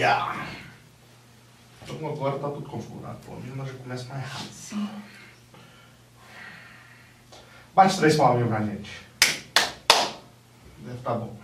dia! 0.00 0.32
Então 1.82 2.08
agora 2.08 2.38
tá 2.38 2.48
tudo 2.48 2.66
configurado, 2.70 3.18
pelo 3.18 3.38
menos 3.40 3.68
já 3.68 3.74
começa 3.74 4.08
mais 4.08 4.26
rápido. 4.26 4.52
Sim. 4.52 4.88
Bate 7.74 7.98
três 7.98 8.16
palminhas 8.16 8.48
pra 8.48 8.60
gente. 8.62 8.90
Deve 10.78 10.98
tá 11.04 11.14
bom. 11.14 11.36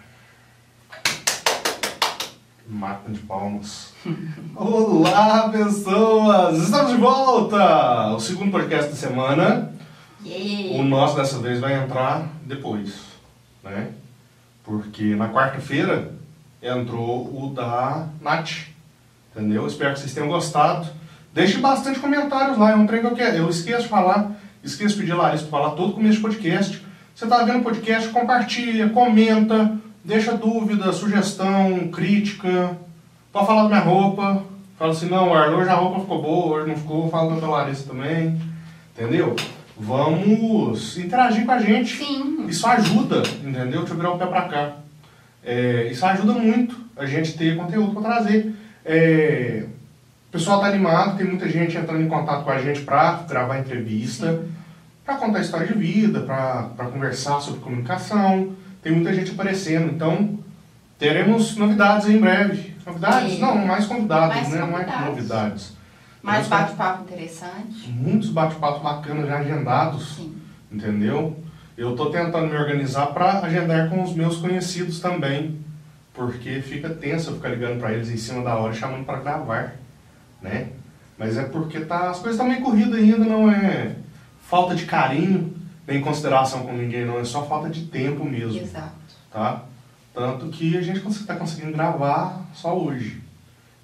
Máquina 2.67 3.15
de 3.15 3.21
palmas. 3.21 3.93
Olá, 4.57 5.51
pessoas! 5.51 6.59
Estamos 6.63 6.93
de 6.93 6.99
volta! 6.99 8.15
O 8.15 8.21
segundo 8.21 8.53
podcast 8.53 8.91
da 8.91 8.97
semana. 8.97 9.73
O 10.25 10.27
Yay! 10.27 10.83
nosso 10.83 11.15
dessa 11.17 11.39
vez 11.41 11.61
vai 11.61 11.75
entrar 11.75 12.27
depois, 12.43 13.01
né? 13.63 13.93
Porque 14.65 15.15
na 15.15 15.29
quarta-feira 15.29 16.16
entrou 16.67 17.27
o 17.27 17.53
da 17.55 18.07
Nath, 18.21 18.69
entendeu? 19.31 19.67
Espero 19.67 19.95
que 19.95 20.01
vocês 20.01 20.15
tenham 20.15 20.29
gostado. 20.29 20.89
Deixe 21.33 21.59
bastante 21.59 21.99
comentários 21.99 22.59
lá, 22.59 22.73
é 22.73 22.75
um 22.75 22.87
trem 22.87 23.01
que 23.01 23.07
eu 23.07 23.15
quero. 23.15 23.37
Eu 23.37 23.51
esqueço 23.51 23.83
de 23.83 23.89
falar, 23.89 24.33
esqueço 24.65 24.95
de 24.95 25.01
pedir 25.01 25.13
a 25.13 25.17
Larissa 25.17 25.45
para 25.45 25.59
falar 25.59 25.71
todo 25.73 25.93
começo 25.93 26.17
de 26.17 26.23
podcast. 26.23 26.85
Você 27.15 27.27
tá 27.27 27.45
vendo 27.45 27.61
o 27.61 27.63
podcast, 27.63 28.09
compartilha, 28.09 28.89
comenta, 28.91 29.77
deixa 30.05 30.37
dúvida, 30.37 30.93
sugestão, 30.93 31.89
crítica. 31.89 32.77
Pode 33.33 33.47
falar 33.47 33.63
da 33.65 33.69
minha 33.69 33.81
roupa. 33.81 34.43
Fala 34.79 34.93
assim, 34.93 35.09
não, 35.09 35.33
Arlo, 35.33 35.59
hoje 35.59 35.71
a 35.71 35.75
roupa 35.75 36.01
ficou 36.01 36.23
boa, 36.23 36.57
hoje 36.57 36.69
não 36.69 36.77
ficou. 36.77 37.11
Fala 37.11 37.41
da 37.41 37.47
Larissa 37.47 37.89
também. 37.89 38.41
Entendeu? 38.95 39.37
Vamos 39.79 40.97
interagir 40.97 41.45
com 41.45 41.53
a 41.53 41.59
gente. 41.59 41.97
Sim. 41.97 42.47
Isso 42.49 42.67
ajuda, 42.67 43.23
entendeu? 43.43 43.81
Deixa 43.81 43.93
eu 43.93 43.97
virar 43.97 44.13
o 44.13 44.19
pé 44.19 44.27
pra 44.27 44.43
cá. 44.43 44.73
É, 45.47 45.87
isso 45.93 46.05
ajuda 46.05 46.33
muito 46.33 46.77
a 46.97 47.07
gente 47.07 47.39
ter 47.39 47.57
conteúdo 47.57 47.93
para 47.93 48.15
trazer. 48.15 48.53
É, 48.85 49.65
o 50.29 50.33
pessoal 50.33 50.61
tá 50.61 50.67
animado, 50.67 51.17
tem 51.17 51.27
muita 51.27 51.49
gente 51.49 51.77
entrando 51.77 52.03
em 52.03 52.09
contato 52.09 52.43
com 52.43 52.51
a 52.51 52.61
gente 52.61 52.81
para 52.81 53.23
gravar 53.29 53.61
entrevista, 53.61 54.43
para 55.05 55.15
contar 55.15 55.41
história 55.41 55.69
de 55.69 55.75
vida, 55.75 56.21
para 56.21 56.91
conversar 56.93 57.41
sobre 57.41 57.61
comunicação. 57.61 58.55
Tem 58.83 58.93
muita 58.93 59.15
gente 59.15 59.31
aparecendo, 59.31 59.93
então 59.95 60.37
teremos 60.99 61.57
novidades 61.57 62.09
em 62.09 62.19
breve. 62.19 62.75
Novidades? 62.85 63.35
Sim. 63.35 63.41
Não, 63.41 63.57
mais 63.65 63.87
convidados, 63.87 64.37
Mais 64.37 64.49
né? 64.49 64.59
Não 64.59 64.79
é 64.79 64.85
convidados. 64.85 65.07
novidades. 65.07 65.77
Mais 66.23 66.49
Teremos 66.49 66.69
bate-papo 66.69 67.03
interessante. 67.05 67.89
Muitos 67.89 68.31
bate-papos 68.31 68.83
bacanas 68.83 69.29
já 69.29 69.39
agendados 69.39 70.17
Sim. 70.17 70.35
entendeu? 70.73 71.37
Eu 71.77 71.91
estou 71.91 72.11
tentando 72.11 72.49
me 72.49 72.57
organizar 72.57 73.07
para 73.09 73.41
agendar 73.41 73.91
com 73.91 74.03
os 74.03 74.15
meus 74.15 74.37
conhecidos 74.39 74.99
também, 75.01 75.61
porque 76.15 76.63
fica 76.63 76.89
tenso 76.89 77.31
eu 77.31 77.35
ficar 77.37 77.51
ligando 77.51 77.79
para 77.79 77.93
eles 77.93 78.09
em 78.09 78.17
cima 78.17 78.43
da 78.43 78.57
hora 78.57 78.73
chamando 78.73 79.05
para 79.05 79.21
gravar, 79.21 79.77
né? 80.41 80.71
Mas 81.19 81.37
é 81.37 81.45
porque 81.45 81.81
tá, 81.81 82.11
as 82.11 82.19
coisas 82.19 82.33
estão 82.33 82.49
meio 82.49 82.63
corridas 82.63 82.99
ainda, 82.99 83.25
não 83.25 83.51
é 83.51 83.97
falta 84.41 84.75
de 84.75 84.87
carinho, 84.87 85.55
nem 85.87 86.01
consideração 86.01 86.65
com 86.65 86.73
ninguém, 86.73 87.05
não, 87.05 87.19
é 87.19 87.25
só 87.25 87.45
falta 87.47 87.69
de 87.69 87.87
tempo 87.87 88.25
mesmo, 88.25 88.61
Exato. 88.61 88.93
tá? 89.31 89.65
Tanto 90.15 90.49
que 90.49 90.79
a 90.79 90.83
gente 90.83 91.07
está 91.07 91.37
conseguindo 91.37 91.73
gravar 91.73 92.43
só 92.55 92.77
hoje. 92.77 93.21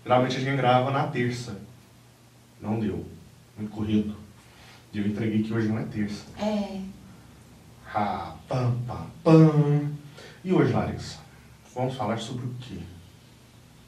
Geralmente 0.03 0.39
a 0.39 0.41
gente 0.41 0.57
grava 0.57 0.91
na 0.91 1.07
terça. 1.07 1.61
Não 2.61 2.81
deu. 2.81 3.07
Muito 3.57 3.71
corrido. 3.71 4.17
E 4.93 4.99
eu 4.99 5.07
entreguei 5.07 5.43
que 5.43 5.53
hoje 5.53 5.69
não 5.69 5.79
é 5.79 5.83
terça. 5.85 6.25
É. 6.41 6.81
Ah, 7.95 8.35
pam, 8.49 8.75
pam, 8.87 9.07
pam. 9.23 9.93
E 10.43 10.53
hoje, 10.53 10.73
Larissa, 10.73 11.19
vamos 11.75 11.95
falar 11.95 12.19
sobre 12.19 12.47
o 12.47 12.55
quê? 12.59 12.79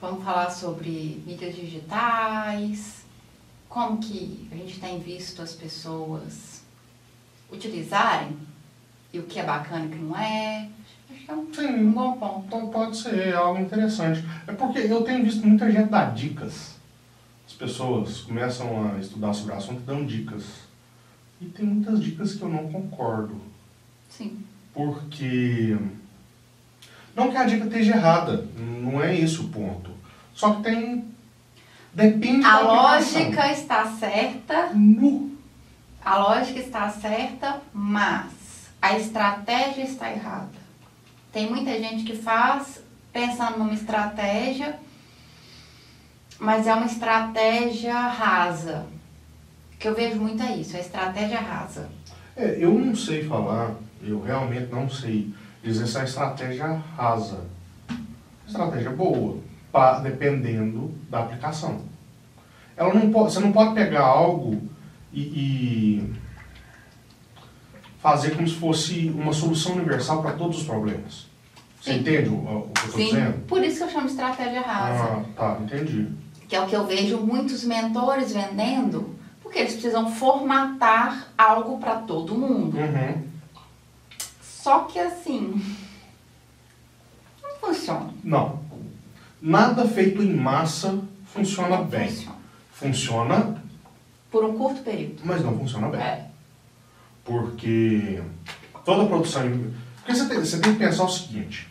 Vamos 0.01 0.23
falar 0.23 0.51
sobre 0.51 1.23
mídias 1.27 1.55
digitais, 1.55 3.05
como 3.69 3.99
que 3.99 4.47
a 4.53 4.56
gente 4.56 4.79
tem 4.79 5.01
visto 5.01 5.41
as 5.41 5.55
pessoas 5.55 6.62
utilizarem 7.51 8.37
e 9.12 9.19
o 9.19 9.23
que 9.23 9.39
é 9.39 9.45
bacana 9.45 9.87
e 9.87 9.89
o 9.89 9.91
que 9.91 9.99
não 9.99 10.19
é. 10.19 10.69
Acho 11.11 11.25
que 11.25 11.31
é 11.31 11.34
um, 11.34 11.41
um 11.41 11.55
Sim, 11.55 11.91
bom 11.93 12.12
ponto. 12.19 12.47
então 12.47 12.69
pode 12.69 12.99
ser 12.99 13.34
algo 13.34 13.59
interessante. 13.61 14.23
É 14.47 14.53
porque 14.53 14.81
eu 14.81 15.03
tenho 15.03 15.25
visto 15.25 15.47
muita 15.47 15.71
gente 15.73 15.89
dar 15.89 16.15
dicas. 16.15 16.75
As 17.47 17.55
pessoas 17.55 18.21
começam 18.21 18.95
a 18.95 18.99
estudar 18.99 19.33
sobre 19.33 19.55
o 19.55 19.56
assunto 19.56 19.81
e 19.81 19.84
dão 19.84 20.05
dicas. 20.05 20.45
E 21.41 21.47
tem 21.47 21.65
muitas 21.65 22.03
dicas 22.03 22.34
que 22.34 22.43
eu 22.43 22.49
não 22.50 22.71
concordo. 22.71 23.54
Sim. 24.17 24.39
Porque. 24.73 25.77
Não 27.15 27.31
que 27.31 27.37
a 27.37 27.45
dica 27.45 27.65
esteja 27.65 27.95
errada, 27.95 28.47
não 28.57 29.03
é 29.03 29.17
esse 29.19 29.39
o 29.41 29.49
ponto. 29.49 29.91
Só 30.33 30.55
que 30.55 30.63
tem. 30.63 31.05
Depende 31.93 32.45
A 32.45 32.59
da 32.59 32.61
lógica 32.61 33.53
está 33.53 33.87
certa, 33.87 34.71
Nu. 34.75 35.31
a 36.05 36.19
lógica 36.19 36.59
está 36.59 36.91
certa, 36.91 37.61
mas 37.73 38.69
a 38.83 38.99
estratégia 38.99 39.85
está 39.85 40.11
errada. 40.11 40.65
Tem 41.33 41.49
muita 41.49 41.71
gente 41.79 42.03
que 42.03 42.17
faz 42.17 42.83
pensando 43.13 43.59
numa 43.59 43.75
estratégia, 43.75 44.77
mas 46.41 46.67
é 46.67 46.75
uma 46.75 46.87
estratégia 46.87 47.95
rasa. 47.95 48.87
Que 49.79 49.87
eu 49.87 49.95
vejo 49.95 50.17
muito 50.17 50.43
é 50.43 50.57
isso, 50.57 50.77
a 50.77 50.81
estratégia 50.81 51.39
rasa. 51.39 51.89
É, 52.37 52.57
eu 52.59 52.73
não 52.77 52.97
sei 52.97 53.23
falar, 53.25 53.75
eu 54.11 54.23
realmente 54.23 54.71
não 54.73 54.89
sei 54.89 55.33
dizer 55.63 55.87
se 55.87 55.99
a 55.99 56.05
estratégia 56.05 56.81
rasa. 56.97 57.41
Estratégia 58.47 58.91
boa, 58.91 59.39
pa- 59.73 59.99
dependendo 60.01 60.93
da 61.11 61.21
aplicação. 61.21 61.81
Ela 62.77 62.93
não 62.93 63.11
pode, 63.11 63.33
você 63.33 63.41
não 63.41 63.53
pode 63.53 63.75
pegar 63.75 64.03
algo 64.03 64.61
e, 65.13 65.21
e 65.21 66.13
fazer 68.01 68.35
como 68.35 68.47
se 68.47 68.55
fosse 68.57 69.09
uma 69.15 69.33
solução 69.33 69.73
universal 69.75 70.23
para 70.23 70.33
todos 70.33 70.59
os 70.59 70.65
problemas. 70.65 71.27
Você 71.81 71.93
Sim. 71.95 72.01
entende 72.01 72.29
o, 72.31 72.35
o 72.35 72.71
que 72.75 72.81
eu 72.81 72.87
estou 72.87 73.05
dizendo? 73.05 73.39
por 73.47 73.63
isso 73.63 73.79
que 73.79 73.83
eu 73.85 73.89
chamo 73.91 74.07
de 74.07 74.13
estratégia 74.13 74.61
rasa. 74.63 75.05
Ah, 75.05 75.23
tá, 75.37 75.59
entendi. 75.63 76.09
que 76.49 76.57
é 76.57 76.61
o 76.61 76.67
que 76.67 76.75
eu 76.77 76.87
vejo 76.87 77.19
muitos 77.19 77.63
mentores 77.65 78.33
vendendo, 78.33 79.15
porque 79.43 79.59
eles 79.59 79.73
precisam 79.75 80.11
formatar 80.11 81.29
algo 81.37 81.79
para 81.79 81.97
todo 81.97 82.35
mundo. 82.35 82.77
Uhum. 82.77 83.34
Só 84.65 84.85
que 84.85 84.99
assim, 84.99 85.63
não 87.43 87.51
funciona. 87.61 88.11
Não. 88.25 88.61
Nada 89.43 89.87
feito 89.87 90.23
em 90.23 90.35
massa 90.35 91.03
funciona 91.27 91.77
Não 91.77 91.85
bem. 91.85 92.09
Funciona. 92.09 92.37
Funciona, 92.73 93.63
Por 94.31 94.43
um 94.43 94.57
curto 94.57 94.81
período. 94.83 95.21
mas 95.23 95.45
não 95.45 95.59
funciona 95.59 95.89
bem. 95.91 96.01
É. 96.01 96.27
Porque 97.27 98.23
toda 98.87 99.05
produção. 99.07 99.43
Porque 99.99 100.15
você 100.15 100.27
tem, 100.31 100.39
você 100.39 100.59
tem 100.59 100.73
que 100.73 100.79
pensar 100.79 101.05
o 101.05 101.09
seguinte. 101.11 101.69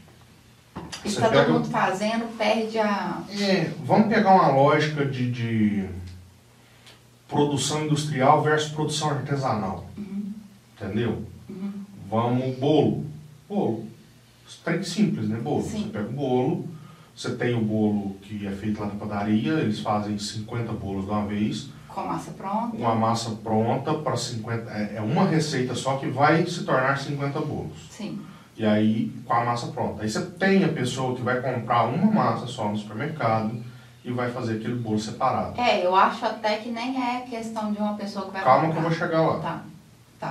E 1.03 1.09
Você 1.09 1.19
tá 1.19 1.29
pega- 1.29 1.45
todo 1.45 1.53
mundo 1.55 1.69
fazendo, 1.71 2.37
perde 2.37 2.77
a. 2.77 3.23
É, 3.31 3.71
vamos 3.83 4.07
pegar 4.07 4.35
uma 4.35 4.49
lógica 4.49 5.03
de, 5.03 5.31
de 5.31 5.89
produção 7.27 7.85
industrial 7.85 8.43
versus 8.43 8.71
produção 8.71 9.09
artesanal. 9.09 9.89
Entendeu? 10.79 11.25
Vamos, 12.17 12.55
bolo. 12.59 13.05
Bolo. 13.49 13.87
Trem 14.63 14.83
simples, 14.83 15.27
né? 15.27 15.39
Bolo. 15.39 15.63
Sim. 15.63 15.85
Você 15.85 15.89
pega 15.89 16.09
o 16.09 16.11
bolo, 16.11 16.67
você 17.15 17.35
tem 17.35 17.55
o 17.55 17.61
bolo 17.61 18.15
que 18.21 18.45
é 18.45 18.51
feito 18.51 18.79
lá 18.79 18.85
na 18.85 18.93
padaria, 18.95 19.53
eles 19.53 19.79
fazem 19.79 20.15
50 20.19 20.73
bolos 20.73 21.05
de 21.05 21.09
uma 21.11 21.25
vez, 21.25 21.69
com 21.87 22.01
a 22.01 22.05
massa 22.05 22.31
pronta. 22.31 22.77
uma 22.77 22.93
massa 22.93 23.31
pronta 23.31 23.95
para 23.95 24.15
50. 24.15 24.69
É 24.69 24.97
é 24.97 25.01
uma 25.01 25.25
receita 25.25 25.73
só 25.73 25.97
que 25.97 26.05
vai 26.07 26.45
se 26.45 26.63
tornar 26.63 26.99
50 26.99 27.39
bolos. 27.39 27.87
Sim. 27.89 28.21
E 28.55 28.63
aí, 28.63 29.11
com 29.25 29.33
a 29.33 29.43
massa 29.45 29.67
pronta. 29.67 30.03
Aí 30.03 30.09
você 30.09 30.21
tem 30.21 30.63
a 30.63 30.69
pessoa 30.69 31.15
que 31.15 31.23
vai 31.23 31.41
comprar 31.41 31.85
uma 31.85 32.11
massa 32.11 32.45
só 32.45 32.69
no 32.69 32.77
supermercado 32.77 33.55
e 34.05 34.11
vai 34.11 34.29
fazer 34.29 34.57
aquele 34.57 34.75
bolo 34.75 34.99
separado. 34.99 35.59
É, 35.59 35.83
eu 35.83 35.95
acho 35.95 36.23
até 36.27 36.57
que 36.57 36.69
nem 36.69 36.95
é 37.01 37.21
questão 37.21 37.71
de 37.73 37.79
uma 37.79 37.95
pessoa 37.95 38.25
que 38.27 38.33
vai 38.33 38.43
Calma 38.43 38.65
que 38.65 38.65
eu 38.69 38.73
comprar. 38.75 38.89
vou 38.89 38.97
chegar 38.99 39.21
lá. 39.21 39.39
Tá. 39.39 39.63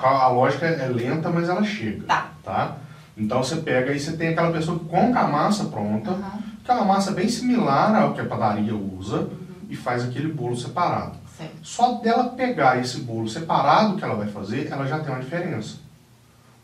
Tá. 0.01 0.09
A 0.09 0.29
lógica 0.29 0.67
é 0.67 0.87
lenta, 0.89 1.31
mas 1.31 1.49
ela 1.49 1.63
chega. 1.65 2.05
Tá. 2.07 2.29
Tá? 2.45 2.77
Então 3.17 3.43
você 3.43 3.57
pega 3.57 3.93
e 3.93 4.01
você 4.01 4.17
tem 4.17 4.29
aquela 4.29 4.51
pessoa 4.53 4.79
que 4.79 4.85
compra 4.87 5.21
a 5.21 5.29
massa 5.29 5.65
pronta, 5.65 6.17
aquela 6.63 6.85
massa 6.85 7.11
bem 7.13 7.29
similar 7.29 7.95
ao 7.95 8.15
que 8.15 8.21
a 8.21 8.25
padaria 8.25 8.75
usa, 8.75 9.29
e 9.69 9.77
faz 9.77 10.05
aquele 10.05 10.33
bolo 10.33 10.57
separado. 10.57 11.17
Certo. 11.37 11.53
Só 11.63 11.95
dela 11.95 12.31
pegar 12.31 12.79
esse 12.81 13.01
bolo 13.01 13.29
separado 13.29 13.97
que 13.97 14.05
ela 14.05 14.15
vai 14.15 14.29
fazer, 14.29 14.69
ela 14.71 14.87
já 14.87 14.99
tem 14.99 15.13
uma 15.13 15.21
diferença. 15.23 15.77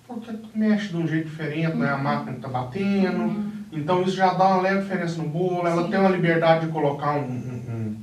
Porque 0.06 0.32
tu 0.32 0.48
mexe 0.54 0.88
de 0.88 0.96
um 0.96 1.06
jeito 1.06 1.28
diferente, 1.28 1.76
né? 1.76 1.90
a 1.90 1.96
máquina 1.98 2.32
que 2.32 2.40
tá 2.40 2.48
batendo, 2.48 3.50
então 3.72 4.02
isso 4.02 4.16
já 4.16 4.32
dá 4.34 4.46
uma 4.48 4.62
leve 4.62 4.82
diferença 4.82 5.20
no 5.22 5.28
bolo, 5.28 5.66
ela 5.66 5.84
Sim. 5.84 5.90
tem 5.90 6.00
uma 6.00 6.08
liberdade 6.08 6.66
de 6.66 6.72
colocar 6.72 7.12
um, 7.12 7.20
um- 7.24 7.64
um- 7.68 7.96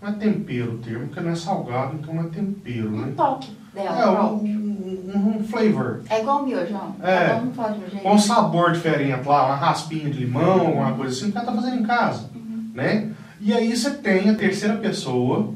Não 0.00 0.08
é 0.10 0.12
tempero 0.12 0.74
o 0.74 0.78
termo, 0.78 1.06
porque 1.06 1.20
não 1.20 1.30
é 1.30 1.34
salgado, 1.34 1.96
então 1.96 2.14
não 2.14 2.24
é 2.24 2.28
tempero, 2.28 2.88
Um 2.88 3.00
né? 3.00 3.12
toque 3.16 3.56
dela 3.74 4.00
É, 4.00 4.22
um, 4.22 4.34
um- 4.36 5.36
um 5.38 5.44
flavor. 5.44 6.02
É 6.08 6.20
igual 6.20 6.42
o 6.42 6.46
miojão. 6.46 6.96
É. 7.02 7.28
Cada 7.28 7.42
um 7.42 7.52
faz 7.52 7.74
de 7.76 7.84
um 7.84 7.88
jeito. 7.90 8.02
com 8.02 8.14
um 8.14 8.18
sabor 8.18 8.72
diferente 8.72 9.26
lá, 9.26 9.46
uma 9.46 9.56
raspinha 9.56 10.08
de 10.10 10.18
limão, 10.20 10.60
alguma 10.68 10.92
coisa 10.94 11.12
assim, 11.14 11.30
o 11.30 11.32
cara 11.32 11.46
tá 11.46 11.52
fazendo 11.52 11.76
em 11.80 11.82
casa, 11.84 12.30
né? 12.72 13.12
E 13.40 13.52
aí 13.52 13.76
você 13.76 13.90
tem 13.90 14.30
a 14.30 14.34
terceira 14.34 14.76
pessoa 14.76 15.52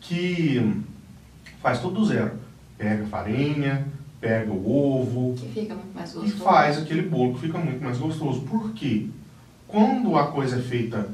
que 0.00 0.82
faz 1.60 1.80
tudo 1.80 1.96
do 2.00 2.04
zero. 2.06 2.32
Pega 2.78 3.04
a 3.04 3.06
farinha, 3.06 3.86
pega 4.20 4.50
o 4.52 5.00
ovo 5.02 5.34
Que 5.36 5.48
fica 5.60 5.74
muito 5.74 5.94
mais 5.94 6.10
e 6.12 6.14
gostoso. 6.14 6.36
faz 6.44 6.78
aquele 6.78 7.02
bolo 7.02 7.34
que 7.34 7.40
fica 7.40 7.58
muito 7.58 7.82
mais 7.82 7.98
gostoso. 7.98 8.40
Por 8.42 8.72
quê? 8.72 9.06
Quando 9.66 10.16
a 10.16 10.28
coisa 10.28 10.56
é 10.56 10.62
feita 10.62 11.08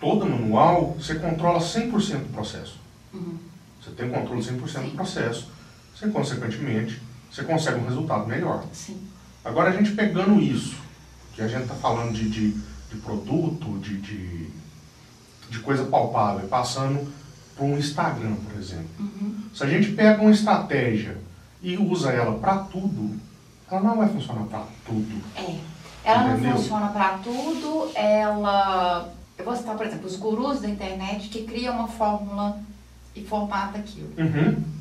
toda 0.00 0.24
manual, 0.24 0.96
você 0.98 1.16
controla 1.16 1.58
100% 1.60 1.90
do 2.18 2.32
processo. 2.32 2.78
Uhum. 3.12 3.36
Você 3.82 3.90
tem 3.90 4.08
controle 4.08 4.42
100% 4.42 4.56
do 4.84 4.90
Sim. 4.90 4.96
processo. 4.96 5.48
Você, 5.98 6.08
consequentemente, 6.10 7.02
você 7.28 7.42
consegue 7.42 7.80
um 7.80 7.84
resultado 7.84 8.26
melhor. 8.26 8.64
Sim. 8.72 9.00
Agora, 9.44 9.70
a 9.70 9.72
gente 9.72 9.92
pegando 9.92 10.40
isso, 10.40 10.76
que 11.34 11.42
a 11.42 11.48
gente 11.48 11.62
está 11.62 11.74
falando 11.74 12.12
de, 12.12 12.28
de, 12.28 12.50
de 12.52 12.96
produto, 13.02 13.78
de, 13.80 14.00
de, 14.00 14.48
de 15.50 15.58
coisa 15.58 15.84
palpável, 15.86 16.46
e 16.46 16.48
passando 16.48 17.12
para 17.56 17.64
um 17.64 17.76
Instagram, 17.76 18.36
por 18.36 18.60
exemplo. 18.60 18.88
Uhum. 19.00 19.42
Se 19.52 19.64
a 19.64 19.66
gente 19.66 19.90
pega 19.92 20.22
uma 20.22 20.30
estratégia 20.30 21.18
e 21.60 21.76
usa 21.76 22.12
ela 22.12 22.38
para 22.38 22.58
tudo, 22.58 23.18
ela 23.68 23.80
não 23.80 23.96
vai 23.96 24.08
funcionar 24.08 24.44
para 24.44 24.64
tudo. 24.86 25.20
É. 25.34 25.58
Ela 26.04 26.30
Entendeu? 26.30 26.50
não 26.50 26.56
funciona 26.58 26.88
para 26.88 27.18
tudo, 27.18 27.90
ela. 27.94 29.12
Eu 29.36 29.44
vou 29.44 29.56
citar, 29.56 29.76
por 29.76 29.84
exemplo, 29.84 30.06
os 30.06 30.16
gurus 30.16 30.60
da 30.60 30.68
internet 30.68 31.28
que 31.28 31.42
criam 31.42 31.74
uma 31.74 31.88
fórmula 31.88 32.60
e 33.14 33.24
formatam 33.24 33.80
aquilo. 33.80 34.12
Uhum. 34.16 34.77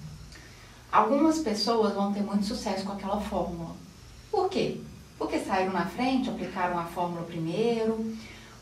Algumas 0.92 1.40
pessoas 1.40 1.94
vão 1.94 2.14
ter 2.14 2.22
muito 2.22 2.46
sucesso 2.46 2.86
com 2.86 2.94
aquela 2.94 3.20
fórmula. 3.20 3.72
Por 4.32 4.50
quê? 4.50 4.80
Porque 5.18 5.40
saíram 5.40 5.74
na 5.74 5.86
frente, 5.86 6.30
aplicaram 6.30 6.78
a 6.80 6.84
fórmula 6.86 7.24
primeiro, 7.24 8.16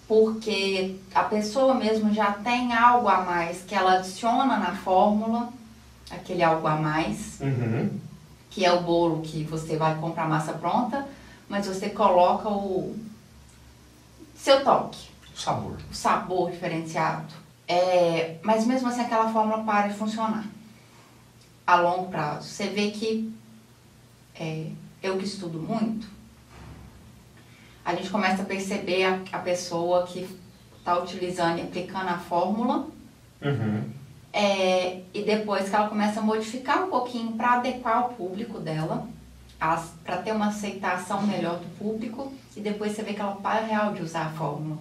porque 0.07 0.95
a 1.13 1.23
pessoa 1.23 1.73
mesmo 1.75 2.13
já 2.13 2.31
tem 2.31 2.73
algo 2.73 3.07
a 3.07 3.21
mais 3.21 3.61
que 3.61 3.75
ela 3.75 3.93
adiciona 3.99 4.57
na 4.57 4.75
fórmula, 4.75 5.49
aquele 6.09 6.43
algo 6.43 6.67
a 6.67 6.75
mais, 6.75 7.39
Uhum. 7.41 7.89
que 8.49 8.63
é 8.65 8.71
o 8.71 8.81
bolo 8.81 9.21
que 9.21 9.43
você 9.43 9.75
vai 9.77 9.95
comprar 9.95 10.27
massa 10.27 10.53
pronta, 10.53 11.07
mas 11.49 11.67
você 11.67 11.89
coloca 11.89 12.49
o 12.49 12.95
seu 14.35 14.63
toque, 14.63 15.09
Sabor. 15.35 15.77
o 15.91 15.93
sabor 15.93 16.51
diferenciado. 16.51 17.33
É, 17.67 18.37
mas 18.43 18.65
mesmo 18.65 18.87
assim 18.87 19.01
aquela 19.01 19.31
fórmula 19.31 19.63
para 19.63 19.87
de 19.87 19.95
funcionar 19.95 20.45
a 21.65 21.75
longo 21.77 22.09
prazo. 22.09 22.47
Você 22.49 22.67
vê 22.67 22.91
que 22.91 23.33
é, 24.39 24.67
eu 25.01 25.17
que 25.17 25.25
estudo 25.25 25.59
muito, 25.59 26.07
a 27.83 27.93
gente 27.95 28.09
começa 28.09 28.41
a 28.41 28.45
perceber 28.45 29.03
a, 29.05 29.19
a 29.31 29.39
pessoa 29.39 30.05
que 30.07 30.27
está 30.77 30.97
utilizando 30.97 31.59
e 31.59 31.61
aplicando 31.61 32.09
a 32.09 32.17
fórmula 32.17 32.87
Uhum. 33.41 33.83
é, 34.33 35.01
e 35.13 35.21
depois 35.23 35.69
que 35.69 35.75
ela 35.75 35.87
começa 35.89 36.19
a 36.19 36.23
modificar 36.23 36.83
um 36.83 36.89
pouquinho 36.89 37.33
para 37.33 37.53
adequar 37.53 38.07
o 38.07 38.13
público 38.15 38.59
dela, 38.59 39.07
para 40.03 40.17
ter 40.17 40.31
uma 40.31 40.47
aceitação 40.47 41.21
melhor 41.27 41.59
do 41.59 41.77
público, 41.77 42.33
e 42.55 42.61
depois 42.61 42.93
você 42.93 43.03
vê 43.03 43.13
que 43.13 43.21
ela 43.21 43.35
para 43.35 43.65
real 43.65 43.93
de 43.93 44.01
usar 44.01 44.27
a 44.27 44.29
fórmula, 44.31 44.77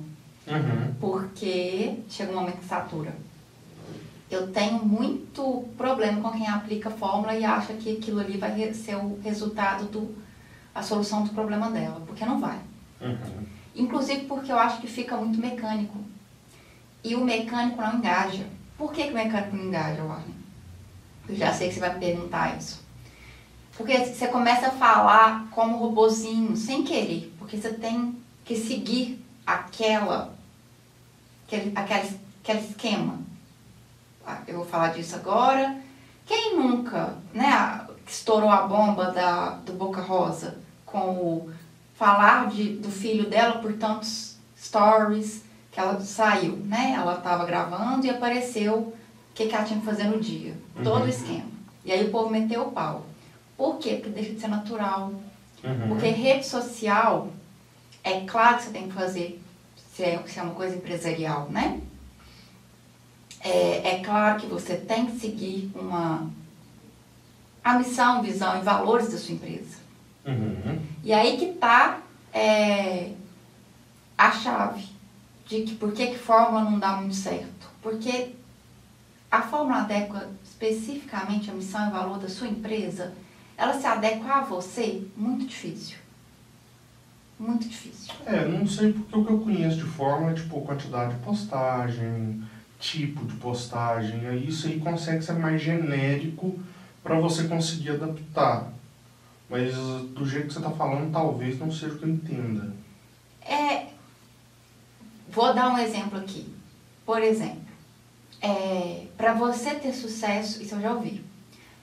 Uhum. 0.47 0.95
porque 1.01 1.97
chega 2.09 2.33
um 2.33 2.37
momento 2.37 2.59
que 2.59 2.67
satura. 2.67 3.15
Eu 4.31 4.51
tenho 4.51 4.85
muito 4.85 5.65
problema 5.77 6.21
com 6.21 6.37
quem 6.37 6.49
aplica 6.49 6.91
fórmula 6.91 7.35
e 7.35 7.45
acha 7.45 7.75
que 7.75 7.97
aquilo 7.97 8.21
ali 8.21 8.39
vai 8.39 8.73
ser 8.73 8.97
o 8.97 9.19
resultado 9.23 9.85
do 9.87 10.25
a 10.75 10.83
solução 10.83 11.23
do 11.23 11.31
problema 11.31 11.71
dela, 11.71 12.03
porque 12.05 12.27
não 12.27 12.41
vai. 12.41 12.59
Uhum. 13.01 13.47
Inclusive 13.77 14.25
porque 14.27 14.51
eu 14.51 14.59
acho 14.59 14.81
que 14.81 14.89
fica 14.89 15.17
muito 15.17 15.39
mecânico. 15.39 15.97
E 17.03 17.15
o 17.15 17.25
mecânico 17.25 17.81
não 17.81 17.99
engaja. 17.99 18.47
Por 18.77 18.93
que, 18.93 19.05
que 19.05 19.11
o 19.11 19.15
mecânico 19.15 19.57
não 19.57 19.67
engaja, 19.67 20.03
Warren? 20.03 20.35
Eu 21.29 21.37
já 21.37 21.53
sei 21.53 21.69
que 21.69 21.75
você 21.75 21.81
vai 21.81 21.95
me 21.95 22.01
perguntar 22.01 22.57
isso. 22.57 22.83
Porque 23.77 24.05
você 24.05 24.27
começa 24.29 24.69
a 24.69 24.73
falar 24.73 25.49
como 25.51 25.77
robozinho, 25.77 26.57
sem 26.57 26.83
querer. 26.83 27.33
Porque 27.39 27.57
você 27.57 27.73
tem 27.73 28.17
que 28.45 28.57
seguir 28.57 29.25
aquela, 29.47 30.35
aquele, 31.47 31.73
aquele, 31.75 32.21
aquele 32.43 32.61
esquema. 32.61 33.19
Eu 34.47 34.57
vou 34.57 34.67
falar 34.67 34.89
disso 34.89 35.17
agora. 35.17 35.77
Quem 36.27 36.57
nunca, 36.57 37.15
né, 37.33 37.87
estourou 38.07 38.51
a 38.51 38.63
bomba 38.67 39.11
da, 39.11 39.51
do 39.51 39.73
Boca 39.75 40.01
Rosa 40.01 40.59
com 40.87 41.11
o 41.11 41.51
falar 41.97 42.49
de, 42.49 42.75
do 42.77 42.91
filho 42.91 43.29
dela 43.29 43.59
por 43.59 43.73
tantos 43.75 44.37
stories 44.59 45.43
que 45.71 45.79
ela 45.81 46.01
saiu, 46.01 46.57
né? 46.57 46.95
Ela 46.97 47.15
estava 47.15 47.45
gravando 47.45 48.07
e 48.07 48.11
apareceu 48.11 48.75
o 48.79 48.95
que, 49.35 49.47
que 49.47 49.55
ela 49.55 49.65
tinha 49.65 49.79
que 49.81 49.85
fazer 49.87 50.05
no 50.05 50.21
dia. 50.21 50.55
Todo 50.83 51.01
Uhum. 51.01 51.07
o 51.07 51.09
esquema. 51.09 51.51
E 51.85 51.93
aí 51.93 52.05
o 52.07 52.11
povo 52.11 52.31
meteu 52.31 52.63
o 52.63 52.73
pau. 52.73 53.05
Por 53.57 53.79
quê? 53.79 53.95
Porque 53.97 54.11
deixa 54.11 54.33
de 54.33 54.41
ser 54.41 54.49
natural. 54.49 55.13
Uhum. 55.63 55.89
Porque 55.89 56.09
rede 56.09 56.47
social, 56.47 57.29
é 58.03 58.21
claro 58.21 58.57
que 58.59 58.65
você 58.65 58.71
tem 58.71 58.89
que 58.89 58.95
fazer, 58.95 59.43
se 59.95 60.03
é, 60.05 60.23
se 60.27 60.39
é 60.39 60.43
uma 60.43 60.55
coisa 60.55 60.77
empresarial, 60.77 61.49
né? 61.51 61.81
É, 63.45 63.97
é 63.97 64.03
claro 64.03 64.41
que 64.41 64.47
você 64.47 64.75
tem 64.75 65.07
que 65.07 65.21
seguir 65.21 65.71
uma 65.75 66.29
a 67.63 67.79
missão, 67.79 68.23
visão 68.23 68.59
e 68.59 68.63
valores 68.63 69.13
da 69.13 69.19
sua 69.19 69.35
empresa. 69.35 69.79
Uhum. 70.27 70.81
E 71.03 71.13
aí 71.13 71.37
que 71.37 71.53
tá 71.55 72.01
é, 72.33 73.13
a 74.17 74.31
chave 74.33 74.87
de 75.47 75.63
que 75.63 75.75
por 75.75 75.93
que, 75.93 76.09
que 76.09 76.19
fórmula 76.19 76.65
não 76.65 76.79
dá 76.79 76.97
muito 76.97 77.15
certo. 77.15 77.69
Porque 77.83 78.35
a 79.31 79.43
fórmula 79.43 79.81
adequa 79.81 80.31
especificamente 80.43 81.51
a 81.51 81.55
missão 81.55 81.89
e 81.89 81.91
valor 81.91 82.19
da 82.19 82.29
sua 82.29 82.49
empresa, 82.49 83.13
ela 83.57 83.79
se 83.79 83.87
adequa 83.87 84.35
a 84.35 84.41
você, 84.43 85.07
muito 85.17 85.47
difícil. 85.47 85.99
Muito 87.39 87.69
difícil. 87.69 88.15
É, 88.27 88.47
não 88.47 88.67
sei 88.67 88.93
porque 88.93 89.19
o 89.19 89.25
que 89.25 89.33
eu 89.33 89.41
conheço 89.41 89.77
de 89.77 89.83
fórmula 89.83 90.31
é 90.31 90.35
tipo 90.35 90.61
quantidade 90.63 91.15
de 91.15 91.21
postagem, 91.25 92.43
tipo 92.85 93.25
de 93.25 93.35
postagem, 93.37 94.27
aí 94.27 94.47
isso 94.47 94.67
aí 94.67 94.79
consegue 94.79 95.25
ser 95.25 95.33
mais 95.33 95.61
genérico 95.63 96.59
para 97.03 97.19
você 97.19 97.49
conseguir 97.49 97.93
adaptar. 97.93 98.71
Mas 99.49 99.75
do 99.75 100.27
jeito 100.27 100.49
que 100.49 100.53
você 100.53 100.59
está 100.59 100.71
falando, 100.71 101.11
talvez 101.11 101.59
não 101.59 101.73
seja 101.73 101.95
o 101.95 101.99
que 101.99 102.05
eu 102.05 102.11
entenda. 102.11 102.75
É, 103.41 103.87
vou 105.31 105.55
dar 105.55 105.73
um 105.73 105.79
exemplo 105.79 106.19
aqui. 106.19 106.53
Por 107.07 107.23
exemplo, 107.23 107.65
é, 108.43 109.07
para 109.17 109.33
você 109.33 109.75
ter 109.77 109.95
sucesso, 109.95 110.63
isso 110.63 110.75
eu 110.75 110.81
já 110.83 110.93
ouvi. 110.93 111.25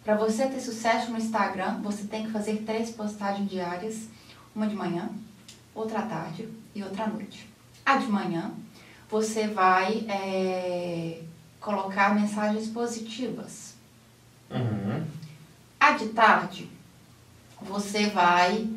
Para 0.04 0.16
você 0.16 0.48
ter 0.48 0.60
sucesso 0.60 1.12
no 1.12 1.18
Instagram, 1.18 1.82
você 1.82 2.04
tem 2.04 2.26
que 2.26 2.32
fazer 2.32 2.64
três 2.64 2.92
postagens 2.92 3.50
diárias, 3.50 4.08
uma 4.56 4.68
de 4.68 4.76
manhã, 4.76 5.10
outra 5.74 6.00
à 6.00 6.04
tarde 6.04 6.48
e 6.76 6.84
outra 6.84 7.06
à 7.06 7.08
noite. 7.08 7.48
A 7.84 7.98
de 7.98 8.08
manhã, 8.08 8.52
você 9.12 9.48
vai 9.48 10.06
é, 10.08 11.20
colocar 11.60 12.16
mensagens 12.16 12.70
positivas. 12.70 13.76
Uhum. 14.50 15.06
A 15.78 15.92
de 15.92 16.10
tarde, 16.10 16.70
você 17.62 18.08
vai 18.08 18.70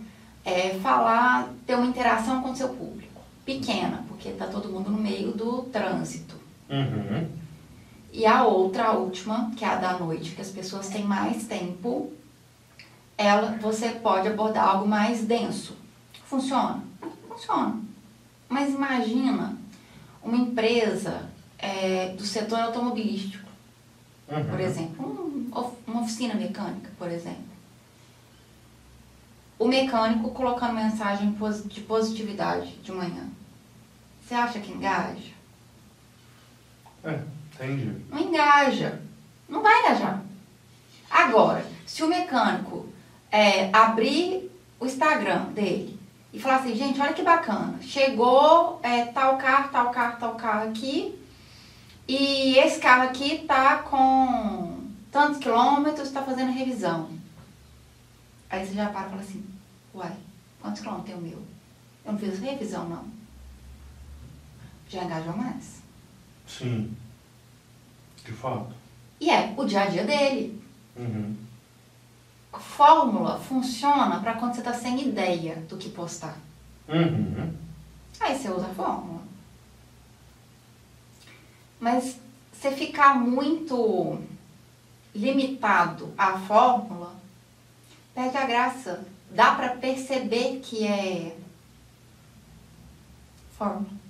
é, 0.44 0.70
falar, 0.80 1.48
ter 1.64 1.76
uma 1.76 1.86
interação 1.86 2.42
com 2.42 2.50
o 2.50 2.56
seu 2.56 2.70
público. 2.70 3.22
Pequena, 3.44 4.04
porque 4.08 4.30
está 4.30 4.46
todo 4.46 4.68
mundo 4.68 4.90
no 4.90 4.98
meio 4.98 5.30
do 5.30 5.62
trânsito. 5.64 6.34
Uhum. 6.68 7.28
E 8.12 8.26
a 8.26 8.44
outra, 8.44 8.86
a 8.86 8.92
última, 8.92 9.52
que 9.56 9.64
é 9.64 9.68
a 9.68 9.76
da 9.76 9.98
noite, 9.98 10.32
que 10.32 10.40
as 10.40 10.50
pessoas 10.50 10.88
têm 10.88 11.04
mais 11.04 11.44
tempo, 11.44 12.12
ela, 13.16 13.56
você 13.60 13.90
pode 13.90 14.26
abordar 14.26 14.68
algo 14.68 14.88
mais 14.88 15.24
denso. 15.24 15.76
Funciona? 16.24 16.82
Funciona. 17.28 17.80
Mas 18.48 18.72
imagina 18.72 19.63
uma 20.24 20.36
empresa 20.36 21.28
é, 21.58 22.08
do 22.10 22.24
setor 22.24 22.58
automobilístico, 22.60 23.44
Uhum. 24.26 24.44
por 24.44 24.58
exemplo, 24.60 25.06
um 25.06 25.34
uma 25.86 26.02
oficina 26.02 26.34
mecânica, 26.34 26.90
por 26.98 27.10
exemplo. 27.10 27.44
O 29.58 29.68
mecânico 29.68 30.30
colocando 30.30 30.74
mensagem 30.74 31.36
de 31.66 31.80
positividade 31.82 32.74
de 32.78 32.90
manhã. 32.90 33.28
Você 34.26 34.34
acha 34.34 34.58
que 34.58 34.72
engaja? 34.72 35.32
É, 37.04 37.20
entendi. 37.54 38.02
Não 38.10 38.18
engaja. 38.18 39.00
Não 39.48 39.62
vai 39.62 39.78
engajar. 39.80 40.22
Agora, 41.10 41.64
se 41.86 42.02
o 42.02 42.08
mecânico 42.08 42.88
é, 43.30 43.70
abrir 43.72 44.50
o 44.80 44.86
Instagram 44.86 45.44
dele 45.52 46.00
e 46.34 46.40
falar 46.40 46.56
assim, 46.56 46.74
gente, 46.74 47.00
olha 47.00 47.12
que 47.12 47.22
bacana, 47.22 47.80
chegou 47.80 48.80
é, 48.82 49.04
tal 49.04 49.38
carro, 49.38 49.70
tal 49.70 49.90
carro, 49.92 50.18
tal 50.18 50.34
carro 50.34 50.68
aqui, 50.68 51.16
e 52.08 52.58
esse 52.58 52.80
carro 52.80 53.04
aqui 53.04 53.44
tá 53.46 53.78
com 53.78 54.80
tantos 55.12 55.38
quilômetros, 55.38 56.10
tá 56.10 56.22
fazendo 56.22 56.50
revisão. 56.50 57.08
Aí 58.50 58.66
você 58.66 58.74
já 58.74 58.88
para 58.88 59.06
e 59.06 59.10
fala 59.10 59.22
assim, 59.22 59.44
uai, 59.94 60.12
quantos 60.60 60.80
quilômetros 60.80 61.08
tem 61.08 61.16
o 61.16 61.22
meu? 61.24 61.42
Eu 62.04 62.12
não 62.12 62.18
fiz 62.18 62.40
revisão, 62.40 62.88
não. 62.88 63.04
Já 64.88 65.04
engajou 65.04 65.36
mais. 65.36 65.82
Sim. 66.48 66.96
De 68.24 68.32
fato. 68.32 68.74
E 69.20 69.30
é 69.30 69.54
o 69.56 69.64
dia 69.64 69.82
a 69.82 69.86
dia 69.86 70.02
dele. 70.02 70.60
Uhum. 70.96 71.36
Fórmula 72.58 73.38
funciona 73.38 74.20
para 74.20 74.34
quando 74.34 74.54
você 74.54 74.60
está 74.60 74.72
sem 74.72 75.08
ideia 75.08 75.56
do 75.68 75.76
que 75.76 75.88
postar. 75.88 76.36
Uhum. 76.88 77.52
Aí 78.20 78.38
você 78.38 78.48
usa 78.48 78.66
a 78.66 78.74
fórmula. 78.74 79.22
Mas 81.80 82.18
você 82.52 82.70
ficar 82.70 83.14
muito 83.18 84.18
limitado 85.14 86.12
à 86.16 86.38
fórmula, 86.38 87.14
perde 88.14 88.36
a 88.36 88.46
graça. 88.46 89.04
Dá 89.30 89.54
para 89.54 89.70
perceber 89.70 90.60
que 90.62 90.86
é 90.86 91.36
fórmula. 93.56 94.04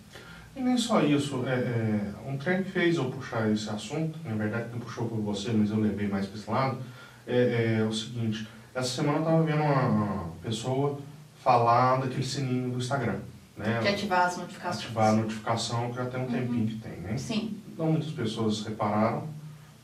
E 0.56 0.60
nem 0.60 0.78
só 0.78 1.02
isso, 1.02 1.44
é, 1.46 1.54
é, 1.54 2.14
um 2.28 2.36
trem 2.38 2.62
que 2.62 2.70
fez 2.70 2.96
eu 2.96 3.10
puxar 3.10 3.50
esse 3.50 3.68
assunto, 3.68 4.16
na 4.24 4.36
verdade 4.36 4.70
quem 4.70 4.78
puxou 4.78 5.08
foi 5.08 5.20
você, 5.20 5.50
mas 5.50 5.70
eu 5.70 5.80
levei 5.80 6.06
mais 6.06 6.26
para 6.26 6.38
esse 6.38 6.48
lado, 6.48 6.78
é, 7.26 7.78
é 7.80 7.82
o 7.84 7.92
seguinte, 7.92 8.46
essa 8.74 8.88
semana 8.88 9.18
eu 9.18 9.22
estava 9.24 9.42
vendo 9.42 9.62
uma, 9.62 10.24
pessoa 10.42 10.98
falar 11.42 11.96
daquele 12.00 12.22
sininho 12.24 12.70
do 12.70 12.78
Instagram. 12.78 13.18
Né? 13.56 13.80
De 13.80 13.88
ativar 13.88 14.26
as 14.26 14.36
notificações. 14.36 14.84
Ativar 14.84 15.08
a 15.08 15.12
notificação, 15.12 15.90
que 15.90 15.96
já 15.96 16.06
tem 16.06 16.20
um 16.20 16.24
Uhum. 16.24 16.30
tempinho 16.32 16.66
que 16.66 16.74
tem, 16.76 16.92
né? 17.00 17.16
Sim, 17.16 17.56
Não 17.78 17.92
muitas 17.92 18.10
pessoas 18.10 18.64
repararam, 18.66 19.28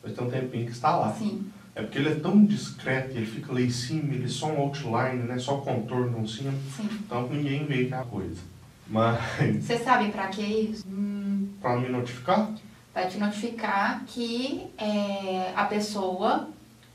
mas 0.02 0.12
tem 0.12 0.24
um 0.26 0.30
tempinho 0.30 0.66
que 0.66 0.72
está 0.72 0.96
lá. 0.96 1.12
sim. 1.12 1.46
É 1.72 1.82
porque 1.82 1.98
ele 1.98 2.08
é 2.10 2.14
tão 2.16 2.44
discreto, 2.44 3.16
ele 3.16 3.24
fica 3.24 3.52
lá 3.52 3.60
em 3.60 3.70
cima, 3.70 4.12
ele 4.12 4.24
é 4.24 4.28
só 4.28 4.48
um 4.48 4.58
outline, 4.60 5.22
né? 5.22 5.38
Só 5.38 5.58
o 5.58 5.62
contorno 5.62 6.18
em 6.18 6.26
cima, 6.26 6.52
Sim. 6.76 6.88
então 7.06 7.28
ninguém 7.28 7.64
vê 7.64 7.84
que 7.84 7.94
é 7.94 7.96
a 7.96 8.02
coisa. 8.02 8.40
Mas, 8.88 9.64
Você 9.64 9.78
sabe 9.78 10.10
para 10.10 10.26
que 10.28 10.42
isso? 10.42 10.84
Hum, 10.88 11.48
para 11.60 11.78
me 11.78 11.88
notificar, 11.88 12.50
vai 12.92 13.06
te 13.06 13.18
notificar 13.18 14.02
que 14.04 14.66
é, 14.76 15.52
a 15.54 15.64
pessoa 15.66 16.48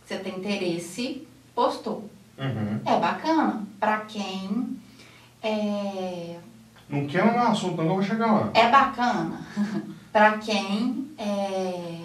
você 0.06 0.18
tem 0.18 0.38
interesse 0.38 1.28
postou. 1.54 2.10
uhum. 2.38 2.80
É 2.86 3.00
bacana 3.00 3.64
para 3.80 4.00
quem 4.02 4.78
é, 5.42 6.38
não 6.90 7.08
quer 7.08 7.24
um 7.24 7.40
assunto, 7.40 7.78
não 7.78 7.86
eu 7.86 7.90
vou 7.96 8.04
chegar 8.04 8.32
lá. 8.32 8.52
é 8.54 8.70
bacana 8.70 9.42
para 10.12 10.38
quem 10.38 11.08
é, 11.18 12.02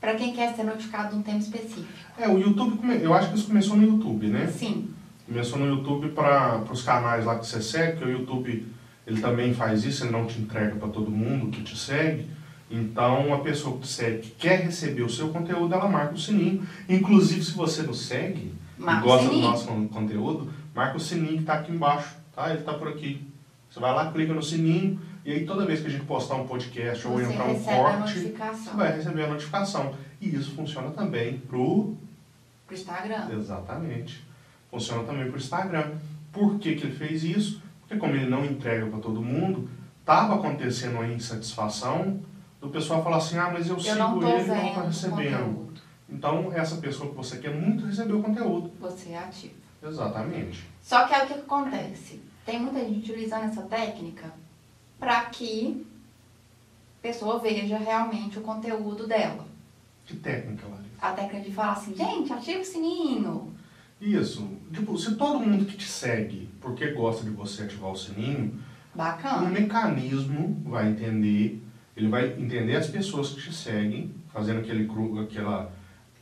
para 0.00 0.14
quem 0.14 0.32
quer 0.32 0.54
ser 0.54 0.64
notificado 0.64 1.10
de 1.10 1.16
um 1.16 1.22
tema 1.22 1.38
específico. 1.38 1.88
É, 2.18 2.28
o 2.28 2.38
YouTube, 2.38 2.80
eu 3.02 3.14
acho 3.14 3.30
que 3.30 3.38
isso 3.38 3.46
começou 3.46 3.76
no 3.76 3.84
YouTube, 3.84 4.28
né? 4.28 4.46
Sim, 4.46 4.92
Começou 5.26 5.58
no 5.58 5.66
YouTube 5.66 6.08
para 6.10 6.62
os 6.70 6.82
canais 6.82 7.24
lá 7.24 7.38
que 7.38 7.46
você 7.46 7.60
segue, 7.60 7.98
que 7.98 8.04
o 8.04 8.10
YouTube 8.10 8.66
ele 9.06 9.20
também 9.20 9.52
faz 9.52 9.84
isso, 9.84 10.04
ele 10.04 10.12
não 10.12 10.26
te 10.26 10.40
entrega 10.40 10.74
para 10.76 10.88
todo 10.88 11.10
mundo 11.10 11.50
que 11.50 11.62
te 11.62 11.76
segue. 11.76 12.26
Então, 12.70 13.32
a 13.32 13.38
pessoa 13.38 13.78
que 13.78 13.86
segue, 13.88 14.18
que 14.18 14.30
quer 14.32 14.60
receber 14.60 15.02
o 15.02 15.08
seu 15.10 15.28
conteúdo, 15.30 15.72
ela 15.72 15.88
marca 15.88 16.14
o 16.14 16.18
sininho. 16.18 16.66
Inclusive, 16.88 17.42
se 17.42 17.52
você 17.52 17.82
nos 17.82 18.06
segue 18.06 18.52
Marca 18.76 19.00
e 19.00 19.02
o 19.02 19.12
gosta 19.12 19.28
do 19.30 19.38
nosso 19.40 19.66
con- 19.66 19.88
conteúdo, 19.88 20.52
marca 20.74 20.96
o 20.96 21.00
sininho 21.00 21.34
que 21.34 21.40
está 21.40 21.54
aqui 21.54 21.72
embaixo, 21.72 22.14
tá? 22.34 22.50
Ele 22.50 22.58
está 22.60 22.74
por 22.74 22.88
aqui. 22.88 23.26
Você 23.70 23.80
vai 23.80 23.94
lá, 23.94 24.12
clica 24.12 24.32
no 24.34 24.42
sininho, 24.42 25.00
e 25.24 25.32
aí 25.32 25.46
toda 25.46 25.64
vez 25.66 25.80
que 25.80 25.86
a 25.86 25.90
gente 25.90 26.04
postar 26.04 26.36
um 26.36 26.46
podcast 26.46 27.06
ou 27.06 27.14
você 27.14 27.24
entrar 27.24 27.46
um 27.46 27.56
a 27.56 27.60
corte, 27.60 28.18
você 28.54 28.70
vai 28.76 28.96
receber 28.96 29.24
a 29.24 29.28
notificação. 29.28 29.94
E 30.20 30.34
isso 30.34 30.52
funciona 30.52 30.90
também 30.90 31.38
pro 31.38 31.96
pro 32.66 32.76
Instagram. 32.76 33.28
Exatamente. 33.32 34.22
Funciona 34.70 35.02
também 35.04 35.24
para 35.26 35.34
o 35.34 35.38
Instagram. 35.38 35.92
Por 36.30 36.58
que, 36.58 36.74
que 36.74 36.84
ele 36.86 36.94
fez 36.94 37.24
isso? 37.24 37.62
Porque 37.80 37.96
como 37.96 38.14
ele 38.14 38.28
não 38.28 38.44
entrega 38.44 38.84
para 38.86 38.98
todo 39.00 39.22
mundo, 39.22 39.70
estava 40.00 40.34
acontecendo 40.34 40.96
uma 40.96 41.06
insatisfação 41.06 42.20
do 42.60 42.68
pessoal 42.70 43.02
falar 43.02 43.18
assim, 43.18 43.36
ah, 43.38 43.50
mas 43.52 43.68
eu, 43.68 43.76
Eu 43.76 43.80
sigo 43.80 43.96
não 43.96 44.16
ele 44.16 44.26
e 44.26 44.30
não 44.30 44.38
estou 44.38 44.54
vendo 44.56 44.78
o 44.78 44.86
recebendo. 44.86 45.16
conteúdo. 45.16 45.80
Então, 46.10 46.52
essa 46.52 46.76
pessoa 46.76 47.10
que 47.10 47.16
você 47.16 47.38
quer 47.38 47.54
muito 47.54 47.86
receber 47.86 48.14
o 48.14 48.22
conteúdo. 48.22 48.72
Você 48.80 49.10
é 49.10 49.18
ativo. 49.18 49.54
Exatamente. 49.82 50.66
Só 50.82 51.06
que 51.06 51.14
aí 51.14 51.24
o 51.24 51.26
que 51.28 51.34
acontece? 51.34 52.20
Tem 52.44 52.58
muita 52.60 52.80
gente 52.80 53.10
utilizando 53.10 53.44
essa 53.44 53.62
técnica 53.62 54.32
para 54.98 55.20
que 55.26 55.86
a 56.98 57.02
pessoa 57.02 57.38
veja 57.38 57.76
realmente 57.78 58.38
o 58.38 58.42
conteúdo 58.42 59.06
dela. 59.06 59.46
Que 60.06 60.16
técnica, 60.16 60.66
Larissa? 60.66 60.88
A 61.00 61.12
técnica 61.12 61.44
de 61.44 61.52
falar 61.54 61.72
assim, 61.72 61.94
gente, 61.94 62.32
ativa 62.32 62.60
o 62.60 62.64
sininho. 62.64 63.52
Isso. 64.00 64.48
Tipo, 64.72 64.96
se 64.96 65.14
todo 65.16 65.38
mundo 65.40 65.66
que 65.66 65.76
te 65.76 65.86
segue, 65.86 66.48
porque 66.60 66.90
gosta 66.92 67.22
de 67.22 67.30
você 67.30 67.64
ativar 67.64 67.90
o 67.92 67.96
sininho, 67.96 68.54
um 68.94 68.98
Bacana. 68.98 69.48
mecanismo 69.50 70.56
vai 70.64 70.88
entender, 70.88 71.62
ele 71.98 72.08
vai 72.08 72.26
entender 72.38 72.76
as 72.76 72.86
pessoas 72.88 73.30
que 73.30 73.40
te 73.42 73.52
seguem, 73.52 74.14
fazendo 74.32 74.60
aquele, 74.60 74.86
cru, 74.86 75.20
aquela, 75.20 75.72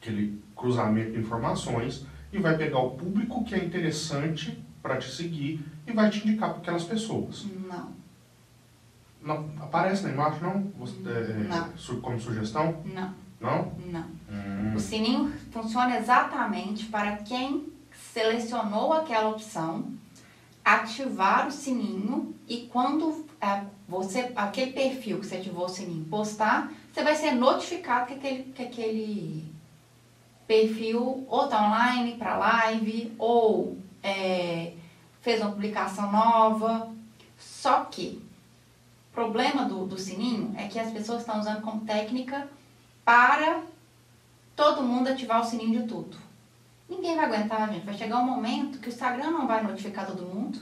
aquele 0.00 0.42
cruzamento 0.56 1.12
de 1.12 1.18
informações, 1.18 2.06
e 2.33 2.38
vai 2.38 2.56
pegar 2.56 2.78
o 2.80 2.90
público 2.92 3.45
que 3.45 3.54
é 3.54 3.62
interessante 3.62 4.59
para 4.83 4.97
te 4.97 5.11
seguir 5.11 5.61
e 5.87 5.92
vai 5.92 6.09
te 6.09 6.26
indicar 6.26 6.50
para 6.50 6.59
aquelas 6.61 6.85
pessoas. 6.85 7.45
Não, 7.68 7.90
Não, 9.23 9.50
aparece 9.61 10.04
na 10.04 10.11
imagem, 10.12 10.40
não? 10.40 10.62
Você, 10.78 10.95
é, 11.09 11.47
Não. 11.49 11.76
su- 11.76 11.99
como 12.00 12.18
sugestão? 12.18 12.80
não, 12.85 13.12
Não? 13.40 13.73
não. 13.87 14.06
Hum. 14.30 14.75
O 14.75 14.80
sininho 14.80 15.30
funciona 15.50 15.99
exatamente 15.99 16.87
para 16.87 17.16
quem 17.18 17.66
selecionou 18.14 18.92
aquela 18.95 19.28
opção, 19.30 19.92
ativar 20.64 21.49
o 21.49 21.50
sininho 21.50 22.35
e 22.49 22.68
quando 22.73 23.25
é, 23.47 23.65
você, 23.88 24.33
aquele 24.35 24.73
perfil 24.73 25.21
que 25.21 25.26
você 25.26 25.37
ativou 25.37 25.67
o 25.67 25.69
sininho 25.69 26.05
postar, 26.07 26.73
você 26.93 27.05
vai 27.05 27.15
ser 27.15 27.33
notificado 27.33 28.07
que 28.07 28.15
aquele, 28.15 28.43
que 28.53 28.62
aquele 28.62 29.53
perfil 30.47 31.25
ou 31.29 31.47
tá 31.47 31.65
online 31.65 32.17
para 32.17 32.37
live 32.37 33.15
ou 33.19 33.79
é, 34.03 34.73
fez 35.21 35.41
uma 35.41 35.53
publicação 35.53 36.11
nova. 36.11 36.93
Só 37.38 37.85
que 37.85 38.21
o 39.11 39.15
problema 39.15 39.65
do, 39.65 39.87
do 39.87 39.99
sininho 39.99 40.53
é 40.57 40.67
que 40.67 40.79
as 40.79 40.91
pessoas 40.91 41.21
estão 41.21 41.38
usando 41.38 41.62
como 41.62 41.85
técnica 41.85 42.49
para 43.05 43.62
todo 44.57 44.83
mundo 44.83 45.09
ativar 45.09 45.41
o 45.41 45.45
sininho 45.45 45.83
de 45.83 45.88
tudo. 45.88 46.17
Ninguém 46.88 47.15
vai 47.15 47.26
aguentar, 47.26 47.73
gente. 47.73 47.85
Vai 47.85 47.95
chegar 47.95 48.19
um 48.19 48.25
momento 48.25 48.79
que 48.79 48.88
o 48.88 48.93
Instagram 48.93 49.31
não 49.31 49.47
vai 49.47 49.62
notificar 49.62 50.07
todo 50.07 50.26
mundo, 50.26 50.59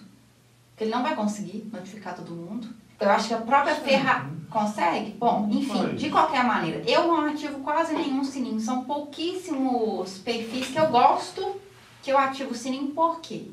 que 0.77 0.85
ele 0.85 0.91
não 0.91 1.03
vai 1.03 1.15
conseguir 1.15 1.69
notificar 1.73 2.15
todo 2.17 2.33
mundo. 2.35 2.69
Eu 3.01 3.11
acho 3.11 3.29
que 3.29 3.35
a 3.35 3.39
própria. 3.39 3.75
Ferra 3.75 4.31
consegue. 4.51 5.13
Bom, 5.19 5.49
enfim, 5.51 5.95
de 5.97 6.11
qualquer 6.11 6.45
maneira, 6.45 6.83
eu 6.89 7.07
não 7.09 7.27
ativo 7.27 7.59
quase 7.61 7.93
nenhum 7.95 8.23
sininho. 8.23 8.61
São 8.61 8.85
pouquíssimos 8.85 10.19
perfis 10.19 10.69
que 10.69 10.79
eu 10.79 10.89
gosto 10.89 11.61
que 12.03 12.11
eu 12.13 12.19
ativo 12.19 12.53
o 12.53 12.55
sininho. 12.55 12.89
Por 12.89 13.21
quê? 13.21 13.49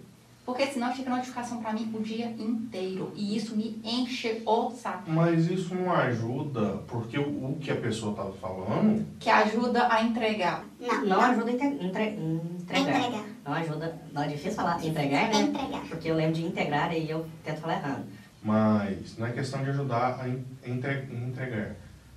Porque 0.45 0.65
senão 0.67 0.91
fica 0.93 1.09
notificação 1.09 1.61
pra 1.61 1.71
mim 1.71 1.89
o 1.93 2.01
dia 2.01 2.25
inteiro. 2.31 3.11
E 3.15 3.35
isso 3.37 3.55
me 3.55 3.79
enche 3.83 4.41
o 4.45 4.71
saco. 4.71 5.09
Mas 5.09 5.49
isso 5.49 5.73
não 5.73 5.91
ajuda, 5.91 6.81
porque 6.87 7.17
o, 7.17 7.51
o 7.51 7.57
que 7.59 7.71
a 7.71 7.75
pessoa 7.75 8.11
estava 8.11 8.31
falando, 8.33 9.05
Que 9.19 9.29
ajuda 9.29 9.87
a 9.91 10.03
entregar. 10.03 10.65
Não, 10.79 11.05
Não 11.05 11.21
ajuda 11.21 11.51
a 11.51 11.53
inte- 11.53 11.65
entre- 11.65 12.09
entregar. 12.09 12.79
Entregar. 12.99 13.23
Não 13.43 13.53
ajuda. 13.53 14.00
Não 14.13 14.24
é 14.24 14.27
difícil 14.27 14.53
falar 14.53 14.83
entregar, 14.86 15.29
né? 15.29 15.41
Entregar. 15.41 15.81
Porque 15.88 16.10
eu 16.10 16.15
lembro 16.15 16.33
de 16.33 16.45
integrar 16.45 16.93
e 16.95 17.10
eu 17.10 17.25
tento 17.43 17.60
falar 17.62 17.74
errado. 17.77 18.03
mas 18.43 19.17
não 19.17 19.27
é 19.27 19.31
questão 19.31 19.63
de 19.63 19.69
ajudar 19.69 20.19
a 20.19 20.27
en- 20.27 20.43
entre- 20.65 21.07
entregar, 21.12 21.75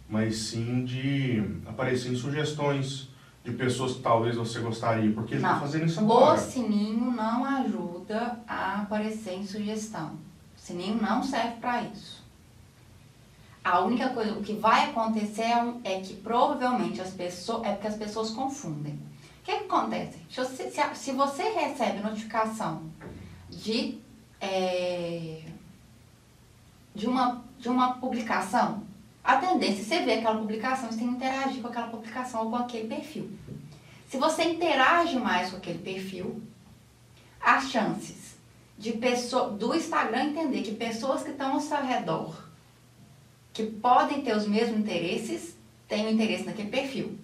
mas 0.09 0.37
sim 0.39 0.85
de 0.85 1.43
aparecer 1.67 2.11
em 2.13 2.17
sugestões 2.17 3.11
de 3.45 3.53
pessoas 3.53 3.93
que 3.97 4.01
talvez 4.01 4.35
você 4.37 4.59
gostaria, 4.61 5.13
porque 5.13 5.35
ele 5.35 5.41
está 5.43 5.53
Não. 5.55 5.61
fazendo 5.61 5.85
isso 5.85 6.01
O 6.01 6.05
agora. 6.05 6.39
sininho 6.41 7.11
não 7.11 7.45
ajuda 7.45 8.39
a 8.49 8.81
aparecer 8.83 9.35
em 9.35 9.47
sugestão. 9.47 10.13
O 10.57 10.61
sininho 10.61 10.99
não 11.01 11.23
serve 11.23 11.57
para 11.61 11.83
isso. 11.83 12.25
A 13.63 13.81
única 13.81 14.09
coisa, 14.11 14.33
o 14.33 14.43
que 14.43 14.55
vai 14.55 14.91
acontecer 14.91 15.43
é, 15.43 15.75
é 15.85 16.01
que 16.01 16.15
provavelmente 16.15 17.01
as 17.03 17.11
pessoas, 17.11 17.67
é 17.67 17.73
porque 17.73 17.87
as 17.89 17.97
pessoas 17.97 18.31
confundem. 18.31 18.99
O 19.45 19.47
que, 19.47 19.59
que 19.59 19.65
acontece? 19.65 20.19
Se 20.31 20.41
você, 20.41 20.71
se 20.71 20.95
se 20.95 21.13
você 21.13 21.43
recebe 21.51 22.01
notificação 22.01 22.91
de, 23.51 23.99
é, 24.41 25.43
de, 26.95 27.07
uma, 27.07 27.45
de 27.59 27.69
uma 27.69 27.99
publicação, 27.99 28.85
a 29.23 29.37
tendência 29.37 29.83
é 29.83 29.85
você 29.85 30.03
ver 30.03 30.19
aquela 30.21 30.39
publicação, 30.39 30.91
você 30.91 30.97
tem 30.97 31.09
que 31.09 31.15
interagir 31.17 31.61
com 31.61 31.69
aquela 31.69 31.89
publicação 31.89 32.45
ou 32.45 32.51
com 32.51 32.57
aquele 32.57 32.89
perfil. 32.89 33.31
Se 34.09 34.17
você 34.17 34.45
interage 34.45 35.19
mais 35.19 35.51
com 35.51 35.59
aquele 35.59 35.81
perfil, 35.81 36.43
as 37.39 37.71
chances 37.71 38.37
de 38.79 38.93
pessoa, 38.93 39.51
do 39.51 39.75
Instagram 39.75 40.25
entender 40.25 40.63
que 40.63 40.73
pessoas 40.73 41.23
que 41.23 41.33
estão 41.33 41.53
ao 41.53 41.61
seu 41.61 41.85
redor, 41.85 42.49
que 43.53 43.65
podem 43.65 44.23
ter 44.23 44.35
os 44.35 44.49
mesmos 44.49 44.79
interesses, 44.79 45.55
têm 45.87 46.11
interesse 46.11 46.45
naquele 46.45 46.71
perfil. 46.71 47.19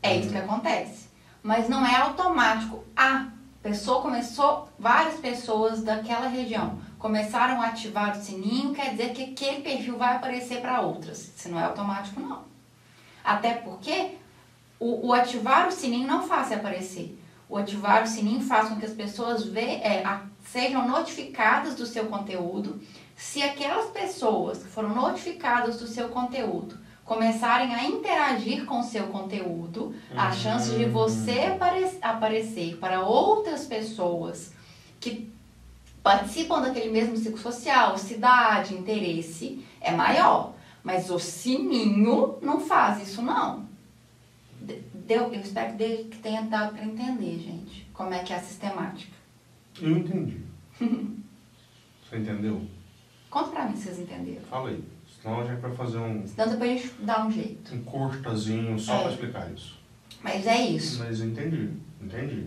É 0.00 0.16
isso 0.16 0.30
que 0.30 0.38
acontece. 0.38 1.07
Mas 1.42 1.68
não 1.68 1.86
é 1.86 1.96
automático. 1.96 2.84
A 2.96 3.26
pessoa 3.62 4.02
começou, 4.02 4.68
várias 4.78 5.20
pessoas 5.20 5.82
daquela 5.82 6.28
região 6.28 6.78
começaram 6.98 7.62
a 7.62 7.66
ativar 7.66 8.16
o 8.16 8.20
sininho, 8.20 8.74
quer 8.74 8.90
dizer 8.90 9.12
que 9.12 9.22
aquele 9.22 9.62
perfil 9.62 9.96
vai 9.96 10.16
aparecer 10.16 10.60
para 10.60 10.80
outras. 10.80 11.32
Isso 11.36 11.48
não 11.48 11.58
é 11.58 11.64
automático, 11.64 12.20
não. 12.20 12.42
Até 13.22 13.54
porque 13.54 14.16
o, 14.80 15.08
o 15.08 15.12
ativar 15.12 15.68
o 15.68 15.72
sininho 15.72 16.08
não 16.08 16.26
faz 16.26 16.50
aparecer. 16.50 17.18
O 17.48 17.56
ativar 17.56 18.02
o 18.02 18.06
sininho 18.06 18.40
faz 18.40 18.68
com 18.68 18.76
que 18.76 18.84
as 18.84 18.92
pessoas 18.92 19.48
é, 19.54 20.04
a, 20.04 20.22
sejam 20.44 20.86
notificadas 20.86 21.74
do 21.74 21.86
seu 21.86 22.06
conteúdo. 22.06 22.80
Se 23.16 23.42
aquelas 23.42 23.90
pessoas 23.90 24.58
que 24.58 24.68
foram 24.68 24.94
notificadas 24.94 25.78
do 25.78 25.86
seu 25.86 26.08
conteúdo 26.08 26.78
começarem 27.08 27.74
a 27.74 27.84
interagir 27.84 28.66
com 28.66 28.80
o 28.80 28.84
seu 28.84 29.06
conteúdo, 29.06 29.94
a 30.14 30.30
chance 30.30 30.76
de 30.76 30.84
você 30.84 31.40
apare 31.40 31.90
aparecer 32.02 32.76
para 32.76 33.00
outras 33.00 33.64
pessoas 33.64 34.52
que 35.00 35.32
participam 36.02 36.60
daquele 36.60 36.90
mesmo 36.90 37.16
ciclo 37.16 37.38
social, 37.38 37.96
cidade, 37.96 38.74
interesse, 38.74 39.64
é 39.80 39.90
maior. 39.90 40.52
Mas 40.84 41.10
o 41.10 41.18
sininho 41.18 42.36
não 42.42 42.60
faz 42.60 43.08
isso, 43.08 43.22
não. 43.22 43.66
Deu, 44.60 45.32
eu 45.32 45.40
espero 45.40 45.78
que 45.78 46.18
tenha 46.22 46.42
dado 46.42 46.74
para 46.74 46.84
entender, 46.84 47.38
gente, 47.38 47.88
como 47.94 48.12
é 48.12 48.18
que 48.18 48.34
é 48.34 48.36
a 48.36 48.40
sistemática. 48.40 49.16
Eu 49.80 49.96
entendi. 49.96 50.42
Você 52.04 52.18
entendeu? 52.18 52.66
Conta 53.30 53.50
pra 53.50 53.64
mim 53.66 53.76
se 53.76 53.84
vocês 53.84 53.98
entenderam. 53.98 54.42
Fala 54.42 54.70
aí. 54.70 54.97
Senão 55.28 55.40
a 55.40 55.44
gente 55.44 55.60
vai 55.60 55.72
fazer 55.72 55.98
um, 55.98 56.26
Senão 56.26 56.48
depois 56.48 56.92
dá 57.00 57.24
um 57.26 57.30
jeito. 57.30 57.74
um 57.74 57.82
curtazinho 57.82 58.78
só 58.78 58.94
É. 58.96 59.02
para 59.02 59.10
explicar 59.10 59.50
isso. 59.52 59.78
Mas 60.22 60.46
é 60.46 60.56
isso. 60.62 61.04
Mas 61.04 61.20
entendi, 61.20 61.70
entendi. 62.00 62.46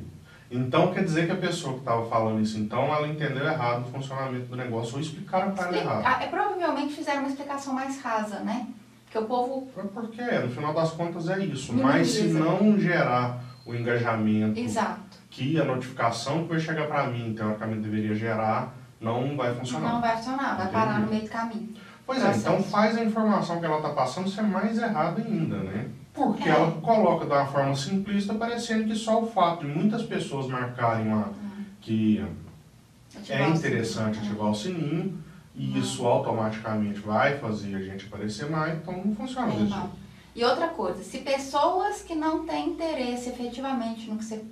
Então 0.49 0.91
quer 0.93 1.03
dizer 1.03 1.27
que 1.27 1.31
a 1.31 1.35
pessoa 1.37 1.75
que 1.75 1.79
estava 1.79 2.05
falando 2.09 2.41
isso, 2.41 2.57
então, 2.59 2.93
ela 2.93 3.07
entendeu 3.07 3.45
errado 3.45 3.85
o 3.87 3.91
funcionamento 3.91 4.47
do 4.47 4.55
negócio 4.57 4.95
ou 4.95 4.99
explicaram 4.99 5.51
para 5.53 5.67
ela 5.67 5.77
errado. 5.77 6.03
ah, 6.05 6.23
é, 6.23 6.27
provavelmente 6.27 6.93
fizeram 6.93 7.19
uma 7.19 7.29
explicação 7.29 7.73
mais 7.73 8.01
rasa, 8.01 8.39
né? 8.39 8.67
Porque 9.05 9.17
o 9.17 9.25
povo. 9.25 9.69
É 9.77 9.81
Porque, 9.83 10.21
no 10.39 10.49
final 10.49 10.73
das 10.73 10.91
contas, 10.91 11.29
é 11.29 11.39
isso. 11.45 11.73
Mas 11.73 12.09
se 12.09 12.23
não 12.23 12.77
gerar 12.79 13.41
o 13.65 13.73
engajamento 13.75 14.59
Exato. 14.59 14.99
que 15.29 15.59
a 15.59 15.63
notificação 15.63 16.43
que 16.43 16.49
vai 16.49 16.59
chegar 16.59 16.87
para 16.87 17.07
mim, 17.07 17.33
teoricamente 17.33 17.81
deveria 17.81 18.15
gerar, 18.15 18.73
não 18.99 19.35
vai 19.37 19.53
funcionar. 19.55 19.93
Não 19.93 20.01
vai 20.01 20.17
funcionar, 20.17 20.55
vai 20.57 20.67
Entendi. 20.67 20.71
parar 20.71 20.99
no 20.99 21.07
meio 21.07 21.23
do 21.23 21.29
caminho. 21.29 21.73
Pois 22.05 22.19
é, 22.19 22.25
Processo. 22.25 22.39
então 22.49 22.63
faz 22.63 22.97
a 22.97 23.03
informação 23.03 23.59
que 23.59 23.65
ela 23.65 23.77
está 23.77 23.89
passando 23.89 24.29
ser 24.29 24.41
mais 24.43 24.77
errada 24.77 25.21
ainda, 25.21 25.57
né? 25.57 25.89
Porque 26.13 26.47
É. 26.47 26.51
ela 26.51 26.71
coloca 26.81 27.25
de 27.25 27.31
uma 27.31 27.45
forma 27.45 27.75
simplista, 27.75 28.33
parecendo 28.33 28.85
que 28.85 28.95
só 28.95 29.21
o 29.21 29.27
fato 29.27 29.65
de 29.65 29.71
muitas 29.71 30.03
pessoas 30.03 30.47
marcarem 30.47 31.07
uma, 31.07 31.31
que 31.79 32.19
é 32.19 33.17
Ativar 33.17 33.51
o 33.51 33.55
interessante 33.55 34.15
sininho. 34.17 34.31
ativar 34.31 34.51
o 34.51 34.55
sininho, 34.55 35.23
e 35.55 35.79
isso 35.79 36.05
automaticamente 36.05 36.99
vai 36.99 37.37
fazer 37.37 37.75
a 37.75 37.81
gente 37.81 38.05
aparecer 38.07 38.49
mais, 38.49 38.77
então 38.77 38.93
não 39.05 39.15
funciona 39.15 39.53
É, 39.53 39.57
jeito. 39.57 39.89
E 40.35 40.43
outra 40.45 40.69
coisa, 40.69 41.03
se 41.03 41.19
pessoas 41.19 42.01
que 42.01 42.15
não 42.15 42.45
têm 42.45 42.69
interesse 42.69 43.29
efetivamente 43.29 44.09
no 44.09 44.17
que 44.17 44.23
você 44.25 44.43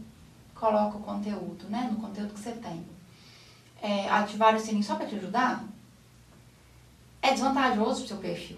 coloca 0.55 0.97
o 0.97 1.01
conteúdo, 1.01 1.65
né? 1.69 1.89
No 1.91 1.97
conteúdo 1.99 2.33
que 2.33 2.39
você 2.39 2.51
tem, 2.51 2.85
é, 3.81 4.09
ativar 4.09 4.55
o 4.55 4.59
sininho 4.59 4.83
só 4.83 4.95
para 4.95 5.05
te 5.05 5.15
ajudar, 5.15 5.63
é 7.21 7.31
desvantajoso 7.31 7.99
pro 7.99 8.07
seu 8.07 8.17
perfil. 8.17 8.57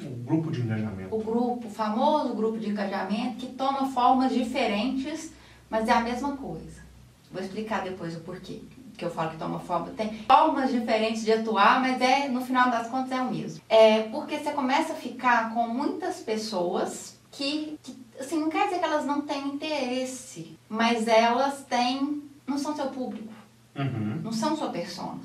O 0.00 0.24
grupo 0.24 0.50
de 0.50 0.62
engajamento. 0.62 1.14
O 1.14 1.22
grupo, 1.22 1.68
o 1.68 1.70
famoso 1.70 2.34
grupo 2.34 2.58
de 2.58 2.70
engajamento, 2.70 3.36
que 3.36 3.46
toma 3.46 3.88
formas 3.88 4.32
diferentes, 4.32 5.32
mas 5.68 5.88
é 5.88 5.92
a 5.92 6.00
mesma 6.00 6.36
coisa. 6.36 6.82
Vou 7.30 7.42
explicar 7.42 7.82
depois 7.82 8.16
o 8.16 8.20
porquê 8.20 8.60
que 8.96 9.04
eu 9.04 9.10
falo 9.10 9.30
que 9.30 9.36
toma 9.36 9.58
forma. 9.58 9.90
Tem 9.90 10.24
formas 10.26 10.70
diferentes 10.70 11.24
de 11.24 11.32
atuar, 11.32 11.80
mas 11.80 12.00
é 12.00 12.28
no 12.28 12.40
final 12.40 12.70
das 12.70 12.88
contas 12.88 13.12
é 13.12 13.20
o 13.20 13.30
mesmo. 13.30 13.62
É 13.68 14.02
porque 14.04 14.38
você 14.38 14.52
começa 14.52 14.92
a 14.92 14.96
ficar 14.96 15.52
com 15.52 15.66
muitas 15.66 16.20
pessoas 16.20 17.18
que, 17.30 17.78
que 17.82 17.96
assim, 18.18 18.38
não 18.38 18.48
quer 18.48 18.66
dizer 18.66 18.78
que 18.78 18.84
elas 18.84 19.04
não 19.04 19.22
têm 19.22 19.48
interesse, 19.48 20.56
mas 20.68 21.08
elas 21.08 21.64
têm, 21.64 22.22
não 22.46 22.58
são 22.58 22.76
seu 22.76 22.86
público 22.86 23.32
Uhum, 23.74 24.20
não 24.22 24.32
são 24.32 24.56
sua 24.56 24.68
persona. 24.68 25.20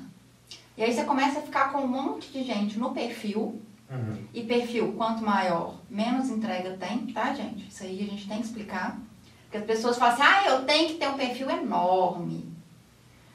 E 0.78 0.84
aí 0.84 0.94
você 0.94 1.02
começa 1.02 1.40
a 1.40 1.42
ficar 1.42 1.72
com 1.72 1.78
um 1.78 1.88
monte 1.88 2.30
de 2.30 2.44
gente 2.44 2.78
no 2.78 2.92
perfil, 2.92 3.60
uhum. 3.90 4.24
e 4.32 4.44
perfil 4.44 4.92
quanto 4.92 5.24
maior, 5.24 5.74
menos 5.90 6.30
entrega 6.30 6.76
tem, 6.76 7.08
tá, 7.08 7.34
gente? 7.34 7.66
Isso 7.66 7.82
aí 7.82 8.00
a 8.00 8.06
gente 8.06 8.28
tem 8.28 8.38
que 8.38 8.46
explicar. 8.46 8.96
Porque 9.42 9.56
as 9.56 9.64
pessoas 9.64 9.98
falam 9.98 10.14
assim, 10.14 10.22
ah, 10.22 10.50
eu 10.50 10.64
tenho 10.64 10.90
que 10.90 10.94
ter 10.94 11.08
um 11.08 11.16
perfil 11.16 11.50
enorme. 11.50 12.48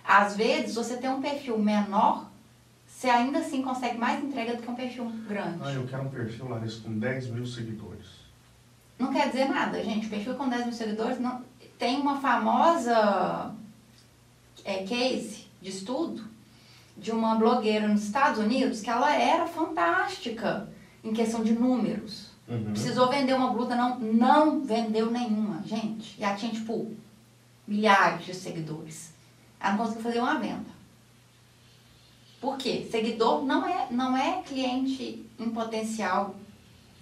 Às 0.08 0.38
vezes, 0.38 0.76
você 0.76 0.96
tem 0.96 1.10
um 1.10 1.22
perfil 1.22 1.58
menor, 1.60 2.30
você 2.88 3.10
ainda 3.10 3.40
assim 3.40 3.62
consegue 3.62 3.98
mais 3.98 4.24
entrega 4.24 4.56
do 4.56 4.62
que 4.62 4.72
um 4.72 4.76
perfil 4.76 5.12
grande. 5.28 5.60
Ah, 5.64 5.74
eu 5.74 5.86
quero 5.86 6.04
um 6.04 6.10
perfil, 6.10 6.48
Larissa, 6.48 6.82
com 6.82 6.98
10 6.98 7.28
mil 7.32 7.46
seguidores. 7.46 8.08
Não 8.98 9.12
quer 9.12 9.28
dizer 9.28 9.50
nada, 9.50 9.84
gente. 9.84 10.08
Perfil 10.08 10.36
com 10.36 10.48
10 10.48 10.68
mil 10.68 10.74
seguidores 10.74 11.20
não... 11.20 11.44
tem 11.78 12.00
uma 12.00 12.22
famosa 12.22 13.54
é, 14.64 14.84
case 14.84 15.48
de 15.62 15.70
estudo 15.70 16.32
de 16.98 17.12
uma 17.12 17.36
blogueira 17.36 17.88
nos 17.88 18.04
Estados 18.04 18.40
Unidos 18.40 18.82
que 18.82 18.90
ela 18.90 19.14
era 19.16 19.46
fantástica 19.48 20.70
em 21.04 21.14
questão 21.14 21.44
de 21.44 21.54
números. 21.54 22.32
Uhum. 22.48 22.66
Precisou 22.72 23.10
vender 23.10 23.34
uma 23.34 23.52
blusa, 23.52 23.76
não, 23.76 24.00
não 24.00 24.62
vendeu 24.64 25.10
nenhuma, 25.12 25.62
gente. 25.66 26.16
E 26.20 26.24
ela 26.24 26.36
tinha, 26.36 26.52
tipo, 26.52 26.92
milhares 27.68 28.26
de 28.26 28.34
seguidores. 28.34 29.14
Ela 29.60 29.72
não 29.74 29.80
conseguiu 29.80 30.04
fazer 30.04 30.20
uma 30.20 30.38
venda. 30.40 30.74
Por 32.40 32.58
quê? 32.58 32.86
Seguidor 32.92 33.44
não 33.46 33.66
é, 33.66 33.88
não 33.90 34.16
é 34.18 34.42
cliente 34.42 35.26
em 35.40 35.50
potencial 35.50 36.36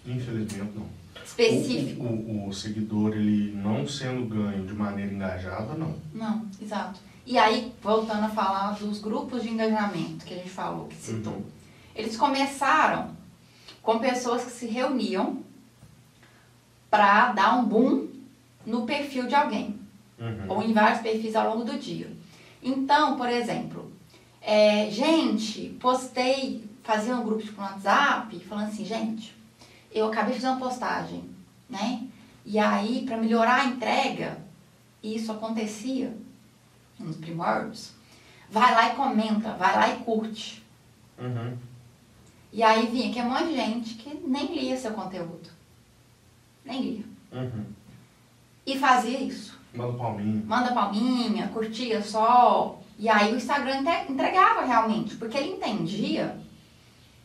Infelizmente, 0.05 0.75
não. 0.75 0.85
específico. 1.23 2.03
O, 2.05 2.45
o- 2.45 2.47
o 2.49 2.53
seguidor, 2.53 3.13
ele 3.15 3.51
não 3.55 3.87
sendo 3.87 4.25
ganho 4.25 4.65
de 4.65 4.73
maneira 4.73 5.11
engajada, 5.13 5.73
não. 5.73 5.95
Não, 6.13 6.45
exato. 6.61 6.99
E 7.25 7.37
aí, 7.37 7.73
voltando 7.81 8.25
a 8.25 8.29
falar 8.29 8.71
dos 8.73 8.99
grupos 8.99 9.43
de 9.43 9.49
engajamento 9.49 10.25
que 10.25 10.33
a 10.33 10.37
gente 10.37 10.49
falou, 10.49 10.87
que 10.87 10.95
citou. 10.95 11.33
Uhum. 11.33 11.45
Eles 11.95 12.17
começaram 12.17 13.11
com 13.81 13.99
pessoas 13.99 14.43
que 14.43 14.51
se 14.51 14.65
reuniam 14.65 15.41
para 16.89 17.31
dar 17.31 17.55
um 17.57 17.65
boom 17.65 18.07
no 18.65 18.85
perfil 18.85 19.27
de 19.27 19.35
alguém, 19.35 19.79
Uhum. 20.19 20.45
ou 20.49 20.61
em 20.63 20.71
vários 20.73 21.01
perfis 21.01 21.35
ao 21.35 21.49
longo 21.49 21.63
do 21.65 21.79
dia. 21.79 22.11
Então, 22.61 23.17
por 23.17 23.27
exemplo, 23.27 23.91
é, 24.39 24.89
gente, 24.91 25.69
postei, 25.79 26.63
fazia 26.83 27.15
um 27.15 27.23
grupo 27.23 27.41
tipo, 27.41 27.59
no 27.59 27.67
WhatsApp, 27.67 28.39
falando 28.41 28.67
assim, 28.67 28.85
gente, 28.85 29.35
eu 29.91 30.07
acabei 30.07 30.33
de 30.35 30.41
fazer 30.41 30.53
uma 30.53 30.59
postagem, 30.59 31.23
né? 31.69 32.03
E 32.45 32.59
aí, 32.59 33.03
para 33.05 33.17
melhorar 33.17 33.61
a 33.61 33.65
entrega, 33.65 34.37
isso 35.01 35.31
acontecia 35.31 36.15
nos 37.03 37.17
primórdios, 37.17 37.91
vai 38.49 38.73
lá 38.73 38.89
e 38.91 38.95
comenta, 38.95 39.53
vai 39.53 39.75
lá 39.75 39.89
e 39.89 39.99
curte. 39.99 40.63
Uhum. 41.17 41.57
E 42.53 42.61
aí 42.63 42.87
vinha 42.87 43.09
aqui 43.09 43.21
um 43.21 43.29
monte 43.29 43.47
de 43.49 43.55
gente 43.55 43.93
que 43.95 44.13
nem 44.27 44.47
lia 44.53 44.77
seu 44.77 44.91
conteúdo. 44.91 45.49
Nem 46.65 46.81
lia. 46.81 47.05
Uhum. 47.31 47.65
E 48.65 48.77
fazia 48.77 49.19
isso. 49.19 49.59
Manda 49.73 49.97
palminha. 49.97 50.43
Manda 50.45 50.73
palminha, 50.73 51.47
curtia 51.47 52.01
só. 52.01 52.79
E 52.99 53.07
aí 53.09 53.33
o 53.33 53.37
Instagram 53.37 53.83
entregava 54.09 54.65
realmente, 54.65 55.15
porque 55.15 55.37
ele 55.37 55.53
entendia 55.53 56.37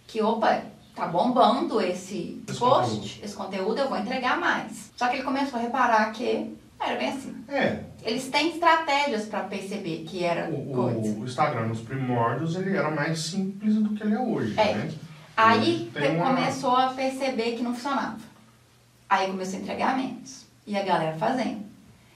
que, 0.06 0.22
opa, 0.22 0.62
tá 0.94 1.06
bombando 1.06 1.80
esse, 1.80 2.42
Esse 2.48 2.58
post, 2.58 2.94
conteúdo. 2.94 3.24
esse 3.24 3.34
conteúdo, 3.34 3.78
eu 3.80 3.88
vou 3.88 3.98
entregar 3.98 4.38
mais. 4.38 4.90
Só 4.96 5.08
que 5.08 5.16
ele 5.16 5.24
começou 5.24 5.58
a 5.58 5.62
reparar 5.62 6.12
que 6.12 6.56
era 6.80 6.96
bem 6.96 7.08
assim. 7.10 7.44
É, 7.48 7.82
Eles 8.06 8.28
têm 8.28 8.50
estratégias 8.50 9.24
para 9.26 9.40
perceber 9.44 10.04
que 10.08 10.22
era 10.24 10.48
o, 10.48 10.72
coisa. 10.72 11.18
o, 11.18 11.24
Instagram 11.24 11.66
nos 11.66 11.80
primórdios, 11.80 12.54
ele 12.54 12.76
era 12.76 12.90
mais 12.90 13.18
simples 13.18 13.74
do 13.74 13.90
que 13.90 14.02
ele 14.04 14.14
é 14.14 14.20
hoje, 14.20 14.58
É. 14.58 14.74
né? 14.74 14.94
Aí 15.36 15.90
uma- 16.16 16.28
começou 16.34 16.76
a 16.76 16.88
perceber 16.90 17.56
que 17.56 17.62
não 17.62 17.74
funcionava. 17.74 18.16
Aí 19.08 19.26
começou 19.26 19.58
a 19.58 19.62
entregar 19.62 19.96
menos. 19.96 20.46
E 20.66 20.76
a 20.76 20.82
galera 20.82 21.16
fazendo. 21.18 21.64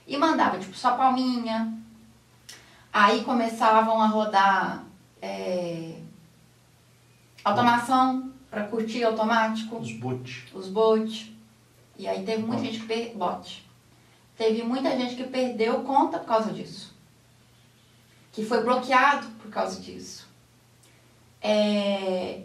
E 0.07 0.17
mandava, 0.17 0.57
tipo, 0.57 0.75
só 0.75 0.95
palminha. 0.95 1.73
Aí 2.91 3.23
começavam 3.23 4.01
a 4.01 4.07
rodar 4.07 4.83
é, 5.21 5.93
automação 7.43 8.31
para 8.49 8.63
curtir 8.63 9.03
automático, 9.03 9.77
Os 9.77 9.91
bots. 9.93 10.43
os 10.53 10.67
bots. 10.67 11.31
E 11.97 12.07
aí 12.07 12.23
teve 12.25 12.43
muita 12.43 12.63
gente 12.63 12.79
que 12.79 13.11
bot. 13.15 13.65
Teve 14.41 14.63
muita 14.63 14.97
gente 14.97 15.15
que 15.15 15.25
perdeu 15.25 15.83
conta 15.83 16.17
por 16.17 16.25
causa 16.25 16.51
disso. 16.51 16.91
Que 18.31 18.43
foi 18.43 18.63
bloqueado 18.63 19.27
por 19.39 19.51
causa 19.51 19.79
disso. 19.79 20.27
É, 21.39 22.41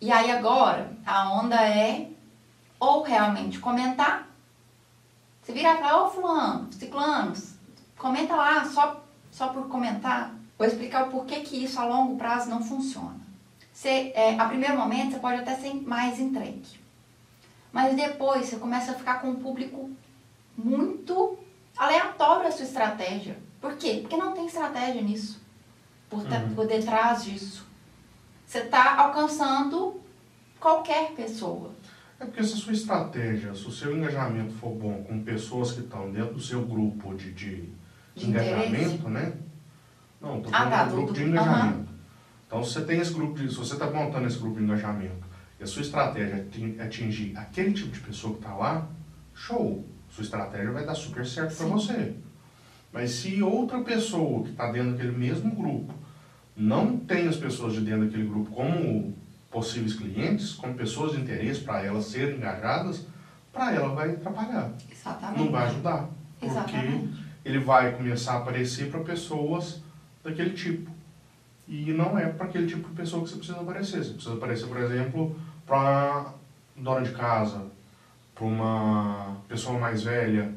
E 0.00 0.12
aí 0.12 0.30
agora, 0.30 0.96
a 1.04 1.32
onda 1.32 1.60
é 1.60 2.08
ou 2.78 3.02
realmente 3.02 3.58
comentar. 3.58 4.28
Você 5.42 5.52
virar 5.52 5.74
e 5.74 5.78
falar, 5.78 6.04
ô 6.04 6.10
fulano, 6.10 6.72
ciclano, 6.72 7.32
comenta 7.98 8.36
lá 8.36 8.64
só, 8.64 9.02
só 9.32 9.48
por 9.48 9.66
comentar. 9.66 10.32
Vou 10.56 10.68
explicar 10.68 11.08
o 11.08 11.10
porquê 11.10 11.40
que 11.40 11.64
isso 11.64 11.80
a 11.80 11.84
longo 11.84 12.16
prazo 12.16 12.48
não 12.48 12.62
funciona. 12.62 13.18
Você, 13.72 14.12
é, 14.14 14.38
a 14.38 14.44
primeiro 14.44 14.78
momento 14.78 15.14
você 15.14 15.18
pode 15.18 15.40
até 15.40 15.56
ser 15.56 15.74
mais 15.74 16.20
entregue. 16.20 16.80
Mas 17.72 17.96
depois 17.96 18.46
você 18.46 18.56
começa 18.56 18.92
a 18.92 18.94
ficar 18.94 19.20
com 19.20 19.30
um 19.30 19.42
público 19.42 19.90
muito 20.56 21.38
aleatório 21.76 22.48
a 22.48 22.50
sua 22.50 22.64
estratégia. 22.64 23.36
Por 23.60 23.76
quê? 23.76 23.98
Porque 24.02 24.16
não 24.16 24.32
tem 24.32 24.46
estratégia 24.46 25.02
nisso. 25.02 25.40
Por, 26.08 26.20
uhum. 26.20 26.54
por 26.54 26.66
detrás 26.66 27.24
disso. 27.24 27.66
Você 28.44 28.58
está 28.58 29.00
alcançando 29.00 30.00
qualquer 30.60 31.12
pessoa. 31.12 31.70
É 32.20 32.24
porque 32.24 32.42
se 32.44 32.54
a 32.54 32.56
sua 32.56 32.72
estratégia, 32.72 33.54
se 33.54 33.66
o 33.66 33.70
seu 33.70 33.96
engajamento 33.96 34.52
for 34.54 34.70
bom 34.70 35.02
com 35.02 35.24
pessoas 35.24 35.72
que 35.72 35.80
estão 35.80 36.10
dentro 36.10 36.34
do 36.34 36.40
seu 36.40 36.64
grupo 36.64 37.14
de, 37.14 37.32
de, 37.32 37.68
de 38.14 38.26
engajamento, 38.26 39.08
né? 39.08 39.32
Não, 40.20 40.38
estou 40.38 40.52
falando 40.52 40.72
ah, 40.72 40.76
tá, 40.76 40.84
do 40.84 40.96
grupo 40.96 41.12
de 41.12 41.24
engajamento. 41.24 41.78
Uhum. 41.78 41.98
Então, 42.46 42.62
se 42.62 42.74
você 42.74 42.84
tem 42.84 43.00
esse 43.00 43.12
grupo 43.12 43.34
de, 43.34 43.48
se 43.48 43.56
você 43.56 43.72
está 43.72 43.90
montando 43.90 44.26
esse 44.26 44.38
grupo 44.38 44.58
de 44.58 44.64
engajamento 44.64 45.26
e 45.58 45.64
a 45.64 45.66
sua 45.66 45.82
estratégia 45.82 46.46
é 46.78 46.82
atingir 46.82 47.36
aquele 47.36 47.72
tipo 47.72 47.90
de 47.90 48.00
pessoa 48.00 48.34
que 48.34 48.40
está 48.40 48.54
lá, 48.54 48.86
show. 49.34 49.84
Sua 50.12 50.24
estratégia 50.24 50.70
vai 50.70 50.84
dar 50.84 50.94
super 50.94 51.26
certo 51.26 51.56
para 51.56 51.66
você. 51.66 52.14
Mas 52.92 53.12
se 53.12 53.42
outra 53.42 53.80
pessoa 53.80 54.42
que 54.42 54.50
está 54.50 54.70
dentro 54.70 54.92
daquele 54.92 55.16
mesmo 55.16 55.54
grupo 55.54 55.94
não 56.54 56.98
tem 56.98 57.26
as 57.26 57.36
pessoas 57.36 57.72
de 57.72 57.80
dentro 57.80 58.04
daquele 58.04 58.28
grupo 58.28 58.50
como 58.50 59.16
possíveis 59.50 59.94
clientes, 59.94 60.52
como 60.52 60.74
pessoas 60.74 61.12
de 61.12 61.20
interesse 61.22 61.60
para 61.60 61.82
elas 61.82 62.04
serem 62.04 62.36
engajadas, 62.36 63.06
para 63.50 63.72
ela 63.72 63.94
vai 63.94 64.10
atrapalhar. 64.10 64.72
Exatamente. 64.90 65.40
Não 65.40 65.50
vai 65.50 65.66
ajudar. 65.68 66.10
Porque 66.38 67.08
ele 67.44 67.58
vai 67.58 67.92
começar 67.96 68.34
a 68.34 68.38
aparecer 68.38 68.90
para 68.90 69.00
pessoas 69.00 69.82
daquele 70.22 70.50
tipo. 70.50 70.90
E 71.66 71.90
não 71.92 72.18
é 72.18 72.26
para 72.26 72.46
aquele 72.46 72.66
tipo 72.66 72.86
de 72.88 72.94
pessoa 72.94 73.22
que 73.22 73.30
você 73.30 73.36
precisa 73.36 73.60
aparecer. 73.60 74.04
Você 74.04 74.12
precisa 74.12 74.34
aparecer, 74.34 74.66
por 74.66 74.78
exemplo, 74.78 75.34
para 75.66 76.34
dona 76.76 77.00
de 77.00 77.12
casa, 77.12 77.66
para 78.42 78.46
uma 78.46 79.36
pessoa 79.46 79.78
mais 79.78 80.02
velha, 80.02 80.52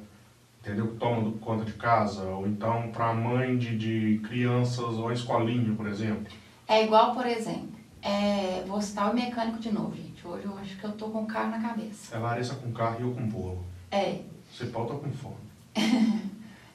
entendeu? 0.59 0.87
Que 0.87 0.97
toma 0.97 1.31
conta 1.37 1.63
de 1.63 1.73
casa, 1.73 2.23
ou 2.23 2.47
então 2.47 2.89
para 2.91 3.09
a 3.09 3.13
mãe 3.13 3.57
de, 3.57 3.77
de 3.77 4.19
crianças 4.27 4.95
ou 4.95 5.09
a 5.09 5.13
escolinha, 5.13 5.75
por 5.75 5.87
exemplo. 5.87 6.25
É 6.67 6.83
igual, 6.83 7.13
por 7.13 7.27
exemplo, 7.27 7.69
é, 8.01 8.63
vou 8.65 8.81
citar 8.81 9.11
o 9.11 9.13
mecânico 9.13 9.59
de 9.59 9.71
novo, 9.71 9.95
gente. 9.95 10.25
Hoje 10.25 10.45
eu 10.45 10.57
acho 10.57 10.75
que 10.77 10.83
eu 10.83 10.93
tô 10.93 11.09
com 11.09 11.27
carro 11.27 11.51
na 11.51 11.61
cabeça. 11.61 12.15
É 12.15 12.19
Larissa 12.19 12.55
com 12.55 12.71
carro 12.71 12.97
e 12.99 13.03
eu 13.03 13.13
com 13.13 13.27
bolo. 13.27 13.63
É. 13.91 14.19
Você 14.51 14.65
pauta 14.65 14.95
com 14.95 15.11
fome. 15.11 15.35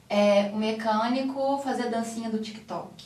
é, 0.09 0.49
o 0.53 0.55
mecânico 0.55 1.57
fazer 1.57 1.89
dancinha 1.89 2.29
do 2.29 2.39
TikTok. 2.39 3.05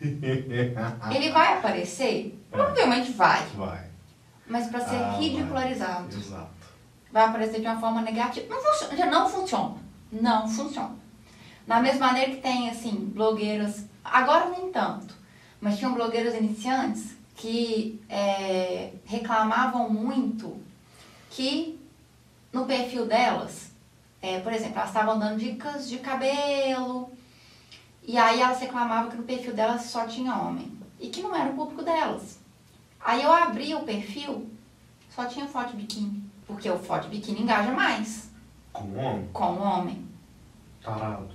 Ele 0.00 1.30
vai 1.30 1.58
aparecer? 1.58 2.36
É. 2.50 2.56
Provavelmente 2.56 3.12
vai. 3.12 3.46
Vai. 3.54 3.86
Mas 4.48 4.66
para 4.68 4.80
ser 4.80 4.96
ah, 4.96 5.16
ridicularizado. 5.18 6.08
Vai. 6.08 6.18
Exato 6.18 6.57
vai 7.12 7.24
aparecer 7.24 7.60
de 7.60 7.66
uma 7.66 7.80
forma 7.80 8.00
negativa. 8.00 8.46
Não 8.48 8.62
funciona, 8.62 8.96
já 8.96 9.06
não 9.06 9.28
funciona. 9.28 9.74
Não 10.10 10.48
funciona. 10.48 10.96
Da 11.66 11.80
mesma 11.80 12.06
maneira 12.06 12.30
que 12.32 12.40
tem, 12.40 12.70
assim, 12.70 12.92
blogueiras, 13.14 13.84
agora 14.02 14.48
nem 14.50 14.72
tanto, 14.72 15.14
mas 15.60 15.78
tinham 15.78 15.92
blogueiras 15.92 16.34
iniciantes 16.34 17.16
que 17.34 18.00
é, 18.08 18.92
reclamavam 19.04 19.90
muito 19.90 20.56
que 21.30 21.78
no 22.52 22.64
perfil 22.64 23.06
delas, 23.06 23.70
é, 24.20 24.40
por 24.40 24.52
exemplo, 24.52 24.76
elas 24.76 24.88
estavam 24.88 25.18
dando 25.18 25.38
dicas 25.38 25.88
de 25.88 25.98
cabelo, 25.98 27.10
e 28.02 28.16
aí 28.16 28.40
elas 28.40 28.58
reclamavam 28.58 29.10
que 29.10 29.16
no 29.16 29.22
perfil 29.22 29.52
delas 29.52 29.82
só 29.82 30.06
tinha 30.06 30.34
homem, 30.34 30.72
e 30.98 31.10
que 31.10 31.22
não 31.22 31.36
era 31.36 31.50
o 31.50 31.54
público 31.54 31.82
delas. 31.82 32.38
Aí 32.98 33.22
eu 33.22 33.32
abri 33.32 33.74
o 33.74 33.82
perfil, 33.82 34.50
só 35.14 35.26
tinha 35.26 35.46
foto 35.46 35.70
de 35.72 35.76
biquíni. 35.76 36.27
Porque 36.48 36.68
o 36.68 36.78
foto 36.78 37.04
de 37.04 37.16
biquíni 37.16 37.42
engaja 37.42 37.70
mais. 37.70 38.30
Com 38.72 38.84
o 38.84 38.96
homem? 38.96 39.28
Com 39.32 39.52
o 39.52 39.62
homem. 39.62 40.08
Tarado. 40.82 41.28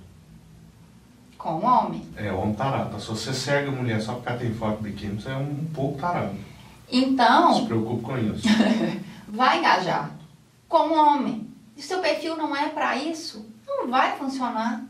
Com 1.38 1.54
o 1.54 1.64
homem. 1.64 2.06
É, 2.18 2.32
homem 2.34 2.56
tarado. 2.56 3.00
Se 3.00 3.08
você 3.08 3.34
segue 3.34 3.70
a 3.70 3.72
mulher 3.72 4.02
só 4.02 4.16
porque 4.16 4.30
ela 4.30 4.40
tem 4.40 4.54
foto 4.54 4.78
de 4.82 4.90
biquíni, 4.90 5.22
você 5.22 5.30
é 5.30 5.38
um, 5.38 5.66
pouco 5.74 6.00
tarado. 6.00 6.36
Então. 6.92 7.52
Não 7.52 7.54
se 7.54 7.66
preocupe 7.68 8.02
com 8.02 8.18
isso. 8.18 8.48
vai 9.30 9.60
engajar 9.60 10.12
com 10.68 10.90
o 10.90 10.94
homem. 10.94 11.48
E 11.78 11.82
seu 11.82 12.00
perfil 12.00 12.36
não 12.36 12.56
é 12.56 12.70
para 12.70 12.96
isso, 12.96 13.48
não 13.68 13.88
vai 13.88 14.18
funcionar. 14.18 14.84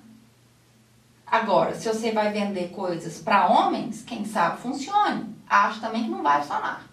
Agora, 1.26 1.76
se 1.76 1.88
você 1.88 2.12
vai 2.12 2.32
vender 2.32 2.70
coisas 2.70 3.20
para 3.20 3.48
homens, 3.48 4.04
quem 4.04 4.24
sabe 4.24 4.62
funcione. 4.62 5.36
Acho 5.50 5.82
também 5.82 6.04
que 6.04 6.10
não 6.10 6.22
vai 6.22 6.42
funcionar. 6.42 6.84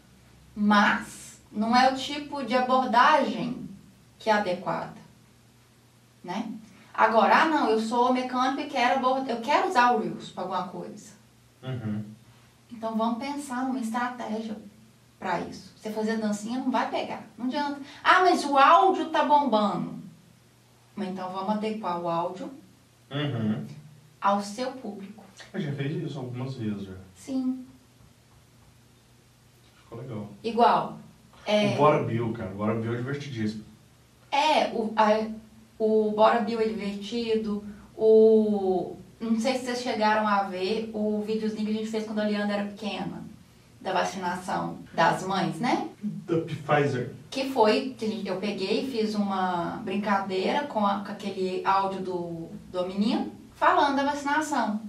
Mas 0.56 1.19
não 1.50 1.74
é 1.74 1.92
o 1.92 1.96
tipo 1.96 2.44
de 2.44 2.54
abordagem 2.54 3.68
que 4.18 4.30
é 4.30 4.32
adequada, 4.32 5.00
né? 6.22 6.52
Agora, 6.92 7.42
ah, 7.42 7.46
não, 7.46 7.70
eu 7.70 7.80
sou 7.80 8.12
mecânico 8.12 8.60
e 8.60 8.66
quero, 8.66 9.00
eu 9.26 9.40
quero 9.40 9.68
usar 9.68 9.92
o 9.92 10.00
Reels 10.00 10.30
para 10.30 10.42
alguma 10.42 10.68
coisa. 10.68 11.12
Uhum. 11.62 12.04
Então, 12.70 12.96
vamos 12.96 13.18
pensar 13.18 13.64
numa 13.64 13.80
estratégia 13.80 14.56
para 15.18 15.40
isso. 15.40 15.72
Você 15.76 15.90
fazer 15.90 16.18
dancinha 16.18 16.58
não 16.58 16.70
vai 16.70 16.90
pegar, 16.90 17.24
não 17.38 17.46
adianta. 17.46 17.80
Ah, 18.04 18.20
mas 18.20 18.44
o 18.44 18.56
áudio 18.56 19.08
tá 19.10 19.24
bombando. 19.24 19.98
Então, 20.96 21.30
vamos 21.32 21.56
adequar 21.56 22.00
o 22.00 22.08
áudio 22.08 22.50
uhum. 23.10 23.66
ao 24.20 24.42
seu 24.42 24.72
público. 24.72 25.24
Eu 25.52 25.60
já 25.60 25.72
fez 25.72 26.04
isso 26.04 26.18
algumas 26.18 26.54
vezes, 26.54 26.82
já. 26.82 26.94
Sim. 27.14 27.66
Ficou 29.74 29.98
legal. 29.98 30.28
Igual, 30.44 30.99
é... 31.46 31.74
O 31.74 31.76
Bora 31.76 32.02
Bill, 32.04 32.32
cara. 32.32 32.50
O 32.50 32.56
Bora 32.56 32.74
Bill 32.74 32.94
é 32.94 32.96
divertidíssimo. 32.96 33.64
É, 34.30 34.68
o, 34.72 34.92
a, 34.96 35.26
o 35.78 36.12
Bora 36.12 36.40
Bill 36.40 36.60
é 36.60 36.64
divertido. 36.64 37.64
O. 37.96 38.96
Não 39.20 39.38
sei 39.38 39.54
se 39.54 39.64
vocês 39.64 39.82
chegaram 39.82 40.26
a 40.26 40.44
ver 40.44 40.90
o 40.94 41.22
videozinho 41.26 41.66
que 41.66 41.72
a 41.72 41.74
gente 41.74 41.90
fez 41.90 42.04
quando 42.04 42.20
a 42.20 42.24
Leandra 42.24 42.56
era 42.56 42.68
pequena. 42.68 43.28
Da 43.80 43.94
vacinação 43.94 44.78
das 44.92 45.26
mães, 45.26 45.58
né? 45.58 45.88
Da 46.02 46.36
Pfizer. 46.40 47.12
Que 47.30 47.48
foi, 47.48 47.94
que 47.98 48.22
eu 48.26 48.36
peguei 48.36 48.82
e 48.82 48.90
fiz 48.90 49.14
uma 49.14 49.80
brincadeira 49.82 50.64
com, 50.64 50.84
a, 50.84 51.00
com 51.00 51.12
aquele 51.12 51.62
áudio 51.64 52.00
do, 52.00 52.48
do 52.70 52.86
menino 52.86 53.32
falando 53.54 53.96
da 53.96 54.04
vacinação. 54.04 54.80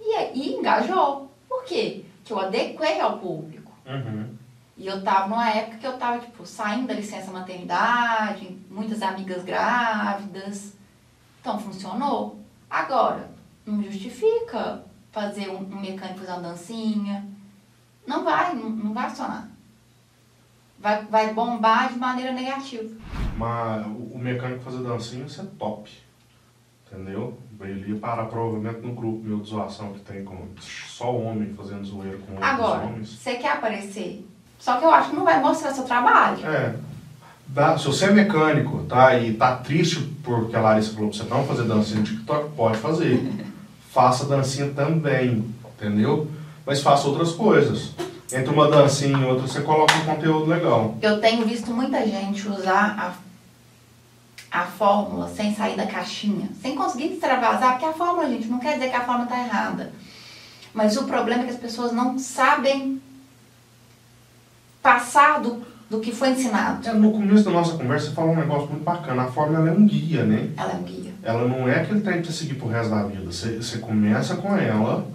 E, 0.00 0.38
e 0.38 0.54
engajou. 0.54 1.30
Por 1.46 1.64
quê? 1.64 2.04
Que 2.24 2.32
eu 2.32 2.38
adequei 2.38 3.00
ao 3.00 3.18
público. 3.18 3.72
Uhum. 3.86 4.37
E 4.78 4.86
eu 4.86 5.02
tava 5.02 5.26
numa 5.26 5.50
época 5.50 5.78
que 5.78 5.86
eu 5.86 5.98
tava, 5.98 6.20
tipo, 6.20 6.46
saindo 6.46 6.86
da 6.86 6.94
licença 6.94 7.32
maternidade, 7.32 8.56
muitas 8.70 9.02
amigas 9.02 9.42
grávidas. 9.42 10.76
Então, 11.40 11.58
funcionou. 11.58 12.40
Agora, 12.70 13.28
não 13.66 13.82
justifica 13.82 14.84
fazer 15.10 15.48
um, 15.48 15.62
um 15.62 15.80
mecânico 15.80 16.20
fazer 16.20 16.30
uma 16.30 16.42
dancinha. 16.42 17.26
Não 18.06 18.22
vai, 18.22 18.54
não, 18.54 18.70
não 18.70 18.94
vai 18.94 19.08
funcionar. 19.08 19.48
Vai, 20.78 21.04
vai 21.06 21.34
bombar 21.34 21.92
de 21.92 21.98
maneira 21.98 22.30
negativa. 22.32 22.96
Mas 23.36 23.84
o 23.84 24.16
mecânico 24.16 24.62
fazer 24.62 24.84
dancinha, 24.84 25.26
isso 25.26 25.40
é 25.40 25.46
top. 25.58 25.90
Entendeu? 26.86 27.36
Ele 27.60 27.94
ia 27.94 27.98
parar 27.98 28.26
provavelmente 28.26 28.80
no 28.80 28.94
grupo 28.94 29.24
meu 29.24 29.40
de 29.40 29.48
zoação 29.48 29.92
que 29.92 30.00
tem 30.00 30.24
com 30.24 30.46
só 30.60 31.12
homem 31.12 31.52
fazendo 31.52 31.84
zoeira 31.84 32.16
com 32.18 32.32
outros 32.32 32.48
Agora, 32.48 32.86
homens. 32.86 33.08
Você 33.08 33.34
quer 33.34 33.54
aparecer 33.54 34.24
só 34.58 34.76
que 34.76 34.84
eu 34.84 34.90
acho 34.90 35.10
que 35.10 35.16
não 35.16 35.24
vai 35.24 35.40
mostrar 35.40 35.72
seu 35.72 35.84
trabalho. 35.84 36.44
É. 36.46 36.74
Dá, 37.46 37.78
se 37.78 37.86
você 37.86 38.06
é 38.06 38.10
mecânico, 38.10 38.84
tá? 38.84 39.18
E 39.18 39.32
tá 39.32 39.56
triste 39.56 40.00
porque 40.22 40.54
a 40.54 40.60
Larissa 40.60 40.92
falou 40.92 41.08
pra 41.08 41.18
você 41.18 41.24
não 41.24 41.46
fazer 41.46 41.62
dancinha 41.64 42.00
no 42.00 42.06
TikTok, 42.06 42.50
pode 42.50 42.76
fazer. 42.78 43.32
faça 43.90 44.26
dancinha 44.26 44.70
também, 44.70 45.44
entendeu? 45.76 46.30
Mas 46.66 46.82
faça 46.82 47.08
outras 47.08 47.32
coisas. 47.32 47.92
Entre 48.30 48.52
uma 48.52 48.68
dancinha 48.68 49.16
e 49.16 49.24
outra, 49.24 49.46
você 49.46 49.62
coloca 49.62 49.94
um 49.94 50.04
conteúdo 50.04 50.44
legal. 50.44 50.96
Eu 51.00 51.20
tenho 51.20 51.46
visto 51.46 51.70
muita 51.70 52.06
gente 52.06 52.46
usar 52.46 53.16
a, 54.52 54.60
a 54.60 54.66
fórmula 54.66 55.28
sem 55.28 55.54
sair 55.54 55.76
da 55.76 55.86
caixinha, 55.86 56.50
sem 56.60 56.74
conseguir 56.74 57.14
extravasar, 57.14 57.72
porque 57.72 57.86
a 57.86 57.92
fórmula, 57.92 58.28
gente, 58.28 58.46
não 58.48 58.58
quer 58.58 58.74
dizer 58.74 58.90
que 58.90 58.96
a 58.96 59.04
fórmula 59.04 59.24
está 59.24 59.38
errada. 59.38 59.92
Mas 60.74 60.96
o 60.98 61.04
problema 61.04 61.42
é 61.42 61.46
que 61.46 61.52
as 61.52 61.58
pessoas 61.58 61.90
não 61.90 62.18
sabem 62.18 63.00
passar 64.88 65.42
do, 65.42 65.62
do 65.90 66.00
que 66.00 66.10
foi 66.10 66.30
ensinado. 66.30 66.88
É, 66.88 66.92
no 66.94 67.12
começo 67.12 67.44
da 67.44 67.50
nossa 67.50 67.76
conversa 67.76 68.06
você 68.06 68.14
falou 68.14 68.32
um 68.32 68.36
negócio 68.36 68.68
muito 68.68 68.84
bacana. 68.84 69.24
A 69.24 69.26
fórmula 69.26 69.68
é 69.68 69.72
um 69.72 69.86
guia, 69.86 70.24
né? 70.24 70.48
Ela 70.56 70.72
é 70.72 70.76
um 70.76 70.82
guia. 70.82 71.12
Ela 71.22 71.46
não 71.46 71.68
é 71.68 71.82
aquele 71.82 72.00
trem 72.00 72.22
você 72.22 72.32
seguir 72.32 72.54
pro 72.54 72.68
resto 72.68 72.90
da 72.90 73.02
vida. 73.02 73.30
Você, 73.30 73.56
você 73.56 73.76
começa 73.78 74.36
com 74.36 74.56
ela 74.56 75.06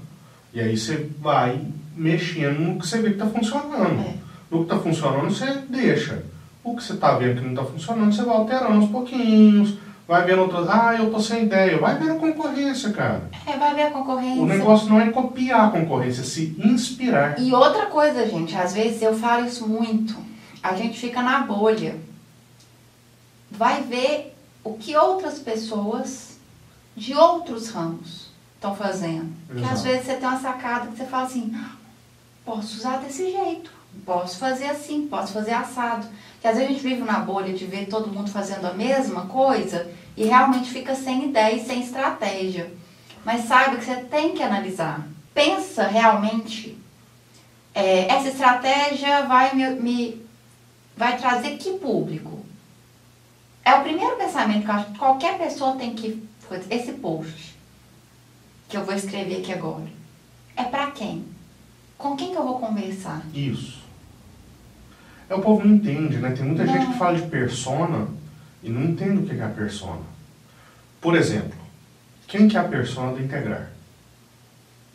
e 0.54 0.62
aí 0.62 0.78
você 0.78 1.10
vai 1.20 1.60
mexendo 1.98 2.60
no 2.60 2.80
que 2.80 2.88
você 2.88 3.02
vê 3.02 3.12
que 3.12 3.18
tá 3.18 3.26
funcionando. 3.26 4.00
É. 4.00 4.14
No 4.52 4.64
que 4.64 4.70
tá 4.70 4.78
funcionando 4.78 5.32
você 5.32 5.58
deixa. 5.68 6.24
O 6.64 6.76
que 6.76 6.84
você 6.84 6.96
tá 6.96 7.18
vendo 7.18 7.42
que 7.42 7.48
não 7.48 7.56
tá 7.56 7.66
funcionando, 7.66 8.14
você 8.14 8.22
vai 8.22 8.36
alterando 8.36 8.76
aos 8.76 8.90
pouquinhos, 8.90 9.74
vai 10.08 10.26
vendo 10.26 10.42
outras, 10.42 10.70
ah, 10.70 10.96
eu 10.96 11.12
tô 11.12 11.20
sem 11.20 11.44
ideia, 11.44 11.78
vai 11.78 11.98
vendo 11.98 12.20
concorrência, 12.20 12.92
cara. 12.92 13.30
É, 13.46 13.58
vai 13.58 13.74
ver 13.74 13.84
a 13.84 13.92
concorrência. 13.92 14.42
O 14.42 14.46
negócio 14.46 14.90
não 14.90 15.00
é 15.00 15.10
copiar 15.12 15.68
a 15.68 15.72
concorrência, 15.72 16.22
é 16.22 16.26
se 16.26 16.56
inspirar. 16.64 17.40
E 17.40 17.54
outra 17.54 17.86
coisa, 17.88 18.28
gente, 18.28 18.56
às 18.56 18.74
vezes 18.74 19.02
eu 19.02 19.18
falo 19.18 19.46
isso 19.46 19.68
muito, 19.68 20.16
a 20.62 20.74
gente 20.76 21.00
fica 21.00 21.22
na 21.22 21.40
bolha. 21.40 21.96
Vai 23.50 23.82
ver 23.84 24.36
o 24.64 24.74
que 24.74 24.96
outras 24.96 25.40
pessoas 25.40 26.38
de 26.96 27.14
outros 27.14 27.70
ramos 27.70 28.28
estão 28.56 28.76
fazendo. 28.76 29.32
Que 29.48 29.64
às 29.64 29.72
Exato. 29.72 29.82
vezes 29.84 30.06
você 30.06 30.14
tem 30.16 30.28
uma 30.28 30.40
sacada 30.40 30.88
que 30.88 30.98
você 30.98 31.06
fala 31.06 31.26
assim, 31.26 31.52
"Ah, 31.56 31.72
posso 32.46 32.78
usar 32.78 32.98
desse 32.98 33.32
jeito, 33.32 33.72
posso 34.06 34.38
fazer 34.38 34.66
assim, 34.68 35.08
posso 35.08 35.34
fazer 35.34 35.52
assado. 35.52 36.08
Que 36.42 36.48
às 36.48 36.56
vezes 36.58 36.70
a 36.70 36.74
gente 36.74 36.84
vive 36.84 37.02
na 37.04 37.20
bolha 37.20 37.54
de 37.54 37.66
ver 37.66 37.86
todo 37.88 38.12
mundo 38.12 38.30
fazendo 38.30 38.66
a 38.66 38.74
mesma 38.74 39.26
coisa 39.28 39.90
e 40.18 40.26
realmente 40.26 40.70
fica 40.70 40.94
sem 40.96 41.26
ideia 41.30 41.56
e 41.56 41.66
sem 41.66 41.82
estratégia. 41.82 42.72
Mas 43.24 43.46
saiba 43.46 43.78
que 43.78 43.86
você 43.86 43.96
tem 43.96 44.34
que 44.34 44.44
analisar. 44.44 45.08
Pensa 45.34 45.88
realmente, 45.88 46.78
é, 47.74 48.08
essa 48.14 48.28
estratégia 48.30 49.24
vai 49.24 49.56
me, 49.56 49.70
me- 49.72 50.22
vai 50.98 51.18
trazer 51.18 51.58
que 51.58 51.72
público? 51.80 52.46
É 53.66 53.74
o 53.76 53.82
primeiro 53.84 54.18
pensamento 54.18 54.66
que 54.66 54.70
eu 54.70 54.76
acho 54.76 54.92
que 54.92 54.98
qualquer 55.00 55.38
pessoa 55.38 55.76
tem 55.78 55.96
que. 55.96 56.22
Esse 56.70 56.92
post 56.94 57.56
que 58.70 58.76
eu 58.78 58.84
vou 58.84 58.94
escrever 58.94 59.38
aqui 59.40 59.54
agora. 59.54 59.88
É 60.56 60.64
pra 60.64 60.92
quem? 60.92 61.26
Com 61.98 62.16
quem 62.18 62.32
que 62.32 62.38
eu 62.38 62.44
vou 62.44 62.60
conversar? 62.60 63.24
Isso. 63.34 63.82
É, 65.30 65.36
o 65.36 65.42
povo 65.42 65.66
não 65.66 65.76
entende, 65.76 66.18
né? 66.18 66.32
Tem 66.32 66.46
muita 66.46 66.64
Não. 66.66 66.74
gente 66.74 66.88
que 66.92 66.98
fala 66.98 67.16
de 67.20 67.28
persona 67.28 68.08
e 68.62 68.70
não 68.70 68.84
entende 68.84 69.20
o 69.20 69.26
que 69.26 69.40
é 69.40 69.44
a 69.44 69.50
persona. 69.50 70.02
Por 71.02 71.16
exemplo, 71.16 71.54
quem 72.28 72.48
que 72.48 72.56
é 72.58 72.60
a 72.60 72.64
persona 72.66 73.14
do 73.14 73.22
Integrar? 73.22 73.70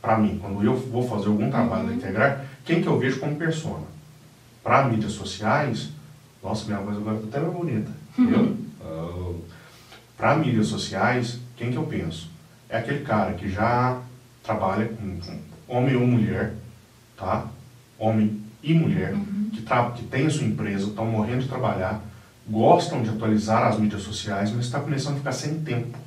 Para 0.01 0.17
mim, 0.19 0.39
quando 0.41 0.63
eu 0.65 0.77
vou 0.77 1.07
fazer 1.09 1.27
algum 1.29 1.51
trabalho 1.51 1.83
Uhum. 1.83 1.89
do 1.89 1.95
Integrar, 1.95 2.45
quem 2.65 2.81
que 2.83 2.87
eu 2.89 2.99
vejo 2.99 3.19
como 3.21 3.37
persona? 3.37 3.87
Para 4.63 4.85
mídias 4.89 5.13
sociais, 5.13 5.91
nossa, 6.43 6.67
minha 6.67 6.79
voz 6.79 6.97
agora 6.97 7.17
está 7.17 7.29
até 7.29 7.41
mais 7.41 7.53
bonita. 7.57 7.91
Viu? 8.17 8.57
Para 10.17 10.37
mídias 10.37 10.67
sociais, 10.67 11.39
quem 11.57 11.71
que 11.71 11.77
eu 11.77 11.85
penso? 11.85 12.29
É 12.69 12.79
aquele 12.79 13.05
cara 13.05 13.33
que 13.35 13.49
já 13.49 14.01
trabalha 14.43 14.87
com, 14.89 15.19
com 15.21 15.39
homem 15.69 15.97
ou 15.97 16.07
mulher, 16.07 16.55
tá? 17.17 17.47
Homem 17.99 18.41
e 18.63 18.75
mulher, 18.75 19.15
que, 19.51 19.63
que 19.63 20.05
tem 20.05 20.27
a 20.27 20.31
sua 20.31 20.45
empresa, 20.45 20.87
estão 20.87 21.07
morrendo 21.07 21.43
de 21.43 21.49
trabalhar, 21.49 22.01
gostam 22.49 23.03
de 23.03 23.11
atualizar 23.11 23.67
as 23.67 23.79
mídias 23.79 24.03
sociais, 24.03 24.51
mas 24.51 24.67
está 24.67 24.81
começando 24.81 25.15
a 25.15 25.19
ficar 25.19 25.33
sem 25.33 25.61
tempo. 25.61 25.99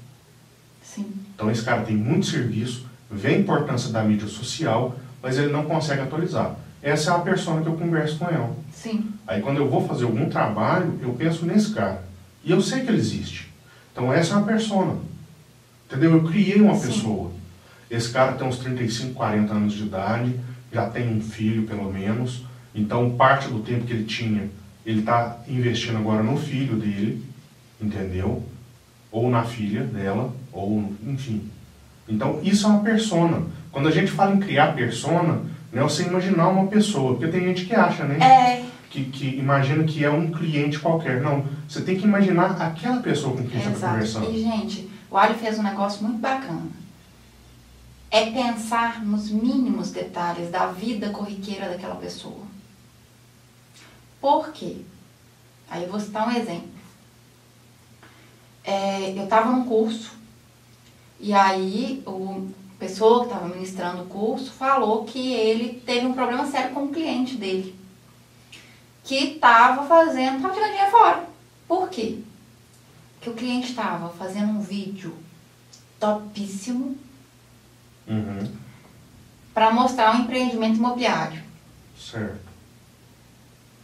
Sim. 0.83 1.05
Então 1.35 1.49
esse 1.49 1.63
cara 1.63 1.83
tem 1.83 1.95
muito 1.95 2.25
serviço, 2.25 2.85
vê 3.09 3.29
a 3.29 3.37
importância 3.37 3.91
da 3.91 4.03
mídia 4.03 4.27
social, 4.27 4.95
mas 5.21 5.37
ele 5.37 5.51
não 5.51 5.65
consegue 5.65 6.01
atualizar. 6.01 6.55
Essa 6.81 7.11
é 7.11 7.15
a 7.15 7.19
persona 7.19 7.61
que 7.61 7.67
eu 7.67 7.75
converso 7.75 8.17
com 8.17 8.25
ela. 8.27 8.55
Sim. 8.73 9.11
Aí 9.27 9.41
quando 9.41 9.57
eu 9.57 9.69
vou 9.69 9.87
fazer 9.87 10.05
algum 10.05 10.27
trabalho, 10.29 10.99
eu 11.01 11.13
penso 11.13 11.45
nesse 11.45 11.71
cara. 11.73 12.03
E 12.43 12.51
eu 12.51 12.59
sei 12.59 12.81
que 12.81 12.89
ele 12.89 12.97
existe. 12.97 13.51
Então 13.91 14.11
essa 14.11 14.33
é 14.33 14.37
uma 14.37 14.45
persona. 14.45 14.95
Entendeu? 15.85 16.13
Eu 16.13 16.23
criei 16.23 16.59
uma 16.59 16.75
Sim. 16.75 16.87
pessoa. 16.87 17.31
Esse 17.89 18.09
cara 18.09 18.33
tem 18.33 18.47
uns 18.47 18.57
35, 18.57 19.13
40 19.13 19.53
anos 19.53 19.73
de 19.73 19.83
idade, 19.83 20.39
já 20.71 20.89
tem 20.89 21.13
um 21.13 21.21
filho 21.21 21.67
pelo 21.67 21.91
menos. 21.91 22.43
Então 22.73 23.11
parte 23.11 23.47
do 23.47 23.59
tempo 23.59 23.85
que 23.85 23.93
ele 23.93 24.05
tinha, 24.05 24.49
ele 24.85 24.99
está 24.99 25.37
investindo 25.47 25.97
agora 25.97 26.23
no 26.23 26.37
filho 26.37 26.75
dele, 26.75 27.23
entendeu? 27.79 28.43
Ou 29.11 29.29
na 29.29 29.43
filha 29.43 29.83
dela, 29.83 30.33
ou 30.51 30.93
enfim. 31.05 31.49
Então 32.07 32.39
isso 32.43 32.65
é 32.65 32.69
uma 32.69 32.83
persona. 32.83 33.43
Quando 33.71 33.87
a 33.87 33.91
gente 33.91 34.11
fala 34.11 34.35
em 34.35 34.39
criar 34.39 34.73
persona, 34.73 35.41
não 35.71 35.81
é 35.81 35.83
você 35.83 36.03
imaginar 36.03 36.49
uma 36.49 36.67
pessoa, 36.67 37.15
porque 37.15 37.31
tem 37.31 37.45
gente 37.45 37.65
que 37.65 37.75
acha, 37.75 38.03
né? 38.03 38.17
É, 38.19 38.65
que, 38.91 39.05
que 39.05 39.37
imagina 39.37 39.83
que 39.85 40.03
é 40.03 40.09
um 40.09 40.29
cliente 40.29 40.77
qualquer. 40.77 41.21
Não, 41.21 41.45
você 41.67 41.81
tem 41.81 41.97
que 41.97 42.03
imaginar 42.03 42.61
aquela 42.61 43.01
pessoa 43.01 43.35
com 43.35 43.47
quem 43.47 43.61
você 43.61 43.69
está 43.69 43.71
exato. 43.71 43.93
conversando. 43.93 44.31
E, 44.31 44.43
gente, 44.43 44.89
o 45.09 45.17
Ali 45.17 45.35
fez 45.35 45.57
um 45.57 45.63
negócio 45.63 46.03
muito 46.03 46.19
bacana. 46.19 46.67
É 48.11 48.29
pensar 48.29 49.03
nos 49.03 49.31
mínimos 49.31 49.91
detalhes 49.91 50.51
da 50.51 50.67
vida 50.67 51.09
corriqueira 51.09 51.69
daquela 51.69 51.95
pessoa. 51.95 52.50
Por 54.21 54.51
quê? 54.53 54.77
Aí 55.69 55.83
eu 55.83 55.89
vou 55.91 55.99
citar 55.99 56.27
um 56.27 56.31
exemplo. 56.31 56.69
É, 58.63 59.09
eu 59.17 59.23
estava 59.23 59.49
num 59.51 59.65
curso 59.65 60.13
e 61.19 61.33
aí 61.33 62.03
o 62.05 62.49
pessoa 62.79 63.21
que 63.21 63.25
estava 63.33 63.47
ministrando 63.47 64.03
o 64.03 64.07
curso 64.07 64.51
falou 64.51 65.03
que 65.03 65.33
ele 65.33 65.79
teve 65.85 66.05
um 66.05 66.13
problema 66.13 66.45
sério 66.45 66.73
com 66.73 66.85
o 66.85 66.91
cliente 66.91 67.35
dele. 67.35 67.75
Que 69.03 69.35
estava 69.35 69.85
fazendo, 69.87 70.37
estava 70.37 70.53
tirando 70.53 70.69
dinheiro 70.71 70.91
fora. 70.91 71.27
Por 71.67 71.89
quê? 71.89 72.19
que 73.21 73.29
o 73.29 73.35
cliente 73.35 73.69
estava 73.69 74.09
fazendo 74.09 74.49
um 74.49 74.61
vídeo 74.61 75.15
topíssimo 75.99 76.97
Uhum, 78.07 78.51
para 79.53 79.71
mostrar 79.71 80.15
um 80.15 80.21
empreendimento 80.23 80.77
imobiliário. 80.77 81.43
certo. 81.95 82.50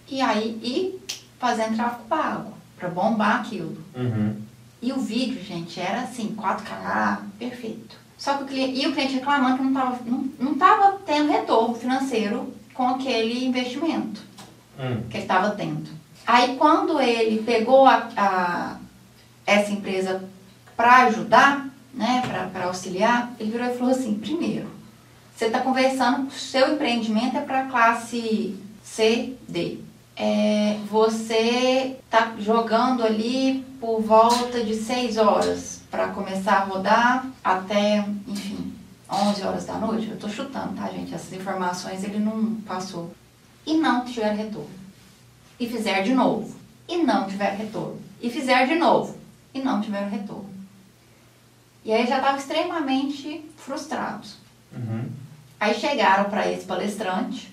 E 0.10 0.22
aí, 0.22 0.58
e 0.64 1.00
fazendo 1.40 1.76
tráfego 1.76 2.04
pago, 2.10 2.54
para 2.78 2.90
bombar 2.90 3.42
aquilo. 3.42 3.78
Uhum, 3.96 4.36
E 4.82 4.92
o 4.94 5.00
vídeo, 5.00 5.44
gente, 5.44 5.80
era 5.80 6.02
assim, 6.02 6.36
4K, 6.36 7.20
perfeito. 7.40 7.96
Só 8.18 8.36
que 8.36 8.44
o 8.44 8.48
cliente, 8.48 8.80
e 8.82 8.88
o 8.88 8.94
cliente 8.94 9.14
reclamando 9.16 9.58
que 9.58 9.64
não 9.64 9.70
estava 9.72 10.00
não, 10.06 10.30
não 10.40 10.56
tava 10.56 10.98
tendo 11.06 11.32
retorno 11.32 11.76
financeiro 11.76 12.54
com 12.74 12.88
aquele 12.88 13.46
investimento 13.46 14.22
hum, 14.80 15.02
que 15.10 15.18
ele 15.18 15.24
estava 15.24 15.52
tendo. 15.52 15.90
Aí 16.26 16.56
quando 16.58 17.00
ele 17.00 17.42
pegou 17.44 17.86
a, 17.88 18.10
a- 18.18 18.78
essa 19.46 19.72
empresa 19.72 20.24
para 20.76 21.06
ajudar, 21.06 21.68
né, 21.94 22.22
para 22.54 22.66
auxiliar, 22.66 23.34
ele 23.40 23.52
virou 23.52 23.68
e 23.68 23.78
falou 23.78 23.92
assim, 23.94 24.16
primeiro, 24.16 24.68
você 25.36 25.46
está 25.46 25.60
conversando, 25.60 26.32
seu 26.32 26.74
empreendimento 26.74 27.38
é 27.38 27.42
para 27.42 27.66
classe 27.66 28.56
C, 28.84 29.34
D. 29.48 29.80
É, 30.20 30.80
você 30.90 31.98
está 32.04 32.34
jogando 32.40 33.04
ali 33.04 33.64
por 33.80 34.02
volta 34.02 34.64
de 34.64 34.74
6 34.74 35.18
horas 35.18 35.82
para 35.92 36.08
começar 36.08 36.54
a 36.54 36.64
rodar 36.64 37.28
até, 37.44 38.04
enfim, 38.28 38.74
11 39.12 39.44
horas 39.44 39.66
da 39.66 39.76
noite. 39.76 40.08
Eu 40.08 40.16
estou 40.16 40.30
chutando, 40.30 40.76
tá, 40.76 40.90
gente? 40.90 41.14
Essas 41.14 41.34
informações 41.34 42.04
ele 42.04 42.20
não 42.20 42.56
passou. 42.66 43.14
E 43.66 43.76
não 43.76 44.06
tiver 44.06 44.34
retorno 44.34 44.88
e 45.60 45.68
fizer 45.68 46.04
de 46.04 46.14
novo, 46.14 46.56
e 46.88 46.98
não 46.98 47.28
tiver 47.28 47.56
retorno, 47.56 48.00
e 48.22 48.30
fizer 48.30 48.68
de 48.68 48.76
novo, 48.76 49.18
e 49.54 49.60
não 49.60 49.82
tiver 49.82 50.08
retorno. 50.08 50.50
E 51.84 51.92
aí 51.92 52.06
já 52.06 52.18
estavam 52.18 52.38
extremamente 52.38 53.46
frustrados. 53.56 54.36
uhum, 54.74 55.10
Aí 55.60 55.74
chegaram 55.74 56.30
para 56.30 56.52
esse 56.52 56.66
palestrante, 56.66 57.52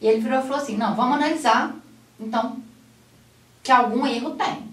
e 0.00 0.06
ele 0.06 0.20
virou 0.20 0.38
e 0.38 0.42
falou 0.42 0.56
assim, 0.56 0.76
não, 0.76 0.94
vamos 0.94 1.16
analisar, 1.16 1.74
então, 2.18 2.58
que 3.62 3.70
algum 3.70 4.06
erro 4.06 4.30
tem, 4.30 4.64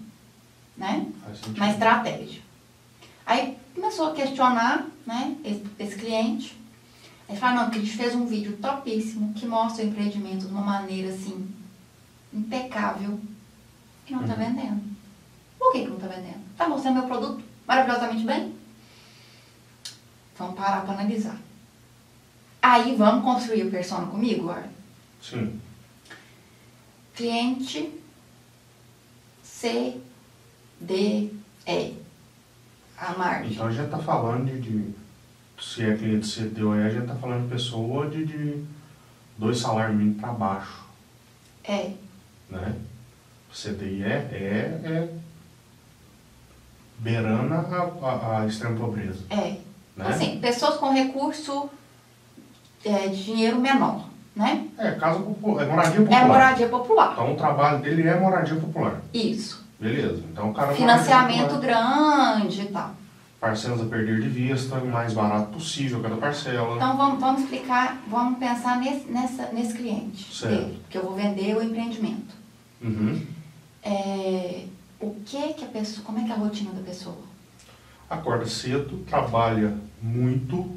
né? 0.76 1.06
na 1.56 1.70
estratégia. 1.70 2.42
Aí 3.26 3.56
começou 3.74 4.08
a 4.08 4.14
questionar 4.14 4.86
né, 5.06 5.36
esse, 5.44 5.64
esse 5.78 5.96
cliente. 5.96 6.58
Ele 7.28 7.38
falou, 7.38 7.56
não, 7.56 7.64
porque 7.64 7.78
a 7.78 7.82
gente 7.82 7.96
fez 7.96 8.14
um 8.14 8.26
vídeo 8.26 8.56
topíssimo 8.56 9.34
que 9.34 9.46
mostra 9.46 9.84
o 9.84 9.88
empreendimento 9.88 10.46
de 10.46 10.52
uma 10.52 10.62
maneira 10.62 11.12
assim, 11.12 11.46
impecável 12.32 13.20
e 14.06 14.12
não 14.12 14.22
está 14.22 14.32
Uhum. 14.32 14.38
vendendo. 14.38 14.82
Por 15.58 15.72
que, 15.72 15.80
que 15.82 15.88
não 15.88 15.96
está 15.96 16.06
vendendo? 16.08 16.40
Está 16.52 16.68
mostrando 16.68 16.94
meu 17.00 17.06
produto 17.06 17.44
maravilhosamente 17.66 18.24
bem? 18.24 18.54
Vamos 20.38 20.54
parar 20.56 20.82
para 20.82 20.94
analisar. 20.94 21.36
Aí 22.62 22.94
vamos 22.96 23.24
construir 23.24 23.64
o 23.66 23.70
persona 23.70 24.06
comigo, 24.06 24.50
Ar? 24.50 24.68
Sim, 25.20 25.60
Cliente 27.14 27.92
C, 29.42 30.00
D, 30.80 31.30
E. 31.66 31.94
A 32.96 33.12
margem. 33.16 33.52
então 33.52 33.66
a 33.66 33.70
gente 33.72 33.84
está 33.84 33.98
falando 33.98 34.46
de, 34.46 34.60
de- 34.60 34.94
se 35.60 35.82
é 35.84 35.96
cliente 35.96 36.26
CDOE, 36.28 36.82
a 36.82 36.90
gente 36.90 37.02
está 37.02 37.14
falando 37.16 37.44
de 37.44 37.54
pessoa 37.54 38.08
de, 38.08 38.24
de 38.24 38.64
dois 39.36 39.58
salários 39.58 39.96
mínimos 39.96 40.20
para 40.20 40.32
baixo, 40.32 40.84
É. 41.64 41.92
né? 42.50 42.76
CDI 43.52 44.02
é, 44.04 44.08
é, 44.08 44.88
é 44.88 45.14
beirando 46.98 47.54
a, 47.54 47.58
a, 48.06 48.40
a 48.42 48.46
extrema 48.46 48.76
pobreza, 48.78 49.24
É. 49.30 49.58
né? 49.96 50.08
Assim, 50.08 50.40
pessoas 50.40 50.76
com 50.76 50.90
recurso 50.92 51.68
é, 52.84 53.08
de 53.08 53.24
dinheiro 53.24 53.60
menor, 53.60 54.07
né? 54.34 54.68
É, 54.78 54.92
casa 54.92 55.20
popular, 55.20 55.62
é 55.62 55.66
moradia 55.66 56.00
popular. 56.00 56.20
É 56.20 56.24
moradia 56.24 56.68
popular. 56.68 57.12
Então 57.12 57.32
o 57.32 57.36
trabalho 57.36 57.78
dele 57.80 58.06
é 58.06 58.18
moradia 58.18 58.56
popular. 58.56 59.00
Isso. 59.12 59.66
Beleza. 59.80 60.22
Então 60.32 60.50
o 60.50 60.54
cara 60.54 60.72
Financiamento 60.74 61.58
grande 61.58 62.62
e 62.62 62.66
tal. 62.66 62.94
Parcelas 63.40 63.80
a 63.80 63.84
perder 63.84 64.20
de 64.20 64.28
vista, 64.28 64.76
o 64.76 64.88
mais 64.88 65.12
barato 65.12 65.52
possível 65.52 66.00
cada 66.00 66.16
parcela. 66.16 66.74
Então 66.74 66.96
vamos, 66.96 67.20
vamos 67.20 67.42
explicar, 67.42 67.96
vamos 68.08 68.38
pensar 68.38 68.78
nesse, 68.80 69.08
nessa, 69.08 69.46
nesse 69.52 69.74
cliente 69.74 70.34
Certo. 70.34 70.56
dele, 70.56 70.82
que 70.90 70.98
eu 70.98 71.02
vou 71.04 71.14
vender 71.14 71.56
o 71.56 71.62
empreendimento. 71.62 72.34
Uhum. 72.82 73.24
É, 73.84 74.64
o 75.00 75.14
que 75.24 75.52
que 75.52 75.64
a 75.64 75.68
pessoa, 75.68 76.04
como 76.04 76.18
é 76.18 76.24
que 76.24 76.32
é 76.32 76.34
a 76.34 76.38
rotina 76.38 76.72
da 76.72 76.82
pessoa? 76.82 77.16
Acorda 78.10 78.46
cedo, 78.46 79.04
trabalha 79.08 79.72
muito, 80.02 80.76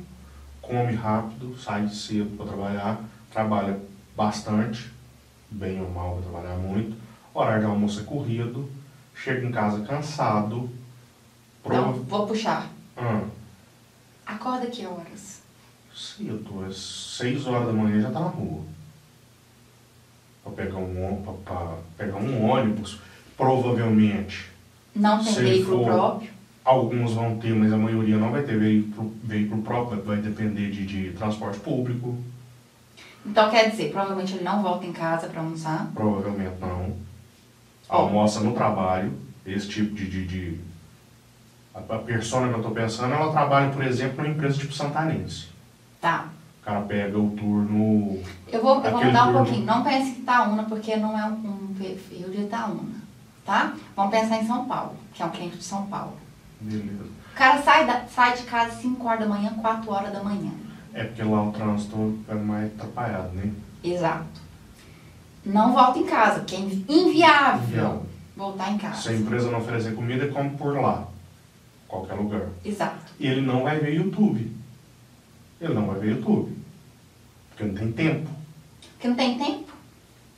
come 0.62 0.94
rápido, 0.94 1.58
sai 1.58 1.88
cedo 1.90 2.38
para 2.38 2.46
trabalhar, 2.46 3.00
trabalha 3.32 3.80
bastante, 4.16 4.92
bem 5.50 5.82
ou 5.82 5.90
mal 5.90 6.16
vai 6.16 6.24
trabalhar 6.24 6.58
muito, 6.58 6.96
horário 7.34 7.62
de 7.62 7.66
almoço 7.66 8.02
é 8.02 8.04
corrido, 8.04 8.70
chega 9.16 9.46
em 9.46 9.52
casa 9.52 9.84
cansado, 9.86 10.70
prova... 11.64 11.92
vou 11.94 12.28
puxar. 12.28 12.68
Ah, 12.98 13.24
Acorda 14.26 14.68
que 14.68 14.86
horas? 14.86 15.42
cedo, 15.96 16.64
às 16.68 16.78
6 16.78 17.46
horas 17.48 17.68
da 17.68 17.74
manhã 17.74 18.02
já 18.02 18.10
tá 18.12 18.20
na 18.22 18.28
rua. 18.28 18.62
Para 20.44 20.54
pegar, 20.54 20.78
um, 20.78 21.06
ônibus- 21.06 21.24
pra- 21.44 21.54
pra 21.56 21.78
pegar 21.98 22.18
um 22.18 22.50
ônibus, 22.50 23.00
provavelmente 23.38 24.50
Não 24.96 25.24
tem 25.24 25.34
veículo 25.36 25.80
for- 25.80 25.86
próprio? 25.86 26.30
Alguns 26.64 27.14
vão 27.14 27.38
ter, 27.40 27.54
mas 27.54 27.74
a 27.74 27.78
maioria 27.78 28.18
não 28.18 28.32
vai 28.32 28.44
ter 28.44 28.58
veículo, 28.58 29.14
veículo 29.24 29.62
próprio, 29.64 30.02
vai 30.04 30.18
depender 30.18 30.70
de, 30.72 30.86
de 30.86 31.12
transporte 31.18 31.60
público, 31.60 32.18
Então 33.26 33.50
quer 33.50 33.70
dizer, 33.70 33.92
provavelmente 33.92 34.34
ele 34.36 34.44
não 34.44 34.62
volta 34.64 34.86
em 34.86 34.92
casa 34.94 35.28
para 35.28 35.42
almoçar. 35.42 35.92
provavelmente 35.94 36.56
não. 36.60 36.96
Almoça 37.88 38.40
no 38.40 38.54
trabalho, 38.54 39.14
esse 39.46 39.68
tipo 39.68 39.94
de. 39.94 40.10
de, 40.10 40.26
de- 40.26 40.60
a, 41.74 41.80
a 41.96 42.00
persona 42.00 42.48
que 42.48 42.54
eu 42.54 42.58
estou 42.58 42.72
pensando, 42.74 43.14
ela 43.14 43.32
trabalha, 43.32 43.70
por 43.70 43.84
exemplo, 43.84 44.24
numa 44.24 44.34
empresa 44.34 44.58
tipo 44.58 44.74
Santanense. 44.74 45.48
Tá. 46.00 46.28
O 46.62 46.66
cara 46.66 46.82
pega 46.82 47.18
o 47.18 47.30
turno. 47.32 48.22
Eu 48.48 48.62
vou, 48.62 48.84
eu 48.84 48.92
vou 48.92 49.04
mudar 49.06 49.24
um 49.24 49.32
turno. 49.32 49.46
pouquinho. 49.46 49.66
Não 49.66 49.84
pense 49.84 50.12
que 50.14 50.22
Itaúna, 50.22 50.64
porque 50.64 50.96
não 50.98 51.18
é 51.18 51.26
um, 51.26 51.74
perfil 51.78 52.30
de 52.30 52.42
Itaúna. 52.42 53.02
Tá? 53.46 53.74
Vamos 53.96 54.12
pensar 54.12 54.38
em 54.42 54.46
São 54.48 54.66
Paulo, 54.66 54.96
que 55.14 55.24
é 55.24 55.26
um 55.26 55.30
cliente 55.30 55.58
de 55.58 55.64
São 55.64 55.86
Paulo. 55.88 56.14
Beleza. 56.60 57.04
O 57.34 57.36
cara 57.36 57.62
sai, 57.62 57.86
da- 57.88 58.06
sai 58.08 58.38
de 58.38 58.44
casa 58.44 58.68
às 58.76 58.82
5 58.82 59.06
horas 59.08 59.22
da 59.22 59.28
manhã, 59.28 59.50
4 59.62 59.92
horas 59.92 60.14
da 60.14 60.24
manhã. 60.24 60.52
É 60.94 61.04
porque 61.06 61.24
lá 61.24 61.48
o 61.48 61.52
trânsito 61.52 62.20
é 62.28 62.34
mais 62.34 62.72
atrapalhado, 62.74 63.30
né? 63.34 63.52
Exato. 63.84 64.42
Não 65.46 65.74
volta 65.74 66.00
em 66.00 66.06
casa, 66.06 66.40
porque 66.40 66.56
é 66.56 66.60
invi- 66.60 66.86
inviável 66.88 67.64
Inviável. 67.64 68.06
voltar 68.36 68.72
em 68.72 68.80
Se 68.80 68.86
a 68.86 68.90
casa. 68.90 69.14
empresa 69.14 69.50
não 69.52 69.60
oferecer 69.60 69.96
comida, 69.96 70.28
come 70.28 70.52
por 70.52 70.76
lá. 70.80 71.08
Qualquer 71.88 72.14
lugar. 72.16 72.48
Exato. 72.64 73.12
E 73.20 73.28
ele 73.28 73.42
não 73.42 73.64
vai 73.64 73.80
ver 73.80 73.94
YouTube. 73.96 74.52
Ele 75.60 75.74
não 75.74 75.88
vai 75.88 76.00
ver 76.00 76.12
YouTube. 76.18 76.56
Porque 77.50 77.64
não 77.64 77.74
tem 77.76 77.92
tempo. 77.92 78.30
Porque 78.94 79.08
não 79.08 79.16
tem 79.16 79.38
tempo. 79.38 79.72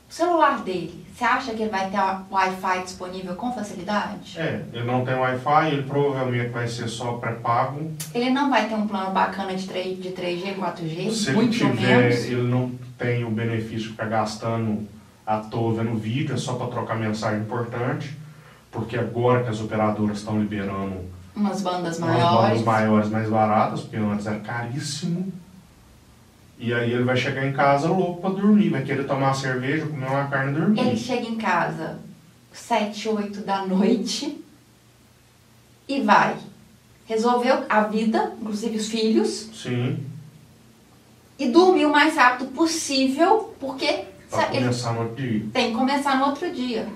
O 0.09 0.13
celular 0.13 0.63
dele, 0.63 1.02
você 1.15 1.23
acha 1.23 1.53
que 1.53 1.61
ele 1.61 1.69
vai 1.69 1.89
ter 1.89 1.97
o 1.99 2.33
Wi-Fi 2.33 2.83
disponível 2.83 3.35
com 3.35 3.53
facilidade? 3.53 4.39
É, 4.39 4.63
ele 4.73 4.83
não 4.83 5.05
tem 5.05 5.13
Wi-Fi, 5.15 5.67
ele 5.71 5.83
provavelmente 5.83 6.49
vai 6.49 6.67
ser 6.67 6.87
só 6.87 7.13
pré-pago. 7.13 7.91
Ele 8.13 8.29
não 8.31 8.49
vai 8.49 8.67
ter 8.67 8.73
um 8.75 8.87
plano 8.87 9.11
bacana 9.11 9.53
de 9.55 9.67
3, 9.67 10.01
de 10.01 10.09
3G, 10.09 10.55
4G, 10.55 11.11
Se 11.11 11.29
ele 11.29 11.47
tiver, 11.49 11.99
menos. 12.09 12.25
ele 12.25 12.41
não 12.43 12.71
tem 12.97 13.23
o 13.23 13.29
benefício 13.29 13.83
de 13.83 13.89
ficar 13.89 14.05
gastando 14.07 14.87
à 15.25 15.37
toa 15.37 15.75
vendo 15.83 15.95
vídeo, 15.97 16.33
é 16.33 16.37
só 16.37 16.53
para 16.55 16.67
trocar 16.67 16.95
mensagem 16.97 17.41
importante. 17.41 18.17
Porque 18.71 18.97
agora 18.97 19.43
que 19.43 19.49
as 19.49 19.61
operadoras 19.61 20.17
estão 20.17 20.39
liberando 20.39 20.97
Umas 21.35 21.61
bandas 21.61 21.97
umas 21.99 22.09
maiores. 22.09 22.33
bandas 22.41 22.63
maiores, 22.63 23.09
mais 23.09 23.29
baratas, 23.29 23.81
porque 23.81 23.97
antes 23.97 24.25
era 24.25 24.39
caríssimo. 24.39 25.31
E 26.63 26.73
aí 26.73 26.93
ele 26.93 27.03
vai 27.03 27.17
chegar 27.17 27.45
em 27.45 27.51
casa 27.51 27.89
louco 27.89 28.21
para 28.21 28.29
dormir, 28.35 28.69
vai 28.69 28.81
querer 28.83 29.03
tomar 29.03 29.27
uma 29.27 29.33
cerveja, 29.33 29.85
comer 29.85 30.05
uma 30.05 30.27
carne 30.29 30.53
e 30.53 30.55
dormir. 30.61 30.79
Ele 30.79 30.95
chega 30.95 31.27
em 31.27 31.35
casa 31.35 31.99
7, 32.53 33.09
8 33.09 33.41
da 33.41 33.65
noite 33.65 34.41
e 35.89 35.99
vai. 35.99 36.37
Resolveu 37.05 37.65
a 37.67 37.81
vida, 37.81 38.31
inclusive 38.39 38.77
os 38.77 38.87
filhos, 38.87 39.49
Sim, 39.53 40.05
e 41.37 41.49
dormir 41.49 41.85
o 41.85 41.91
mais 41.91 42.15
rápido 42.15 42.51
possível, 42.51 43.53
porque 43.59 44.05
ele 44.53 44.59
começar 44.61 44.93
no 44.93 45.01
outro 45.01 45.15
dia. 45.17 45.45
tem 45.51 45.71
que 45.71 45.75
começar 45.75 46.17
no 46.17 46.25
outro 46.27 46.49
dia. 46.49 46.87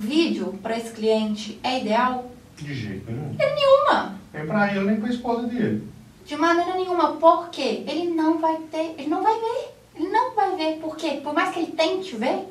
Vídeo 0.00 0.58
para 0.60 0.76
esse 0.76 0.90
cliente 0.90 1.60
é 1.62 1.80
ideal? 1.80 2.28
De 2.56 2.74
jeito 2.74 3.08
nenhum. 3.08 3.36
Nenhuma. 3.38 4.18
Nem 4.34 4.46
pra 4.46 4.74
ele, 4.74 4.84
nem 4.84 4.96
pra 5.00 5.10
esposa 5.10 5.46
dele. 5.46 5.94
De 6.26 6.36
maneira 6.36 6.74
nenhuma. 6.74 7.12
Por 7.12 7.48
quê? 7.50 7.84
Ele 7.86 8.10
não 8.10 8.38
vai 8.38 8.56
ter, 8.70 8.94
ele 8.98 9.08
não 9.08 9.22
vai 9.22 9.34
ver. 9.38 9.74
Ele 9.94 10.08
não 10.08 10.34
vai 10.34 10.56
ver. 10.56 10.78
Por 10.80 10.96
quê? 10.96 11.20
Por 11.22 11.32
mais 11.32 11.54
que 11.54 11.60
ele 11.60 11.72
tente 11.72 12.16
ver, 12.16 12.44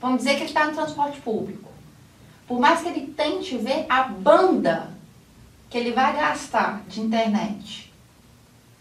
vamos 0.00 0.18
dizer 0.18 0.30
que 0.34 0.40
ele 0.40 0.44
está 0.46 0.66
no 0.66 0.72
transporte 0.72 1.20
público. 1.20 1.68
Por 2.46 2.58
mais 2.58 2.80
que 2.80 2.88
ele 2.88 3.12
tente 3.16 3.56
ver 3.58 3.84
a 3.88 4.04
banda 4.04 4.90
que 5.68 5.76
ele 5.76 5.92
vai 5.92 6.16
gastar 6.16 6.82
de 6.88 7.00
internet 7.02 7.92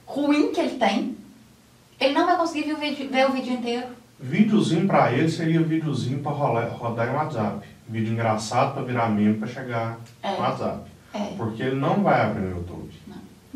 ruim 0.05 0.53
que 0.53 0.59
ele 0.61 0.77
tem, 0.77 1.17
ele 1.99 2.13
não 2.13 2.25
vai 2.25 2.37
conseguir 2.37 2.63
ver 2.63 2.73
o 2.75 2.77
vídeo, 2.77 3.09
ver 3.09 3.27
o 3.29 3.33
vídeo 3.33 3.53
inteiro. 3.53 3.87
Videozinho 4.17 4.87
pra 4.87 5.11
ele 5.11 5.29
seria 5.29 5.61
videozinho 5.61 6.19
pra 6.23 6.31
rolar, 6.31 6.69
rodar 6.69 7.09
em 7.09 7.13
WhatsApp. 7.13 7.67
Vídeo 7.89 8.13
engraçado 8.13 8.73
pra 8.73 8.83
virar 8.83 9.09
meme 9.09 9.37
pra 9.37 9.47
chegar 9.47 9.99
É. 10.23 10.31
no 10.31 10.39
WhatsApp. 10.39 10.89
É. 11.13 11.33
Porque 11.37 11.61
ele 11.61 11.75
não 11.75 12.01
vai 12.01 12.21
abrir 12.21 12.41
no 12.41 12.57
YouTube. 12.57 12.89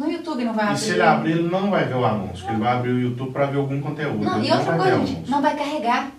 No 0.01 0.11
YouTube 0.11 0.43
não 0.43 0.53
vai 0.53 0.65
E 0.65 0.67
abrir. 0.69 0.79
se 0.81 0.89
ele 0.91 1.01
abrir, 1.03 1.31
ele 1.33 1.49
não 1.49 1.69
vai 1.69 1.85
ver 1.85 1.95
o 1.95 2.03
anúncio. 2.05 2.49
Ele 2.49 2.57
vai 2.59 2.73
abrir 2.73 2.91
o 2.91 2.99
YouTube 2.99 3.31
pra 3.31 3.45
ver 3.45 3.57
algum 3.57 3.79
conteúdo. 3.79 4.23
Não, 4.23 4.37
ele 4.39 4.47
e 4.47 4.51
outra 4.51 4.71
não 4.71 4.77
vai 4.79 4.91
coisa, 4.91 5.05
gente, 5.05 5.29
não 5.29 5.41
vai 5.43 5.55
carregar. 5.55 6.11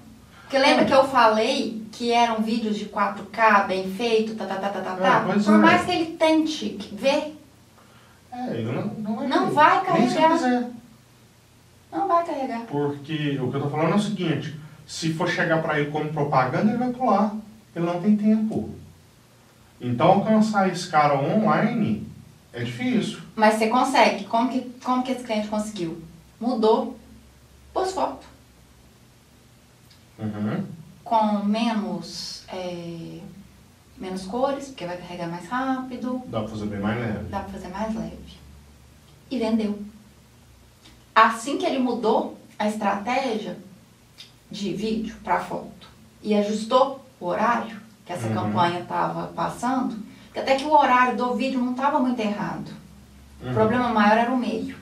Porque 0.43 0.59
lembra 0.59 0.85
que 0.85 0.93
eu 0.93 1.05
falei 1.09 1.83
que 1.91 2.13
eram 2.13 2.37
vídeos 2.43 2.77
de 2.79 2.85
4K, 2.87 3.67
bem 3.67 3.91
feito, 3.93 4.35
tá, 4.37 4.45
tá, 4.47 4.55
tá, 4.57 4.69
tá, 4.69 4.81
tá, 4.83 4.95
tá? 4.97 5.25
É, 5.29 5.33
Por 5.43 5.55
é. 5.55 5.57
mais 5.59 5.85
que 5.85 5.91
ele 5.91 6.07
tente 6.17 6.79
ver, 6.93 7.37
É, 8.33 8.51
ele 8.55 8.71
não, 8.71 8.85
não 8.87 9.17
vai 9.17 9.29
Não 9.29 9.47
ver. 9.47 9.53
vai 9.53 9.93
Nem 9.99 10.09
se 10.09 10.17
ele 10.19 10.27
carregar. 10.29 10.65
não 11.93 12.09
vai 12.09 12.25
carregar. 12.25 12.61
Porque 12.69 13.39
o 13.41 13.51
que 13.51 13.57
eu 13.57 13.63
tô 13.63 13.69
falando 13.69 13.93
é 13.93 13.97
o 13.97 14.01
seguinte, 14.01 14.55
se 14.87 15.13
for 15.15 15.29
chegar 15.29 15.61
pra 15.61 15.81
ele 15.81 15.91
como 15.91 16.13
propaganda, 16.13 16.71
ele 16.71 16.79
vai 16.79 16.91
pular. 16.93 17.35
Ele 17.75 17.85
não 17.85 18.01
tem 18.01 18.17
tempo. 18.17 18.71
Então 19.81 20.07
alcançar 20.07 20.69
esse 20.69 20.89
cara 20.89 21.15
online 21.19 22.07
é 22.53 22.63
difícil. 22.65 23.21
Mas 23.37 23.55
você 23.55 23.69
consegue. 23.69 24.25
Como 24.25 24.51
que, 24.51 24.61
como 24.85 25.03
que 25.03 25.13
esse 25.13 25.25
cliente 25.25 25.49
conseguiu? 25.49 26.03
Mudou. 26.41 26.99
Pôs 27.73 27.93
foto. 27.93 28.27
Uhum. 30.19 30.65
Com 31.05 31.45
menos, 31.45 32.45
é, 32.49 33.19
menos 33.97 34.25
cores, 34.25 34.69
porque 34.69 34.87
vai 34.87 34.97
carregar 34.99 35.29
mais 35.29 35.49
rápido. 35.49 36.23
Dá 36.27 36.41
pra 36.41 36.49
fazer 36.49 36.67
bem 36.67 36.81
mais 36.81 36.99
leve. 37.01 37.25
Dá 37.29 37.41
pra 37.41 37.53
fazer 37.53 37.69
mais 37.69 37.95
leve. 37.95 38.39
E 39.31 39.39
vendeu. 39.39 39.83
Assim 41.15 41.59
que 41.59 41.67
ele 41.67 41.79
mudou 41.79 42.39
a 42.59 42.69
estratégia 42.69 43.57
de 44.51 44.73
vídeo 44.75 45.17
para 45.25 45.41
foto 45.41 45.89
e 46.23 46.35
ajustou 46.35 47.05
o 47.19 47.27
horário 47.27 47.81
que 48.05 48.13
essa 48.13 48.27
Uhum. 48.29 48.35
campanha 48.35 48.81
estava 48.81 49.29
passando, 49.29 49.97
até 50.39 50.57
que 50.57 50.65
o 50.65 50.73
horário 50.73 51.17
do 51.17 51.35
vídeo 51.35 51.61
não 51.61 51.73
estava 51.73 51.99
muito 52.01 52.21
errado. 52.21 52.71
O 53.41 53.47
Uhum. 53.47 53.55
problema 53.55 53.89
maior 53.89 54.17
era 54.17 54.33
o 54.33 54.37
meio. 54.39 54.77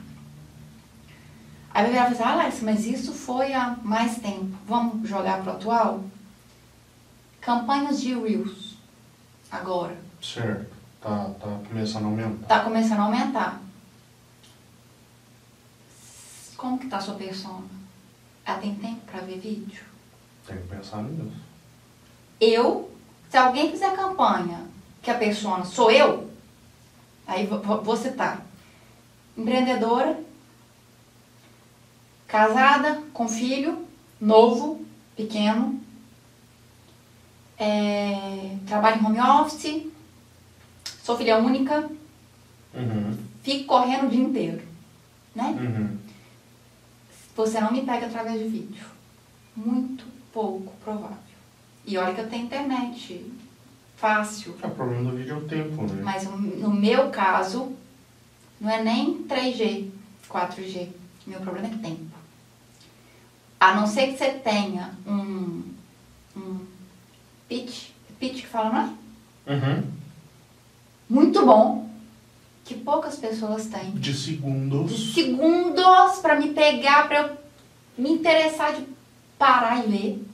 Aí 1.73 1.83
vai 1.83 1.91
virar 1.91 2.11
e 2.11 2.15
falar, 2.15 2.29
ah, 2.31 2.33
Alex, 2.41 2.61
mas 2.61 2.85
isso 2.85 3.13
foi 3.13 3.53
há 3.53 3.75
mais 3.81 4.17
tempo. 4.17 4.55
Vamos 4.67 5.07
jogar 5.07 5.41
pro 5.41 5.51
atual? 5.53 6.03
Campanhas 7.39 8.01
de 8.01 8.13
Reels. 8.13 8.75
Agora. 9.49 9.97
Certo. 10.21 10.69
Tá, 11.01 11.31
tá 11.39 11.59
começando 11.67 12.03
a 12.03 12.07
aumentar. 12.07 12.47
Tá 12.47 12.59
começando 12.63 12.99
a 12.99 13.03
aumentar. 13.03 13.59
Como 16.55 16.77
que 16.77 16.87
tá 16.87 16.97
a 16.97 17.01
sua 17.01 17.15
persona? 17.15 17.65
Ela 18.45 18.59
tem 18.59 18.75
tempo 18.75 19.01
para 19.09 19.21
ver 19.21 19.39
vídeo? 19.39 19.83
Tem 20.45 20.57
que 20.57 20.67
pensar 20.67 21.01
nisso. 21.03 21.31
Eu, 22.39 22.91
se 23.29 23.37
alguém 23.37 23.71
fizer 23.71 23.95
campanha 23.95 24.59
que 25.01 25.09
a 25.09 25.17
persona 25.17 25.65
sou 25.65 25.89
eu, 25.91 26.29
aí 27.25 27.45
vou, 27.47 27.97
citar. 27.97 28.45
Empreendedora, 29.37 30.19
casada, 32.27 33.01
com 33.13 33.27
filho, 33.27 33.85
novo, 34.19 34.85
pequeno, 35.15 35.79
é, 37.57 38.57
trabalho 38.67 39.01
em 39.01 39.05
home 39.05 39.19
office, 39.19 39.87
sou 41.03 41.17
filha 41.17 41.37
única, 41.37 41.89
Uhum. 42.73 43.17
fico 43.43 43.65
correndo 43.65 44.07
o 44.07 44.09
dia 44.09 44.23
inteiro, 44.23 44.61
né? 45.35 45.45
Uhum. 45.59 45.97
Você 47.35 47.59
não 47.59 47.71
me 47.71 47.81
pega 47.81 48.05
através 48.05 48.39
de 48.39 48.47
vídeo. 48.47 48.85
Muito 49.55 50.05
pouco 50.31 50.73
provável. 50.83 51.17
E 51.85 51.97
olha 51.97 52.13
que 52.13 52.21
eu 52.21 52.29
tenho 52.29 52.45
internet 52.45 53.25
fácil. 54.01 54.55
É, 54.63 54.67
o 54.67 54.71
problema 54.71 55.11
do 55.11 55.15
vídeo 55.17 55.35
é 55.35 55.37
o 55.37 55.41
tempo, 55.47 55.83
né? 55.83 56.01
Mas 56.03 56.23
no 56.23 56.71
meu 56.73 57.09
caso, 57.11 57.71
não 58.59 58.69
é 58.69 58.83
nem 58.83 59.23
3G, 59.25 59.89
4G. 60.27 60.89
Meu 61.27 61.39
problema 61.39 61.67
é 61.67 61.77
tempo. 61.77 62.09
A 63.59 63.75
não 63.75 63.85
ser 63.85 64.07
que 64.07 64.17
você 64.17 64.31
tenha 64.31 64.91
um, 65.05 65.61
um 66.35 66.59
pitch, 67.47 67.89
pitch 68.19 68.41
que 68.41 68.47
fala, 68.47 68.69
não 68.71 69.53
é? 69.53 69.53
Uhum. 69.53 69.83
Muito 71.07 71.45
bom, 71.45 71.89
que 72.65 72.73
poucas 72.73 73.17
pessoas 73.17 73.67
têm. 73.67 73.91
De 73.91 73.99
De 73.99 74.13
segundos. 74.17 75.13
segundos 75.13 76.17
para 76.21 76.39
me 76.39 76.49
pegar, 76.53 77.07
para 77.07 77.19
eu 77.21 77.37
me 77.97 78.09
interessar 78.11 78.73
de 78.73 78.83
parar 79.37 79.85
e 79.85 79.89
ler, 79.89 80.25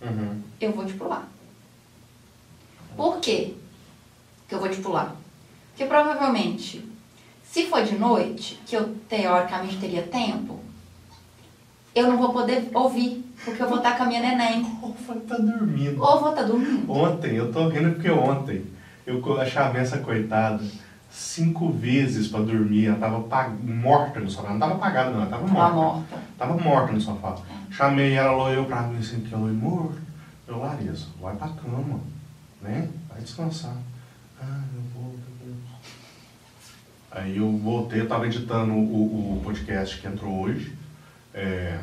Uhum. 0.00 0.40
eu 0.60 0.72
vou 0.72 0.84
te 0.86 0.94
pular. 0.94 1.28
Por 2.96 3.18
quê 3.20 3.54
que 4.48 4.54
eu 4.54 4.60
vou 4.60 4.68
te 4.68 4.80
pular? 4.80 5.14
Porque 5.70 5.84
provavelmente, 5.86 6.86
se 7.44 7.66
for 7.66 7.82
de 7.82 7.96
noite, 7.98 8.60
que 8.66 8.76
eu 8.76 8.94
teoricamente 9.08 9.78
teria 9.78 10.02
tempo, 10.02 10.60
eu 11.94 12.08
não 12.08 12.16
vou 12.18 12.32
poder 12.32 12.70
ouvir, 12.74 13.24
porque 13.44 13.62
eu 13.62 13.68
vou 13.68 13.78
estar 13.78 13.96
com 13.96 14.04
a 14.04 14.06
minha 14.06 14.20
neném. 14.20 14.64
Ou 14.82 14.94
vai 15.06 15.16
estar 15.18 15.36
dormindo. 15.38 16.02
Ou 16.02 16.20
vou 16.20 16.30
estar 16.30 16.42
dormindo. 16.42 16.90
Ontem, 16.90 17.34
eu 17.34 17.52
tô 17.52 17.68
rindo 17.68 17.92
porque 17.94 18.10
ontem 18.10 18.64
eu 19.06 19.22
chamei 19.46 19.82
essa 19.82 19.98
coitada 19.98 20.62
cinco 21.10 21.70
vezes 21.70 22.28
pra 22.28 22.40
dormir. 22.40 22.86
Ela 22.86 22.96
tava 22.98 23.50
morta 23.62 24.20
no 24.20 24.30
sofá. 24.30 24.50
Não 24.50 24.58
tava 24.58 24.74
apagada, 24.74 25.10
não, 25.10 25.20
ela 25.20 25.30
tava 25.30 25.46
Tava 25.46 25.52
morta. 25.52 25.74
morta. 25.74 26.18
Tava 26.38 26.56
morta 26.56 26.92
no 26.92 27.00
sofá. 27.00 27.36
Chamei 27.70 28.12
ela, 28.14 28.32
ela 28.32 28.44
olhou 28.44 28.64
pra 28.64 28.82
mim 28.82 28.98
assim, 28.98 29.20
que 29.20 29.34
ela 29.34 29.50
morto. 29.52 29.98
Eu, 30.46 30.58
Larissa, 30.58 31.06
vai 31.20 31.34
pra 31.34 31.48
cama, 31.48 32.00
né? 32.62 32.88
Vai 33.08 33.20
descansar. 33.20 33.76
Ah, 34.40 34.62
eu 34.74 34.82
vou, 34.94 35.12
eu 35.12 35.46
vou. 35.46 35.56
Aí 37.10 37.36
eu 37.36 37.58
voltei, 37.58 38.00
eu 38.00 38.08
tava 38.08 38.26
editando 38.26 38.72
o, 38.72 39.36
o 39.36 39.40
podcast 39.44 40.00
que 40.00 40.06
entrou 40.06 40.40
hoje. 40.40 40.72
É, 41.34 41.78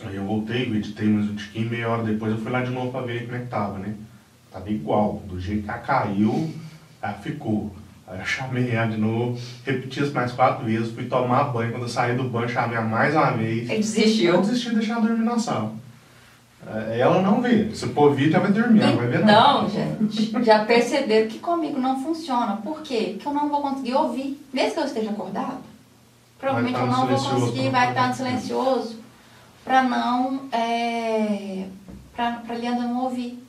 aí 0.00 0.16
eu 0.16 0.24
voltei, 0.24 0.68
eu 0.68 0.74
editei 0.74 1.08
mais 1.08 1.30
um 1.30 1.36
tiquinho, 1.36 1.70
meia 1.70 1.88
hora 1.88 2.02
depois 2.02 2.32
eu 2.32 2.38
fui 2.38 2.50
lá 2.50 2.62
de 2.62 2.70
novo 2.70 2.90
pra 2.90 3.02
ver 3.02 3.24
como 3.24 3.36
é 3.36 3.40
que 3.40 3.46
tava, 3.46 3.78
né? 3.78 3.94
Tava 4.50 4.70
igual, 4.70 5.22
do 5.28 5.38
jeito 5.38 5.64
que 5.64 5.70
ela 5.70 5.78
caiu, 5.78 6.52
ela 7.02 7.14
ficou. 7.14 7.74
Aí 8.06 8.18
eu 8.18 8.24
chamei 8.24 8.70
ela 8.70 8.90
de 8.90 8.96
novo, 8.96 9.38
repeti 9.64 10.02
isso 10.02 10.14
mais 10.14 10.32
quatro 10.32 10.64
vezes, 10.64 10.92
fui 10.92 11.04
tomar 11.04 11.44
banho, 11.44 11.72
quando 11.72 11.82
eu 11.82 11.88
saí 11.88 12.16
do 12.16 12.24
banho, 12.24 12.48
chamei 12.48 12.76
ela 12.76 12.86
mais 12.86 13.14
uma 13.14 13.32
vez. 13.32 13.68
Ele 13.68 13.78
desistiu. 13.78 14.34
Eu 14.34 14.40
desisti 14.40 14.70
de 14.70 14.76
deixar 14.76 14.94
ela 14.94 15.02
dormir 15.02 15.24
na 15.24 15.38
sala. 15.38 15.74
É, 16.70 17.00
Ela 17.00 17.22
não 17.22 17.40
vê. 17.40 17.74
Se 17.74 17.88
for 17.88 18.14
vir, 18.14 18.32
ela 18.32 18.44
vai 18.44 18.52
dormir, 18.52 18.82
ela 18.82 18.96
vai 18.96 19.06
ver 19.06 19.24
não. 19.24 19.66
Então, 19.66 19.70
gente, 19.70 20.44
já 20.44 20.64
perceberam 20.64 21.28
que 21.28 21.38
comigo 21.38 21.78
não 21.78 22.02
funciona. 22.02 22.56
Por 22.56 22.82
quê? 22.82 23.12
Porque 23.14 23.28
eu 23.28 23.34
não 23.34 23.48
vou 23.48 23.62
conseguir 23.62 23.94
ouvir. 23.94 24.40
Mesmo 24.52 24.74
que 24.74 24.80
eu 24.80 24.84
esteja 24.84 25.10
acordado, 25.10 25.58
provavelmente 26.38 26.78
eu 26.78 26.86
não 26.86 27.06
vou 27.06 27.40
conseguir, 27.40 27.70
vai 27.70 27.84
não 27.86 27.90
estar 27.90 28.08
no 28.08 28.14
silencioso, 28.14 28.98
pra 29.64 29.82
não. 29.82 30.42
É, 30.52 31.66
pra, 32.14 32.32
pra 32.46 32.56
Leandra 32.56 32.86
não 32.86 33.04
ouvir. 33.04 33.42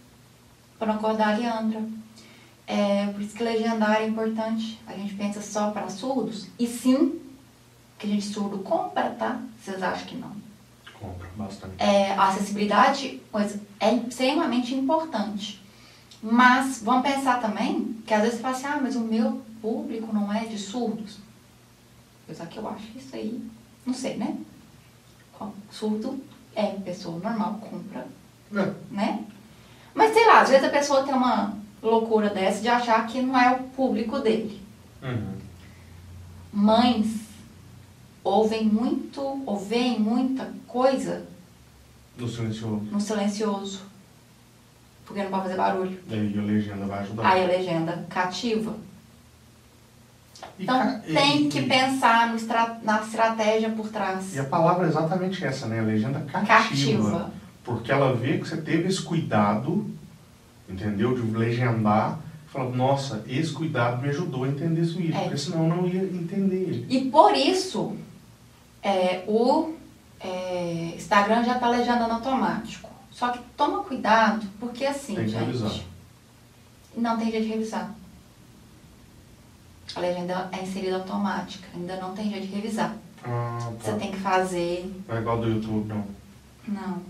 Pra 0.77 0.87
não 0.87 0.95
acordar 0.95 1.33
a 1.33 1.37
Leandra. 1.37 1.81
É, 2.65 3.07
por 3.07 3.21
isso 3.21 3.35
que 3.35 3.43
legendar 3.43 3.99
é 4.01 4.07
importante. 4.07 4.79
A 4.87 4.93
gente 4.93 5.15
pensa 5.15 5.41
só 5.41 5.71
para 5.71 5.89
surdos. 5.89 6.47
E 6.57 6.67
sim, 6.67 7.19
que 7.97 8.05
a 8.05 8.09
gente 8.09 8.27
surdo 8.27 8.59
compra, 8.59 9.09
tá? 9.09 9.39
Vocês 9.59 9.81
acham 9.81 10.05
que 10.05 10.15
não? 10.15 10.31
Compra 10.99 11.29
bastante. 11.35 11.75
É, 11.77 12.11
a 12.13 12.27
acessibilidade 12.29 13.21
coisa, 13.31 13.59
é 13.79 13.93
extremamente 13.93 14.75
importante. 14.75 15.63
Mas 16.21 16.81
vamos 16.83 17.03
pensar 17.09 17.39
também 17.39 17.95
que 18.05 18.13
às 18.13 18.21
vezes 18.21 18.35
você 18.37 18.41
fala 18.41 18.55
assim, 18.55 18.67
ah, 18.67 18.79
mas 18.81 18.95
o 18.95 19.01
meu 19.01 19.41
público 19.61 20.13
não 20.13 20.31
é 20.31 20.45
de 20.45 20.57
surdos. 20.57 21.17
Apesar 22.25 22.47
que 22.47 22.57
eu 22.57 22.67
acho 22.67 22.85
isso 22.97 23.15
aí, 23.15 23.41
não 23.85 23.93
sei, 23.93 24.17
né? 24.17 24.37
Surdo 25.71 26.21
é 26.53 26.67
pessoa 26.67 27.17
normal, 27.19 27.59
compra, 27.61 28.05
É. 28.53 28.73
né? 28.91 29.23
Mas 29.93 30.13
sei 30.13 30.27
lá, 30.27 30.41
às 30.41 30.49
vezes 30.49 30.65
a 30.65 30.69
pessoa 30.69 31.03
tem 31.03 31.13
uma 31.13 31.57
loucura 31.81 32.29
dessa 32.29 32.61
de 32.61 32.67
achar 32.67 33.07
que 33.07 33.21
não 33.21 33.39
é 33.39 33.51
o 33.55 33.63
público 33.69 34.19
dele. 34.19 34.61
Uhum. 35.01 35.37
Mães 36.51 37.18
ouvem 38.23 38.65
muito, 38.65 39.21
ou 39.45 39.57
veem 39.57 39.99
muita 39.99 40.51
coisa 40.67 41.25
No 42.17 42.27
silencioso. 42.27 42.81
no 42.91 42.99
silencioso. 43.01 43.81
Porque 45.05 45.23
não 45.23 45.29
pode 45.31 45.43
fazer 45.43 45.55
barulho. 45.57 45.99
E 46.07 46.37
a 46.37 46.41
legenda 46.43 46.85
vai 46.85 46.99
ajudar. 46.99 47.27
Aí 47.27 47.43
a 47.43 47.47
legenda 47.47 48.05
cativa. 48.09 48.75
E 50.57 50.63
Então 50.63 50.77
ca- 50.77 51.01
e- 51.07 51.13
tem 51.13 51.45
e- 51.45 51.49
que 51.49 51.63
pensar 51.63 52.29
no 52.29 52.35
estra- 52.35 52.79
na 52.83 53.01
estratégia 53.01 53.69
por 53.71 53.89
trás. 53.89 54.35
E 54.35 54.39
a 54.39 54.43
palavra 54.43 54.85
é 54.85 54.89
exatamente 54.89 55.43
essa, 55.43 55.65
né? 55.67 55.79
A 55.79 55.83
legenda 55.83 56.19
cativa. 56.21 56.45
Cativa. 56.47 57.31
Porque 57.63 57.91
ela 57.91 58.15
vê 58.15 58.37
que 58.37 58.47
você 58.47 58.57
teve 58.57 58.87
esse 58.87 59.01
cuidado, 59.01 59.89
entendeu? 60.69 61.15
De 61.15 61.21
legendar. 61.35 62.19
Fala, 62.47 62.69
nossa, 62.71 63.23
esse 63.27 63.51
cuidado 63.51 64.01
me 64.01 64.09
ajudou 64.09 64.43
a 64.43 64.47
entender 64.47 64.81
esse 64.81 64.93
vídeo. 64.93 65.15
É. 65.15 65.21
Porque 65.21 65.37
senão 65.37 65.63
eu 65.69 65.75
não 65.75 65.87
ia 65.87 66.01
entender 66.03 66.55
ele. 66.55 66.85
E 66.89 67.09
por 67.09 67.35
isso, 67.35 67.95
é, 68.83 69.23
o 69.27 69.73
é, 70.19 70.93
Instagram 70.95 71.43
já 71.43 71.55
está 71.55 71.69
legendando 71.69 72.13
automático. 72.13 72.89
Só 73.11 73.29
que 73.29 73.39
toma 73.57 73.83
cuidado, 73.83 74.47
porque 74.59 74.85
assim, 74.85 75.15
Tem 75.15 75.25
que 75.25 75.31
gente. 75.31 75.45
revisar. 75.45 75.71
Não 76.95 77.17
tem 77.17 77.31
jeito 77.31 77.45
de 77.45 77.49
revisar. 77.53 77.93
A 79.95 79.99
legenda 79.99 80.49
é 80.51 80.61
inserida 80.61 80.97
automática, 80.97 81.67
ainda 81.73 81.97
não 81.97 82.13
tem 82.13 82.29
jeito 82.29 82.47
de 82.47 82.53
revisar. 82.53 82.95
Ah, 83.23 83.71
Você 83.79 83.91
tá. 83.91 83.97
tem 83.97 84.11
que 84.11 84.19
fazer. 84.19 85.03
Não 85.07 85.17
é 85.17 85.19
igual 85.19 85.39
do 85.39 85.49
YouTube, 85.49 85.87
não. 85.87 86.05
Não. 86.67 87.01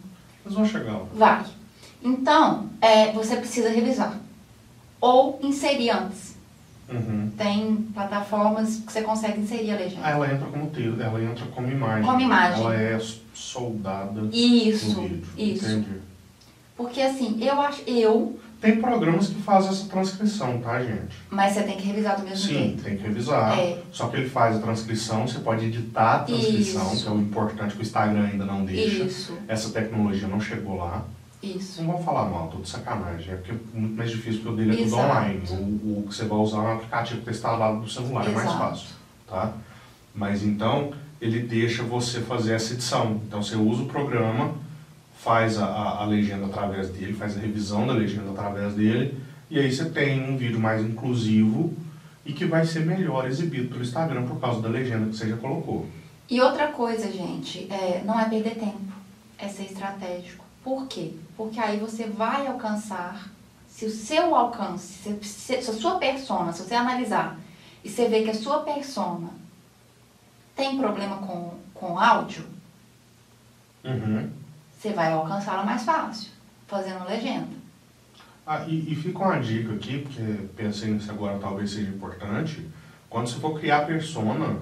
Mas 0.44 0.54
vão 0.54 0.66
chegar 0.66 0.94
lá. 0.94 1.06
Vai. 1.14 1.46
Então, 2.02 2.70
é, 2.82 3.12
você 3.12 3.36
precisa 3.36 3.70
revisar. 3.70 4.18
Ou 5.02 5.40
inserir 5.44 5.90
antes. 5.92 6.36
Uhum. 6.92 7.30
Tem 7.38 7.76
plataformas 7.94 8.78
que 8.86 8.92
você 8.92 9.02
consegue 9.02 9.42
inserir 9.42 9.72
a 9.72 9.76
legenda. 9.78 10.02
Ah, 10.04 10.12
ela 10.12 10.34
entra 10.34 10.48
como 10.48 10.68
texto, 10.68 11.02
ela 11.02 11.24
entra 11.24 11.46
como 11.48 11.70
imagem. 11.72 12.04
Como 12.04 12.20
imagem. 12.22 12.62
Ela 12.64 12.76
é 12.76 13.00
soldada 13.34 14.22
Isso, 14.32 14.96
no 14.96 15.02
vídeo. 15.08 15.24
isso. 15.38 15.66
Entendi. 15.70 16.00
Porque 16.76 17.02
assim, 17.02 17.38
eu 17.44 17.60
acho, 17.62 17.82
eu, 17.88 18.40
Tem 18.62 18.78
programas 18.78 19.28
que 19.28 19.42
fazem 19.42 19.70
essa 19.70 19.88
transcrição, 19.90 20.60
tá, 20.60 20.82
gente? 20.82 21.16
mas 21.30 21.54
você 21.54 21.64
tem 21.64 21.76
que 21.78 21.84
revisar 21.88 22.16
do 22.18 22.24
mesmo 22.24 22.38
Sim, 22.48 22.54
jeito. 22.54 22.84
tem 22.84 22.98
que 22.98 23.04
revisar. 23.04 23.58
É. 23.60 23.80
Só 23.92 24.08
que 24.08 24.18
ele 24.18 24.30
faz 24.30 24.56
a 24.56 24.60
transcrição, 24.60 25.28
você 25.28 25.40
pode 25.40 25.66
editar 25.66 26.16
a 26.16 26.20
transcrição, 26.20 26.94
Isso. 26.94 27.04
que 27.04 27.10
é 27.10 27.12
o 27.12 27.18
importante 27.20 27.74
que 27.76 27.80
o 27.80 27.84
Instagram 27.84 28.28
ainda 28.32 28.46
não 28.46 28.64
deixa. 28.66 29.04
Isso, 29.04 29.38
Essa 29.48 29.70
tecnologia 29.72 30.28
não 30.28 30.40
chegou 30.40 30.78
lá. 30.78 31.04
Isso. 31.42 31.82
Não 31.82 31.94
vou 31.94 32.04
falar 32.04 32.26
mal, 32.30 32.48
tô 32.48 32.58
de 32.58 32.70
sacanagem. 32.70 33.34
É 33.34 33.38
porque 33.38 33.52
é 33.52 33.80
muito 33.80 33.96
mais 33.96 34.12
difícil, 34.12 34.42
porque 34.42 34.54
o 34.54 34.56
dele 34.56 34.72
é 34.72 34.76
tudo 34.76 34.88
Exato. 34.88 35.04
online. 35.04 35.42
O, 35.50 36.00
o 36.00 36.06
que 36.08 36.16
você 36.16 36.26
vai 36.26 36.38
usar 36.38 36.58
é 36.58 36.62
um 36.62 36.74
aplicativo 36.74 37.22
que 37.22 37.30
está 37.30 37.32
instalado 37.32 37.78
no 37.78 37.90
celular, 37.90 38.26
é 38.26 38.30
mais 38.30 38.48
Exato. 38.48 38.58
fácil. 38.60 38.88
Tá? 39.28 39.54
Mas 40.14 40.44
então, 40.44 40.92
ele 41.22 41.42
deixa 41.42 41.84
você 41.84 42.20
fazer 42.22 42.54
essa 42.54 42.74
edição. 42.74 43.22
Então, 43.28 43.42
você 43.42 43.56
usa 43.56 43.84
o 43.84 43.86
programa, 43.86 44.54
faz 45.18 45.58
a, 45.58 45.66
a, 45.66 46.04
a 46.04 46.06
legenda 46.06 46.46
através 46.46 46.90
dele, 46.90 47.14
faz 47.14 47.38
a 47.38 47.40
revisão 47.40 47.86
da 47.86 47.94
legenda 47.94 48.32
através 48.32 48.74
dele, 48.74 49.18
e 49.50 49.60
aí 49.60 49.72
você 49.72 49.86
tem 49.86 50.30
um 50.30 50.38
vídeo 50.38 50.60
mais 50.60 50.82
inclusivo 50.82 51.74
e 52.26 52.34
que 52.34 52.46
vai 52.46 52.66
ser 52.66 52.86
melhor 52.86 53.28
exibido 53.28 53.70
pelo 53.70 53.82
Instagram 53.82 54.26
por 54.26 54.40
causa 54.40 54.62
da 54.62 54.70
legenda 54.70 55.10
que 55.10 55.16
você 55.16 55.28
já 55.28 55.38
colocou. 55.38 55.88
E 56.30 56.40
outra 56.40 56.68
coisa, 56.68 57.12
gente, 57.12 57.68
é, 57.72 58.04
não 58.06 58.20
é 58.20 58.30
perder 58.30 58.56
tempo, 58.56 58.94
é 59.38 59.48
ser 59.48 59.64
estratégico. 59.64 60.46
Por 60.64 60.88
quê? 60.88 61.14
Porque 61.40 61.58
aí 61.58 61.80
você 61.80 62.04
vai 62.06 62.48
alcançar, 62.48 63.30
se 63.66 63.86
o 63.86 63.90
seu 63.90 64.36
alcance, 64.36 64.88
se, 64.88 65.24
se, 65.24 65.56
a 65.56 65.62
sua 65.62 65.98
persona, 65.98 66.52
se 66.52 66.62
você 66.64 66.76
analisar 66.76 67.40
e 67.82 67.90
você 67.90 68.10
ver 68.10 68.26
que 68.26 68.32
a 68.32 68.34
sua 68.34 68.60
persona 68.64 69.30
tem 70.54 70.78
problema 70.78 71.16
com, 71.20 71.58
com 71.74 71.98
áudio, 71.98 72.44
Uhum. 73.86 74.30
você 74.78 74.92
vai 74.92 75.14
alcançá-la 75.14 75.64
mais 75.64 75.84
fácil, 75.84 76.30
fazendo 76.68 77.08
legenda. 77.08 77.56
Ah, 78.46 78.66
e, 78.68 78.92
e 78.92 78.96
fica 78.98 79.20
uma 79.20 79.40
dica 79.40 79.74
aqui, 79.76 80.00
porque 80.00 80.50
pensei 80.58 80.92
nisso 80.92 81.10
agora, 81.10 81.40
talvez 81.40 81.72
seja 81.72 81.90
importante. 81.90 82.70
Quando 83.10 83.30
você 83.30 83.40
for 83.40 83.58
criar 83.58 83.86
persona, 83.86 84.60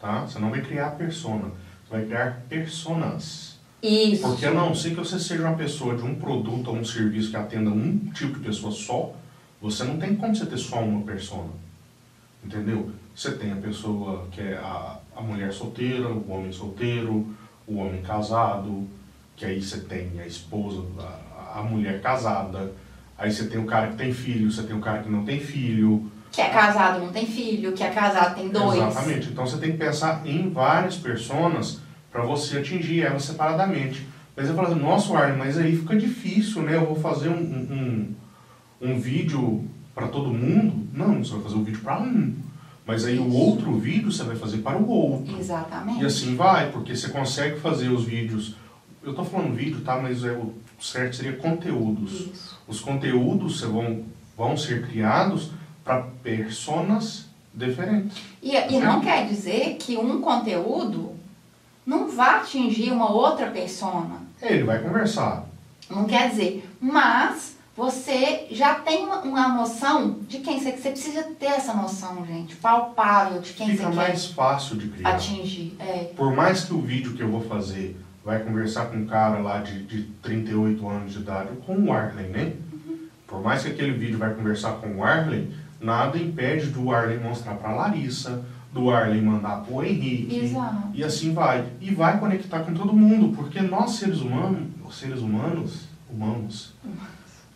tá? 0.00 0.22
Você 0.22 0.38
não 0.38 0.48
vai 0.48 0.62
criar 0.62 0.92
persona, 0.92 1.50
você 1.86 1.96
vai 1.98 2.06
criar 2.06 2.40
personas. 2.48 3.53
Isso. 3.86 4.22
Porque 4.22 4.46
a 4.46 4.50
não 4.50 4.74
ser 4.74 4.90
que 4.90 4.96
você 4.96 5.18
seja 5.18 5.46
uma 5.46 5.56
pessoa 5.56 5.96
de 5.96 6.02
um 6.02 6.14
produto 6.14 6.68
ou 6.68 6.76
um 6.76 6.84
serviço 6.84 7.30
que 7.30 7.36
atenda 7.36 7.70
um 7.70 7.98
tipo 8.14 8.38
de 8.38 8.46
pessoa 8.46 8.72
só, 8.72 9.12
você 9.60 9.84
não 9.84 9.98
tem 9.98 10.14
como 10.16 10.34
você 10.34 10.46
ter 10.46 10.58
só 10.58 10.80
uma 10.80 11.02
persona. 11.02 11.50
Entendeu? 12.44 12.90
Você 13.14 13.32
tem 13.32 13.52
a 13.52 13.56
pessoa 13.56 14.26
que 14.30 14.40
é 14.40 14.56
a, 14.56 14.98
a 15.16 15.20
mulher 15.20 15.52
solteira, 15.52 16.08
o 16.08 16.30
homem 16.30 16.52
solteiro, 16.52 17.34
o 17.66 17.76
homem 17.76 18.02
casado, 18.02 18.88
que 19.36 19.44
aí 19.44 19.62
você 19.62 19.80
tem 19.80 20.20
a 20.20 20.26
esposa, 20.26 20.82
a, 20.98 21.60
a 21.60 21.62
mulher 21.62 22.00
casada, 22.00 22.72
Aí 23.16 23.30
você 23.30 23.46
tem 23.46 23.60
o 23.60 23.64
cara 23.64 23.88
que 23.88 23.96
tem 23.96 24.12
filho, 24.12 24.50
você 24.50 24.62
tem 24.62 24.76
o 24.76 24.80
cara 24.80 25.02
que 25.02 25.08
não 25.08 25.24
tem 25.24 25.38
filho. 25.38 26.10
Que 26.32 26.40
é 26.40 26.48
casado 26.48 27.00
não 27.00 27.12
tem 27.12 27.24
filho, 27.24 27.72
que 27.72 27.82
é 27.82 27.90
casado 27.90 28.34
tem 28.34 28.48
dois. 28.48 28.76
Exatamente. 28.76 29.28
Então 29.28 29.46
você 29.46 29.56
tem 29.56 29.72
que 29.72 29.78
pensar 29.78 30.26
em 30.26 30.50
várias 30.50 30.96
personas 30.96 31.80
para 32.14 32.22
você 32.22 32.58
atingir 32.58 33.02
elas 33.02 33.24
separadamente. 33.24 34.06
Mas 34.36 34.46
você 34.46 34.54
fala 34.54 34.68
assim, 34.68 34.78
nossa, 34.78 35.18
Arlen, 35.18 35.36
mas 35.36 35.58
aí 35.58 35.76
fica 35.76 35.96
difícil, 35.96 36.62
né? 36.62 36.76
Eu 36.76 36.86
vou 36.86 36.94
fazer 36.94 37.28
um, 37.28 37.34
um, 37.40 38.14
um, 38.80 39.00
vídeo 39.00 39.64
para 39.92 40.06
todo 40.06 40.32
mundo. 40.32 40.86
Não, 40.92 41.24
você 41.24 41.32
vai 41.32 41.42
fazer 41.42 41.56
um 41.56 41.64
vídeo 41.64 41.80
para 41.80 42.00
um. 42.00 42.32
Mas 42.86 43.04
aí 43.04 43.18
o 43.18 43.32
outro 43.32 43.76
vídeo 43.76 44.12
você 44.12 44.22
vai 44.22 44.36
fazer 44.36 44.58
para 44.58 44.78
o 44.78 44.88
outro. 44.88 45.36
Exatamente. 45.36 46.02
E 46.04 46.06
assim 46.06 46.36
vai, 46.36 46.70
porque 46.70 46.94
você 46.94 47.08
consegue 47.08 47.58
fazer 47.58 47.88
os 47.88 48.04
vídeos. 48.04 48.54
Eu 49.02 49.10
estou 49.10 49.24
falando 49.24 49.56
vídeo, 49.56 49.80
tá? 49.80 50.00
Mas 50.00 50.22
é, 50.22 50.30
o 50.30 50.54
certo 50.80 51.16
seria 51.16 51.32
conteúdos. 51.32 52.12
Isso. 52.12 52.60
Os 52.68 52.78
conteúdos 52.78 53.60
vão, 53.62 54.04
vão 54.36 54.56
ser 54.56 54.86
criados 54.86 55.50
para 55.82 56.02
personas 56.22 57.26
diferentes. 57.52 58.16
E, 58.40 58.54
e 58.54 58.78
não 58.78 59.00
quer 59.00 59.26
dizer 59.26 59.78
que 59.80 59.96
um 59.96 60.20
conteúdo 60.20 61.23
não 61.86 62.08
vá 62.10 62.36
atingir 62.36 62.90
uma 62.92 63.10
outra 63.10 63.50
persona. 63.50 64.16
Ele 64.40 64.64
vai 64.64 64.80
conversar. 64.80 65.44
Não 65.90 66.04
quer 66.04 66.30
dizer. 66.30 66.68
Mas 66.80 67.56
você 67.76 68.46
já 68.50 68.74
tem 68.76 69.04
uma, 69.04 69.20
uma 69.20 69.48
noção 69.48 70.18
de 70.28 70.38
quem 70.38 70.60
você, 70.60 70.72
você 70.72 70.90
precisa 70.90 71.22
ter 71.38 71.46
essa 71.46 71.74
noção, 71.74 72.24
gente, 72.26 72.54
palpável 72.56 73.40
de 73.40 73.52
quem 73.52 73.70
Fica 73.70 73.88
você 73.88 73.96
mais 73.96 74.26
fácil 74.26 74.76
de 74.76 74.88
criar. 74.88 75.10
atingir. 75.10 75.76
É. 75.80 76.12
Por 76.16 76.34
mais 76.34 76.64
que 76.64 76.72
o 76.72 76.80
vídeo 76.80 77.14
que 77.14 77.22
eu 77.22 77.28
vou 77.30 77.40
fazer 77.42 78.00
vai 78.24 78.40
conversar 78.40 78.86
com 78.86 78.98
um 78.98 79.06
cara 79.06 79.38
lá 79.38 79.58
de, 79.58 79.82
de 79.84 80.02
38 80.22 80.88
anos 80.88 81.12
de 81.12 81.18
idade, 81.18 81.48
com 81.66 81.76
o 81.76 81.92
Arlen, 81.92 82.28
né? 82.28 82.52
Por 83.26 83.42
mais 83.42 83.62
que 83.62 83.70
aquele 83.70 83.92
vídeo 83.92 84.18
vai 84.18 84.32
conversar 84.32 84.74
com 84.74 84.96
o 84.96 85.04
Arlen, 85.04 85.52
nada 85.80 86.16
impede 86.16 86.66
do 86.66 86.92
Arlen 86.92 87.18
mostrar 87.18 87.54
para 87.56 87.74
Larissa, 87.74 88.44
do 88.74 88.90
Arlen 88.90 89.22
mandar 89.22 89.62
pro 89.62 89.84
Henrique. 89.84 90.36
Exato. 90.36 90.88
E 90.92 91.04
assim 91.04 91.32
vai. 91.32 91.64
E 91.80 91.94
vai 91.94 92.18
conectar 92.18 92.60
com 92.60 92.74
todo 92.74 92.92
mundo, 92.92 93.34
porque 93.34 93.62
nós 93.62 93.92
seres 93.92 94.20
humanos, 94.20 94.68
os 94.84 94.98
seres 94.98 95.20
humanos, 95.20 95.86
humanos, 96.10 96.74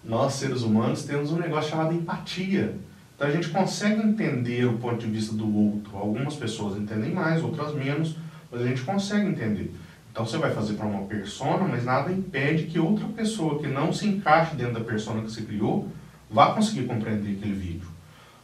nós 0.04 0.34
seres 0.34 0.62
humanos 0.62 1.02
temos 1.02 1.32
um 1.32 1.36
negócio 1.36 1.70
chamado 1.70 1.92
empatia. 1.92 2.78
Então 3.16 3.26
a 3.26 3.32
gente 3.32 3.48
consegue 3.48 4.00
entender 4.00 4.64
o 4.64 4.78
ponto 4.78 4.98
de 4.98 5.06
vista 5.10 5.34
do 5.34 5.52
outro. 5.54 5.96
Algumas 5.96 6.36
pessoas 6.36 6.78
entendem 6.80 7.12
mais, 7.12 7.42
outras 7.42 7.74
menos, 7.74 8.16
mas 8.50 8.62
a 8.62 8.66
gente 8.66 8.82
consegue 8.82 9.26
entender. 9.26 9.74
Então 10.12 10.24
você 10.24 10.38
vai 10.38 10.52
fazer 10.52 10.74
para 10.74 10.86
uma 10.86 11.02
persona, 11.02 11.66
mas 11.66 11.84
nada 11.84 12.12
impede 12.12 12.64
que 12.64 12.78
outra 12.78 13.06
pessoa 13.08 13.58
que 13.58 13.66
não 13.66 13.92
se 13.92 14.06
encaixe 14.06 14.54
dentro 14.54 14.74
da 14.74 14.80
persona 14.80 15.20
que 15.20 15.30
você 15.30 15.42
criou 15.42 15.88
vá 16.30 16.52
conseguir 16.54 16.86
compreender 16.86 17.32
aquele 17.32 17.54
vídeo. 17.54 17.88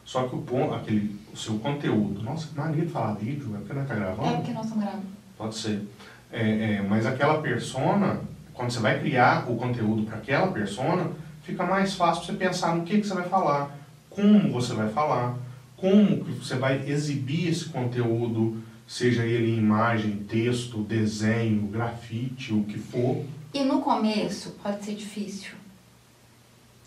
Só 0.05 0.29
que 0.29 0.35
o 0.35 0.43
ponto, 0.43 0.75
aquele, 0.75 1.17
o 1.35 1.37
seu 1.37 1.59
conteúdo, 1.59 2.23
nossa, 2.23 2.47
que 2.47 2.57
mania 2.57 2.85
de 2.85 2.93
falar 2.93 3.15
vídeo, 3.15 3.51
é 3.55 3.59
porque 3.59 3.73
não 3.73 3.83
está 3.83 3.95
gravando? 3.97 4.29
É 4.29 4.37
porque 4.37 4.53
nós 4.53 4.65
estamos 4.67 4.85
gravando. 4.85 5.07
Pode 5.37 5.55
ser. 5.57 5.89
É, 6.31 6.77
é, 6.77 6.83
mas 6.89 7.05
aquela 7.05 7.43
persona, 7.43 8.21
quando 8.53 8.71
você 8.71 8.79
vai 8.79 9.01
criar 9.01 9.51
o 9.51 9.57
conteúdo 9.57 10.05
para 10.05 10.19
aquela 10.19 10.47
persona, 10.53 11.11
fica 11.43 11.67
mais 11.67 11.95
fácil 11.95 12.25
você 12.25 12.33
pensar 12.35 12.77
no 12.77 12.85
que, 12.85 13.01
que 13.01 13.07
você 13.07 13.15
vai 13.15 13.29
falar, 13.29 13.77
como 14.09 14.53
você 14.53 14.75
vai 14.75 14.89
falar, 14.91 15.37
como 15.77 16.25
que 16.25 16.33
você 16.33 16.55
vai 16.55 16.89
exibir 16.89 17.49
esse 17.49 17.65
conteúdo, 17.65 18.63
seja 18.87 19.25
ele 19.25 19.57
em 19.57 19.59
imagem, 19.59 20.19
texto, 20.29 20.83
desenho, 20.83 21.67
grafite, 21.67 22.55
o 22.55 22.63
que 22.63 22.79
for. 22.79 23.25
E 23.53 23.65
no 23.65 23.81
começo 23.81 24.51
pode 24.63 24.85
ser 24.85 24.95
difícil. 24.95 25.53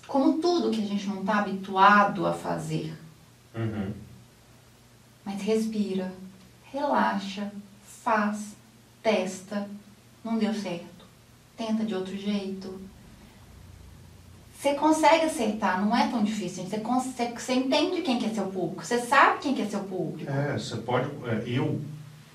Como 0.08 0.40
tudo 0.40 0.72
que 0.72 0.82
a 0.82 0.88
gente 0.88 1.06
não 1.06 1.20
está 1.20 1.40
habituado 1.40 2.26
a 2.26 2.32
fazer. 2.32 2.94
Uhum. 3.54 4.07
Mas 5.28 5.42
respira, 5.42 6.10
relaxa, 6.72 7.52
faz, 7.84 8.56
testa. 9.04 9.68
Não 10.24 10.38
deu 10.38 10.54
certo. 10.54 11.06
Tenta 11.58 11.84
de 11.84 11.94
outro 11.94 12.16
jeito. 12.16 12.80
Você 14.56 14.74
consegue 14.76 15.26
acertar, 15.26 15.86
não 15.86 15.96
é 15.96 16.08
tão 16.08 16.24
difícil. 16.24 16.64
Você, 16.64 16.80
consegue, 16.80 17.42
você 17.42 17.56
entende 17.56 18.04
quem 18.04 18.18
que 18.18 18.26
é 18.26 18.30
seu 18.30 18.46
público, 18.46 18.86
você 18.86 19.00
sabe 19.00 19.40
quem 19.40 19.54
que 19.54 19.64
é 19.64 19.66
seu 19.66 19.82
público. 19.82 20.32
É, 20.32 20.58
você 20.58 20.78
pode. 20.78 21.10
é, 21.26 21.44
eu 21.46 21.82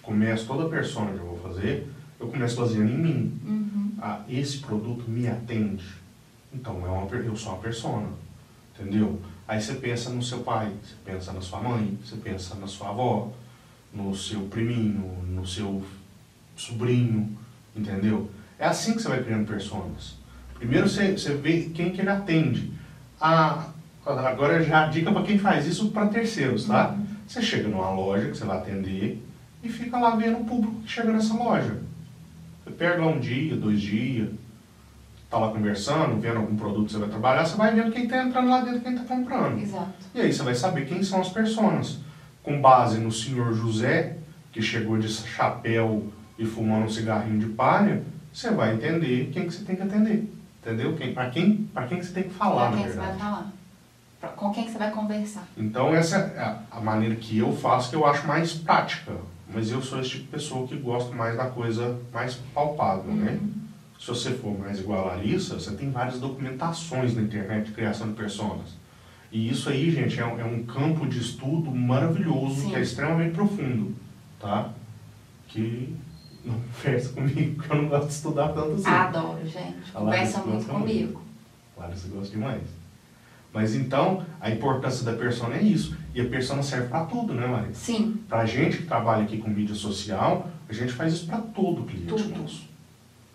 começo 0.02 0.46
toda 0.46 0.68
persona 0.68 1.12
que 1.12 1.18
eu 1.18 1.26
vou 1.26 1.38
fazer, 1.38 1.90
eu 2.20 2.28
começo 2.28 2.60
baseando 2.60 2.92
em 2.92 2.98
mim. 2.98 3.40
Uhum. 3.42 3.92
Ah, 4.02 4.20
esse 4.28 4.58
produto 4.58 5.10
me 5.10 5.26
atende. 5.26 5.94
Então 6.52 6.86
é 6.86 6.90
uma, 6.90 7.10
eu 7.10 7.34
sou 7.34 7.54
uma 7.54 7.62
persona. 7.62 8.10
Entendeu? 8.74 9.18
Aí 9.46 9.60
você 9.60 9.74
pensa 9.74 10.10
no 10.10 10.22
seu 10.22 10.40
pai, 10.40 10.72
você 10.82 10.94
pensa 11.04 11.32
na 11.32 11.40
sua 11.40 11.60
mãe, 11.60 11.98
você 12.04 12.16
pensa 12.16 12.54
na 12.54 12.66
sua 12.66 12.90
avó, 12.90 13.32
no 13.92 14.14
seu 14.14 14.40
priminho, 14.42 15.22
no 15.28 15.46
seu 15.46 15.84
sobrinho, 16.56 17.36
entendeu? 17.74 18.30
É 18.58 18.66
assim 18.66 18.94
que 18.94 19.02
você 19.02 19.08
vai 19.08 19.22
criando 19.22 19.46
personas. 19.46 20.14
Primeiro 20.54 20.88
você, 20.88 21.12
você 21.12 21.34
vê 21.34 21.70
quem 21.74 21.90
que 21.90 22.00
ele 22.00 22.10
atende. 22.10 22.72
Ah, 23.20 23.66
agora 24.06 24.62
já 24.62 24.84
a 24.84 24.88
dica 24.88 25.10
para 25.12 25.24
quem 25.24 25.38
faz 25.38 25.66
isso 25.66 25.90
para 25.90 26.06
terceiros, 26.06 26.66
tá? 26.66 26.96
Você 27.26 27.42
chega 27.42 27.68
numa 27.68 27.90
loja 27.90 28.30
que 28.30 28.36
você 28.36 28.44
vai 28.44 28.58
atender 28.58 29.22
e 29.62 29.68
fica 29.68 29.98
lá 29.98 30.14
vendo 30.14 30.38
o 30.38 30.44
público 30.44 30.80
que 30.82 30.90
chega 30.90 31.12
nessa 31.12 31.34
loja. 31.34 31.78
Você 32.64 32.70
pega 32.70 33.04
lá 33.04 33.08
um 33.08 33.18
dia, 33.18 33.56
dois 33.56 33.80
dias, 33.80 34.30
tá 35.32 35.38
lá 35.38 35.50
conversando, 35.50 36.20
vendo 36.20 36.36
algum 36.36 36.54
produto 36.54 36.86
que 36.86 36.92
você 36.92 36.98
vai 36.98 37.08
trabalhar, 37.08 37.46
você 37.46 37.56
vai 37.56 37.74
vendo 37.74 37.90
quem 37.90 38.04
está 38.04 38.22
entrando 38.22 38.50
lá 38.50 38.60
dentro, 38.60 38.80
quem 38.82 38.94
está 38.94 39.04
comprando. 39.16 39.58
Exato. 39.58 39.90
E 40.14 40.20
aí 40.20 40.30
você 40.30 40.42
vai 40.42 40.54
saber 40.54 40.86
quem 40.86 41.02
são 41.02 41.22
as 41.22 41.30
personas. 41.30 42.00
Com 42.42 42.60
base 42.60 42.98
no 42.98 43.10
senhor 43.10 43.54
José, 43.54 44.18
que 44.52 44.60
chegou 44.60 44.98
de 44.98 45.08
chapéu 45.08 46.08
e 46.38 46.44
fumando 46.44 46.84
um 46.84 46.88
cigarrinho 46.90 47.38
de 47.38 47.46
palha, 47.46 48.02
você 48.30 48.50
vai 48.50 48.74
entender 48.74 49.30
quem 49.32 49.46
que 49.46 49.54
você 49.54 49.64
tem 49.64 49.74
que 49.74 49.82
atender. 49.82 50.30
Entendeu? 50.60 50.94
Quem, 50.96 51.14
para 51.14 51.30
quem, 51.30 51.56
pra 51.72 51.86
quem 51.86 51.98
que 51.98 52.04
você 52.06 52.12
tem 52.12 52.24
que 52.24 52.30
falar, 52.34 52.68
Pra 52.68 52.76
na 52.76 52.76
quem 52.82 52.86
você 52.92 52.96
vai 52.98 53.06
verdade. 53.06 53.20
falar? 53.22 53.52
Pra- 54.20 54.28
Com 54.30 54.52
quem 54.52 54.64
que 54.66 54.70
você 54.72 54.78
vai 54.78 54.90
conversar? 54.90 55.44
Então 55.56 55.94
essa 55.94 56.16
é 56.18 56.58
a, 56.70 56.80
maneira 56.80 57.16
que 57.16 57.38
eu 57.38 57.56
faço, 57.56 57.88
que 57.88 57.96
eu 57.96 58.04
acho 58.06 58.26
mais 58.26 58.52
prática. 58.52 59.12
Mas 59.54 59.70
eu 59.70 59.80
sou 59.82 59.98
esse 60.00 60.10
tipo 60.10 60.24
de 60.24 60.28
pessoa 60.30 60.66
que 60.68 60.76
gosta 60.76 61.14
mais 61.14 61.36
da 61.38 61.46
coisa 61.46 61.98
mais 62.12 62.34
palpável, 62.54 63.12
né? 63.14 63.38
Se 64.02 64.08
você 64.08 64.32
for 64.32 64.58
mais 64.58 64.80
igual 64.80 65.08
a 65.08 65.12
Larissa, 65.14 65.54
você 65.54 65.76
tem 65.76 65.88
várias 65.92 66.18
documentações 66.18 67.14
na 67.14 67.22
internet 67.22 67.66
de 67.66 67.70
criação 67.70 68.08
de 68.08 68.14
personas. 68.14 68.70
E 69.30 69.48
isso 69.48 69.68
aí, 69.68 69.92
gente, 69.92 70.18
é 70.18 70.26
um, 70.26 70.40
é 70.40 70.44
um 70.44 70.64
campo 70.64 71.06
de 71.06 71.20
estudo 71.20 71.70
maravilhoso, 71.70 72.62
Sim. 72.62 72.70
que 72.70 72.74
é 72.74 72.80
extremamente 72.80 73.32
profundo, 73.32 73.94
tá? 74.40 74.72
Que 75.46 75.94
não 76.44 76.54
conversa 76.74 77.12
comigo, 77.12 77.54
porque 77.54 77.72
eu 77.72 77.82
não 77.82 77.88
gosto 77.88 78.08
de 78.08 78.14
estudar 78.14 78.48
tanto 78.48 78.72
assim. 78.72 78.88
Adoro, 78.88 79.46
gente. 79.46 79.76
A 79.94 80.00
Conversa 80.00 80.42
muito 80.42 80.66
comigo. 80.66 81.22
Claro, 81.76 81.96
você 81.96 82.08
gosta 82.08 82.32
demais. 82.34 82.62
Mas 83.52 83.76
então, 83.76 84.26
a 84.40 84.50
importância 84.50 85.04
da 85.04 85.12
persona 85.12 85.54
é 85.54 85.62
isso. 85.62 85.96
E 86.12 86.20
a 86.20 86.28
persona 86.28 86.60
serve 86.64 86.88
para 86.88 87.04
tudo, 87.04 87.34
né, 87.34 87.46
Larissa? 87.46 87.74
Sim, 87.74 88.20
Pra 88.28 88.44
gente 88.46 88.78
que 88.78 88.82
trabalha 88.82 89.22
aqui 89.22 89.38
com 89.38 89.48
mídia 89.48 89.76
social, 89.76 90.50
a 90.68 90.72
gente 90.72 90.92
faz 90.92 91.12
isso 91.12 91.26
para 91.26 91.38
todo 91.38 91.84
cliente 91.84 92.08
Tudo. 92.08 92.40
nosso. 92.40 92.71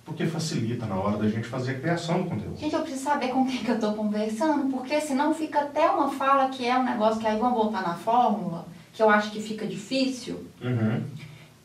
Porque 0.07 0.25
facilita 0.25 0.85
na 0.85 0.95
hora 0.95 1.17
da 1.17 1.27
gente 1.27 1.49
fazer 1.49 1.71
a 1.71 1.79
criação 1.79 2.21
do 2.21 2.29
conteúdo. 2.29 2.57
Gente, 2.57 2.73
eu 2.73 2.79
preciso 2.79 3.03
saber 3.03 3.27
com 3.27 3.45
quem 3.45 3.57
que 3.57 3.69
eu 3.69 3.77
tô 3.77 3.91
conversando, 3.91 4.71
porque 4.71 5.01
senão 5.01 5.33
fica 5.33 5.59
até 5.59 5.91
uma 5.91 6.09
fala 6.09 6.47
que 6.47 6.65
é 6.65 6.77
um 6.77 6.85
negócio 6.85 7.19
que 7.19 7.27
aí 7.27 7.37
vamos 7.37 7.57
voltar 7.57 7.81
na 7.81 7.93
fórmula, 7.93 8.65
que 8.93 9.03
eu 9.03 9.09
acho 9.09 9.31
que 9.31 9.41
fica 9.41 9.67
difícil. 9.67 10.47
Uhum. 10.61 11.03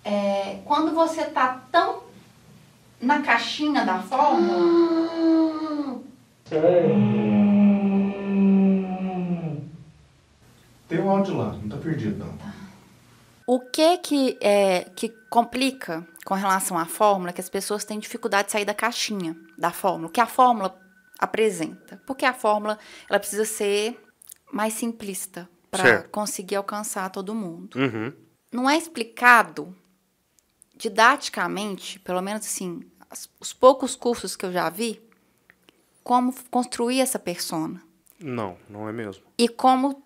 É, 0.05 0.59
quando 0.65 0.93
você 0.93 1.23
tá 1.27 1.63
tão 1.71 2.01
na 3.01 3.23
caixinha 3.23 3.85
da 3.85 4.01
fórmula, 4.01 4.59
Tem 10.89 11.01
o 11.01 11.09
áudio 11.09 11.39
lá, 11.39 11.57
não 11.63 11.69
tá 11.69 11.77
perdido 11.77 12.19
não. 12.19 12.62
O 13.47 13.59
que 13.61 13.99
que, 13.99 14.39
é, 14.41 14.85
que 14.97 15.09
complica 15.31 16.07
com 16.25 16.35
relação 16.35 16.79
à 16.79 16.87
fórmula 16.87 17.31
é 17.31 17.33
que 17.33 17.41
as 17.41 17.49
pessoas 17.49 17.85
têm 17.85 17.99
dificuldade 17.99 18.47
de 18.47 18.53
sair 18.53 18.65
da 18.65 18.75
caixinha 18.75 19.37
da 19.59 19.71
fórmula, 19.73 20.11
que 20.11 20.21
a 20.21 20.27
fórmula 20.27 20.79
apresenta. 21.19 22.01
Porque 22.07 22.25
a 22.25 22.33
fórmula 22.33 22.79
ela 23.09 23.19
precisa 23.19 23.45
ser 23.45 24.01
mais 24.53 24.73
simplista 24.75 25.49
para 25.71 26.03
conseguir 26.05 26.57
alcançar 26.57 27.11
todo 27.11 27.35
mundo. 27.35 27.79
Uhum. 27.79 28.13
Não 28.53 28.69
é 28.69 28.77
explicado 28.77 29.75
didaticamente, 30.77 31.99
pelo 32.01 32.21
menos 32.21 32.45
assim, 32.47 32.81
as- 33.11 33.29
os 33.41 33.53
poucos 33.53 33.95
cursos 33.97 34.37
que 34.37 34.45
eu 34.45 34.53
já 34.53 34.69
vi, 34.69 35.01
como 36.03 36.35
construir 36.51 37.01
essa 37.01 37.19
persona 37.19 37.81
Não, 38.21 38.57
não 38.69 38.89
é 38.89 38.93
mesmo. 38.93 39.23
e 39.39 39.49
como 39.49 40.03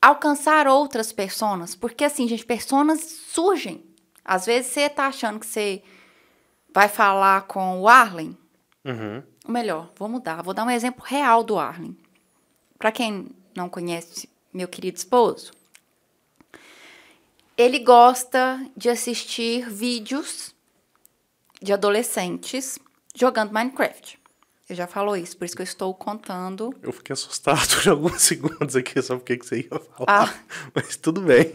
alcançar 0.00 0.66
outras 0.66 1.12
personas. 1.12 1.74
Porque, 1.74 2.04
assim, 2.04 2.28
gente, 2.28 2.44
personas 2.44 3.00
surgem. 3.00 3.84
Às 4.24 4.46
vezes 4.46 4.72
você 4.72 4.88
tá 4.88 5.06
achando 5.06 5.40
que 5.40 5.46
você 5.46 5.82
vai 6.72 6.88
falar 6.88 7.42
com 7.42 7.80
o 7.80 7.88
Arlen, 7.88 8.36
Uhum. 8.86 9.20
Ou 9.44 9.52
melhor, 9.52 9.90
vou 9.96 10.08
mudar. 10.08 10.42
Vou 10.42 10.54
dar 10.54 10.64
um 10.64 10.70
exemplo 10.70 11.04
real 11.04 11.42
do 11.42 11.58
Arlen. 11.58 11.96
Para 12.78 12.92
quem 12.92 13.28
não 13.54 13.68
conhece 13.68 14.28
meu 14.52 14.68
querido 14.68 14.96
esposo, 14.96 15.52
ele 17.56 17.80
gosta 17.80 18.64
de 18.76 18.88
assistir 18.88 19.68
vídeos 19.68 20.54
de 21.60 21.72
adolescentes 21.72 22.78
jogando 23.14 23.52
Minecraft. 23.52 24.20
Já 24.68 24.88
falou 24.88 25.16
isso, 25.16 25.36
por 25.36 25.44
isso 25.44 25.54
que 25.54 25.62
eu 25.62 25.64
estou 25.64 25.94
contando. 25.94 26.74
Eu 26.82 26.90
fiquei 26.90 27.12
assustado 27.12 27.68
por 27.76 27.88
alguns 27.88 28.20
segundos 28.20 28.74
aqui, 28.74 29.00
só 29.00 29.14
porque 29.14 29.36
que 29.36 29.46
você 29.46 29.60
ia 29.60 29.80
falar. 29.96 30.28
Ah. 30.28 30.34
Mas 30.74 30.96
tudo 30.96 31.20
bem. 31.20 31.52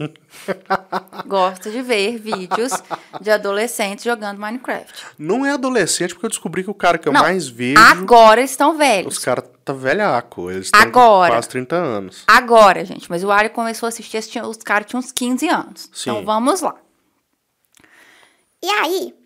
Gosta 1.26 1.70
de 1.70 1.82
ver 1.82 2.18
vídeos 2.18 2.72
de 3.20 3.30
adolescentes 3.30 4.06
jogando 4.06 4.38
Minecraft. 4.38 5.04
Não 5.18 5.44
é 5.44 5.50
adolescente, 5.50 6.14
porque 6.14 6.24
eu 6.24 6.30
descobri 6.30 6.64
que 6.64 6.70
o 6.70 6.74
cara 6.74 6.96
que 6.96 7.06
eu 7.06 7.12
Não, 7.12 7.20
mais 7.20 7.48
vejo. 7.48 7.78
Agora 7.78 8.40
eles 8.40 8.52
estão 8.52 8.78
velhos. 8.78 9.18
Os 9.18 9.22
caras 9.22 9.44
tá 9.62 9.74
velhaco. 9.74 10.50
Eles 10.50 10.70
têm 10.70 10.80
Agora. 10.80 11.34
quase 11.34 11.48
30 11.50 11.76
anos. 11.76 12.24
Agora, 12.26 12.82
gente. 12.82 13.10
Mas 13.10 13.22
o 13.22 13.30
Ari 13.30 13.50
começou 13.50 13.86
a 13.86 13.88
assistir, 13.90 14.18
os 14.42 14.56
caras 14.56 14.86
tinham 14.86 15.00
uns 15.00 15.12
15 15.12 15.48
anos. 15.48 15.90
Sim. 15.92 16.10
Então 16.10 16.24
vamos 16.24 16.62
lá. 16.62 16.76
E 18.62 18.70
aí. 18.70 19.21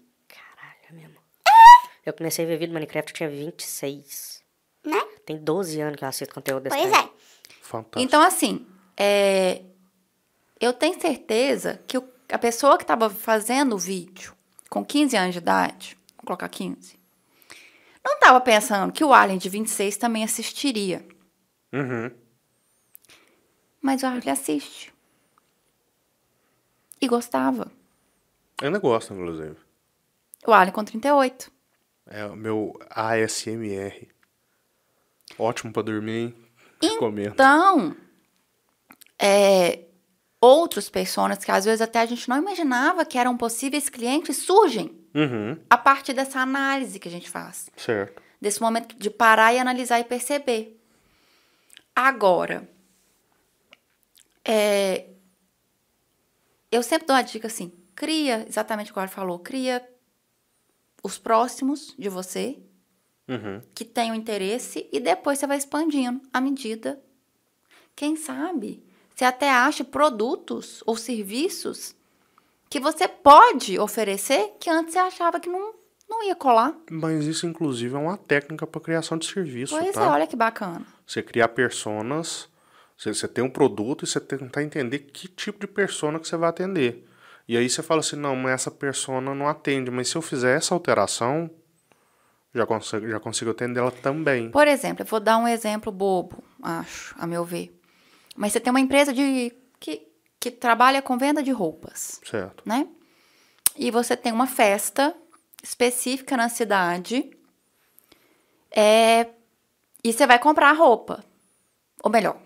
Eu 2.06 2.12
comecei 2.12 2.44
a 2.44 2.48
ver 2.48 2.56
vídeo 2.56 2.70
do 2.70 2.74
Minecraft, 2.74 3.10
eu 3.10 3.16
tinha 3.16 3.28
26. 3.28 4.42
né? 4.84 5.00
Tem 5.26 5.36
12 5.36 5.80
anos 5.80 5.96
que 5.98 6.04
eu 6.04 6.08
assisto 6.08 6.32
conteúdo 6.32 6.62
desse 6.62 6.76
Pois 6.78 6.92
é. 6.92 7.10
Fantástico. 7.60 7.98
Então, 8.00 8.22
assim, 8.22 8.64
é, 8.96 9.62
eu 10.60 10.72
tenho 10.72 10.98
certeza 11.00 11.82
que 11.88 11.98
o- 11.98 12.08
a 12.28 12.38
pessoa 12.38 12.76
que 12.78 12.84
estava 12.84 13.10
fazendo 13.10 13.74
o 13.74 13.78
vídeo 13.78 14.34
com 14.70 14.84
15 14.84 15.16
anos 15.16 15.32
de 15.32 15.38
idade, 15.38 15.98
vou 16.16 16.26
colocar 16.26 16.48
15, 16.48 16.96
não 18.04 18.14
estava 18.14 18.40
pensando 18.40 18.92
que 18.92 19.02
o 19.02 19.12
Alien 19.12 19.36
de 19.38 19.48
26 19.48 19.96
também 19.96 20.22
assistiria. 20.22 21.04
Uhum. 21.72 22.12
Mas 23.82 24.04
o 24.04 24.06
Alien 24.06 24.30
assiste. 24.30 24.94
E 27.00 27.08
gostava. 27.08 27.70
Ainda 28.62 28.78
gosto, 28.78 29.12
inclusive. 29.12 29.56
O 30.46 30.52
Alien 30.52 30.72
com 30.72 30.84
38. 30.84 31.50
É 32.08 32.24
o 32.26 32.36
meu 32.36 32.78
ASMR. 32.90 34.08
Ótimo 35.38 35.72
pra 35.72 35.82
dormir, 35.82 36.12
hein? 36.18 36.34
Recomendo. 36.80 37.32
Então, 37.32 37.96
é, 39.18 39.84
outros 40.40 40.88
personas 40.88 41.44
que 41.44 41.50
às 41.50 41.64
vezes 41.64 41.80
até 41.80 42.00
a 42.00 42.06
gente 42.06 42.28
não 42.28 42.36
imaginava 42.38 43.04
que 43.04 43.18
eram 43.18 43.36
possíveis 43.36 43.88
clientes 43.88 44.36
surgem 44.38 45.04
Uhum. 45.14 45.58
a 45.70 45.78
partir 45.78 46.12
dessa 46.12 46.40
análise 46.40 46.98
que 46.98 47.08
a 47.08 47.10
gente 47.10 47.28
faz. 47.28 47.70
Certo. 47.76 48.22
Desse 48.40 48.60
momento 48.60 48.94
de 48.96 49.08
parar 49.10 49.54
e 49.54 49.58
analisar 49.58 49.98
e 49.98 50.04
perceber. 50.04 50.78
Agora, 51.94 52.68
é, 54.44 55.06
eu 56.70 56.82
sempre 56.82 57.06
dou 57.06 57.16
uma 57.16 57.22
dica 57.22 57.46
assim: 57.46 57.72
cria, 57.94 58.44
exatamente 58.46 58.90
o 58.90 58.94
que 58.94 59.00
o 59.00 59.08
falou, 59.08 59.38
cria 59.38 59.82
os 61.06 61.18
próximos 61.18 61.94
de 61.98 62.08
você, 62.08 62.58
Uhum. 63.28 63.60
que 63.74 63.84
tenham 63.84 64.14
interesse 64.14 64.88
e 64.92 65.00
depois 65.00 65.38
você 65.38 65.46
vai 65.48 65.56
expandindo 65.58 66.20
à 66.32 66.40
medida. 66.40 67.00
Quem 67.94 68.14
sabe 68.14 68.82
você 69.14 69.24
até 69.24 69.50
acha 69.50 69.82
produtos 69.82 70.82
ou 70.86 70.96
serviços 70.96 71.94
que 72.70 72.78
você 72.78 73.08
pode 73.08 73.78
oferecer 73.78 74.52
que 74.60 74.68
antes 74.70 74.92
você 74.92 74.98
achava 75.00 75.40
que 75.40 75.48
não, 75.48 75.74
não 76.08 76.22
ia 76.22 76.36
colar. 76.36 76.76
Mas 76.90 77.24
isso, 77.24 77.46
inclusive, 77.46 77.94
é 77.94 77.98
uma 77.98 78.16
técnica 78.16 78.66
para 78.66 78.80
criação 78.80 79.16
de 79.18 79.26
serviço, 79.26 79.76
Pois 79.76 79.92
tá? 79.94 80.04
é, 80.04 80.08
olha 80.08 80.26
que 80.26 80.36
bacana. 80.36 80.86
Você 81.06 81.22
criar 81.22 81.48
personas, 81.48 82.48
você, 82.96 83.12
você 83.14 83.26
tem 83.26 83.42
um 83.42 83.50
produto 83.50 84.04
e 84.04 84.06
você 84.06 84.20
tentar 84.20 84.62
entender 84.62 84.98
que 85.00 85.26
tipo 85.28 85.58
de 85.60 85.66
persona 85.66 86.20
que 86.20 86.28
você 86.28 86.36
vai 86.36 86.50
atender. 86.50 87.04
E 87.48 87.56
aí 87.56 87.68
você 87.68 87.82
fala 87.82 88.00
assim, 88.00 88.16
não, 88.16 88.34
mas 88.34 88.52
essa 88.52 88.70
persona 88.70 89.34
não 89.34 89.48
atende, 89.48 89.90
mas 89.90 90.08
se 90.08 90.16
eu 90.16 90.22
fizer 90.22 90.56
essa 90.56 90.74
alteração, 90.74 91.48
já 92.54 92.66
consigo, 92.66 93.08
já 93.08 93.20
consigo 93.20 93.50
atender 93.50 93.80
ela 93.80 93.90
também. 93.90 94.50
Por 94.50 94.66
exemplo, 94.66 95.02
eu 95.02 95.06
vou 95.06 95.20
dar 95.20 95.38
um 95.38 95.46
exemplo 95.46 95.92
bobo, 95.92 96.42
acho, 96.62 97.14
a 97.18 97.26
meu 97.26 97.44
ver. 97.44 97.78
Mas 98.34 98.52
você 98.52 98.60
tem 98.60 98.70
uma 98.70 98.80
empresa 98.80 99.12
de 99.12 99.52
que, 99.78 100.08
que 100.40 100.50
trabalha 100.50 101.00
com 101.00 101.16
venda 101.16 101.42
de 101.42 101.52
roupas, 101.52 102.20
Certo. 102.24 102.62
né? 102.66 102.88
E 103.76 103.90
você 103.90 104.16
tem 104.16 104.32
uma 104.32 104.46
festa 104.46 105.14
específica 105.62 106.36
na 106.36 106.48
cidade. 106.48 107.30
É, 108.70 109.28
e 110.02 110.12
você 110.12 110.26
vai 110.26 110.38
comprar 110.38 110.72
roupa. 110.72 111.24
Ou 112.02 112.10
melhor, 112.10 112.36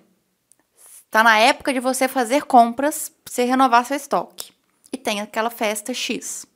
está 0.76 1.22
na 1.22 1.38
época 1.38 1.72
de 1.72 1.80
você 1.80 2.06
fazer 2.08 2.44
compras 2.44 3.12
você 3.24 3.44
renovar 3.44 3.84
seu 3.84 3.96
estoque. 3.96 4.52
E 4.92 4.98
tem 4.98 5.20
aquela 5.20 5.50
festa 5.50 5.94
X. 5.94 6.46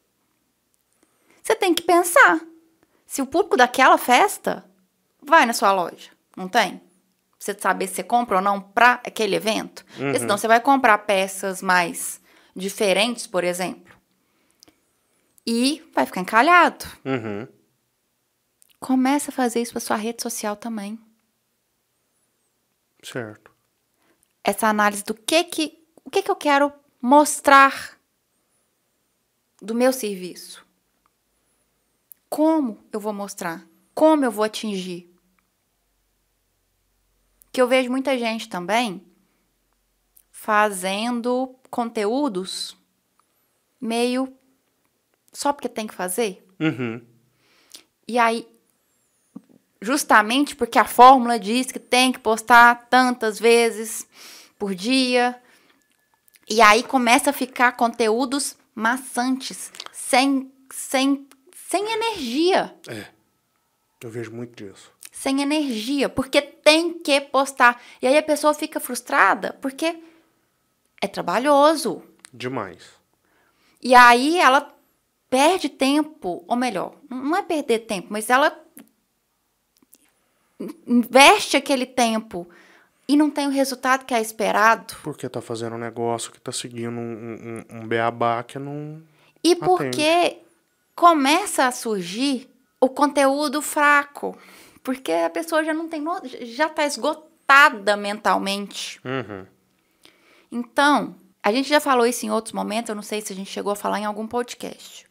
Você 1.43 1.55
tem 1.55 1.74
que 1.74 1.82
pensar 1.82 2.41
se 3.07 3.22
o 3.22 3.26
público 3.26 3.57
daquela 3.57 3.99
festa 3.99 4.64
vai 5.22 5.47
na 5.47 5.53
sua 5.53 5.72
loja. 5.72 6.11
Não 6.37 6.49
tem? 6.49 6.78
Pra 6.78 6.87
Você 7.39 7.55
saber 7.55 7.87
se 7.87 7.97
você 7.97 8.03
compra 8.03 8.37
ou 8.37 8.43
não 8.43 8.61
para 8.61 8.95
aquele 9.05 9.37
evento. 9.37 9.85
Porque 9.97 10.18
senão 10.18 10.39
você 10.39 10.49
vai 10.49 10.61
comprar 10.61 10.99
peças 10.99 11.62
mais 11.62 12.20
diferentes, 12.57 13.26
por 13.26 13.45
exemplo. 13.45 13.95
E 15.47 15.82
vai 15.95 16.07
ficar 16.07 16.22
encalhado. 16.22 16.87
Uhum. 17.05 17.47
Começa 18.80 19.30
a 19.30 19.35
fazer 19.35 19.61
isso 19.61 19.72
para 19.72 19.80
sua 19.80 19.97
rede 19.97 20.22
social 20.22 20.57
também. 20.57 20.99
Certo. 23.03 23.51
Essa 24.43 24.68
análise 24.68 25.05
do 25.05 25.14
que 25.14 25.45
que 25.45 25.85
o 26.05 26.11
que 26.11 26.22
que 26.22 26.30
eu 26.30 26.37
quero 26.37 26.72
mostrar 27.01 27.99
do 29.65 29.75
meu 29.75 29.93
serviço. 29.93 30.65
Como 32.29 32.79
eu 32.93 33.01
vou 33.01 33.12
mostrar? 33.12 33.67
Como 33.95 34.25
eu 34.25 34.31
vou 34.31 34.45
atingir? 34.45 35.11
Que 37.51 37.62
eu 37.62 37.67
vejo 37.67 37.91
muita 37.91 38.19
gente 38.19 38.49
também 38.49 39.03
fazendo 40.31 41.55
conteúdos 41.71 42.77
meio 43.81 44.37
só 45.33 45.53
porque 45.53 45.69
tem 45.69 45.87
que 45.87 45.95
fazer. 45.95 46.47
Uhum. 46.61 47.01
E 48.07 48.19
aí, 48.19 48.47
justamente 49.81 50.55
porque 50.55 50.79
a 50.79 50.85
fórmula 50.85 51.39
diz 51.39 51.73
que 51.73 51.79
tem 51.79 52.12
que 52.12 52.19
postar 52.19 52.87
tantas 52.91 53.39
vezes 53.39 54.07
por 54.59 54.75
dia. 54.75 55.41
E 56.49 56.61
aí 56.61 56.83
começa 56.83 57.31
a 57.31 57.33
ficar 57.33 57.73
conteúdos 57.73 58.57
maçantes, 58.75 59.72
sem, 59.93 60.53
sem, 60.70 61.27
sem 61.55 61.93
energia. 61.93 62.75
Eu 64.01 64.11
vejo 64.11 64.33
muito 64.33 64.55
disso. 64.64 64.93
Sem 65.11 65.41
energia, 65.43 66.09
porque 66.09 66.43
tem 66.43 66.99
que 66.99 67.20
postar. 67.20 67.81
E 68.03 68.07
aí 68.07 68.18
a 68.18 68.22
pessoa 68.22 68.53
fica 68.53 68.81
frustrada 68.81 69.57
porque 69.61 70.03
é 71.01 71.07
trabalhoso. 71.07 72.03
Demais. 72.33 72.83
E 73.81 73.95
aí 73.95 74.39
ela 74.39 74.75
perde 75.31 75.68
tempo, 75.68 76.45
ou 76.47 76.57
melhor, 76.57 76.97
não 77.09 77.37
é 77.37 77.43
perder 77.43 77.81
tempo, 77.81 78.09
mas 78.11 78.31
ela 78.31 78.64
investe 80.87 81.57
aquele 81.57 81.87
tempo 81.87 82.49
e 83.07 83.17
não 83.17 83.31
tem 83.31 83.47
o 83.47 83.51
resultado 83.51 84.05
que 84.05 84.15
é 84.15 84.21
esperado. 84.21 84.95
Porque 85.03 85.29
tá 85.29 85.41
fazendo 85.41 85.77
um 85.77 85.79
negócio 85.79 86.33
que 86.33 86.41
tá 86.41 86.51
seguindo 86.53 86.97
um, 86.99 87.65
um, 87.71 87.79
um 87.79 87.87
beabá 87.87 88.43
que 88.43 88.59
não. 88.59 89.03
E 89.43 89.55
porque 89.55 90.39
começa 90.95 91.67
a 91.67 91.73
surgir 91.73 92.49
o 92.81 92.89
conteúdo 92.89 93.61
fraco. 93.61 94.37
Porque 94.83 95.13
a 95.13 95.31
pessoa 95.31 95.65
já 95.65 95.73
não 95.75 95.89
tem. 95.89 96.01
no- 96.01 96.21
já 96.43 96.69
tá 96.69 96.85
esgotada 96.85 97.97
mentalmente. 97.97 99.01
Uhum. 99.05 99.47
Então, 100.51 101.15
a 101.43 101.53
gente 101.53 101.69
já 101.69 101.81
falou 101.81 102.07
isso 102.07 102.25
em 102.25 102.31
outros 102.31 102.53
momentos, 102.53 102.89
eu 102.89 102.95
não 102.95 103.03
sei 103.03 103.21
se 103.21 103.33
a 103.33 103.37
gente 103.37 103.51
chegou 103.51 103.73
a 103.73 103.77
falar 103.77 104.01
em 104.01 104.05
algum 104.05 104.27
podcast. 104.27 105.07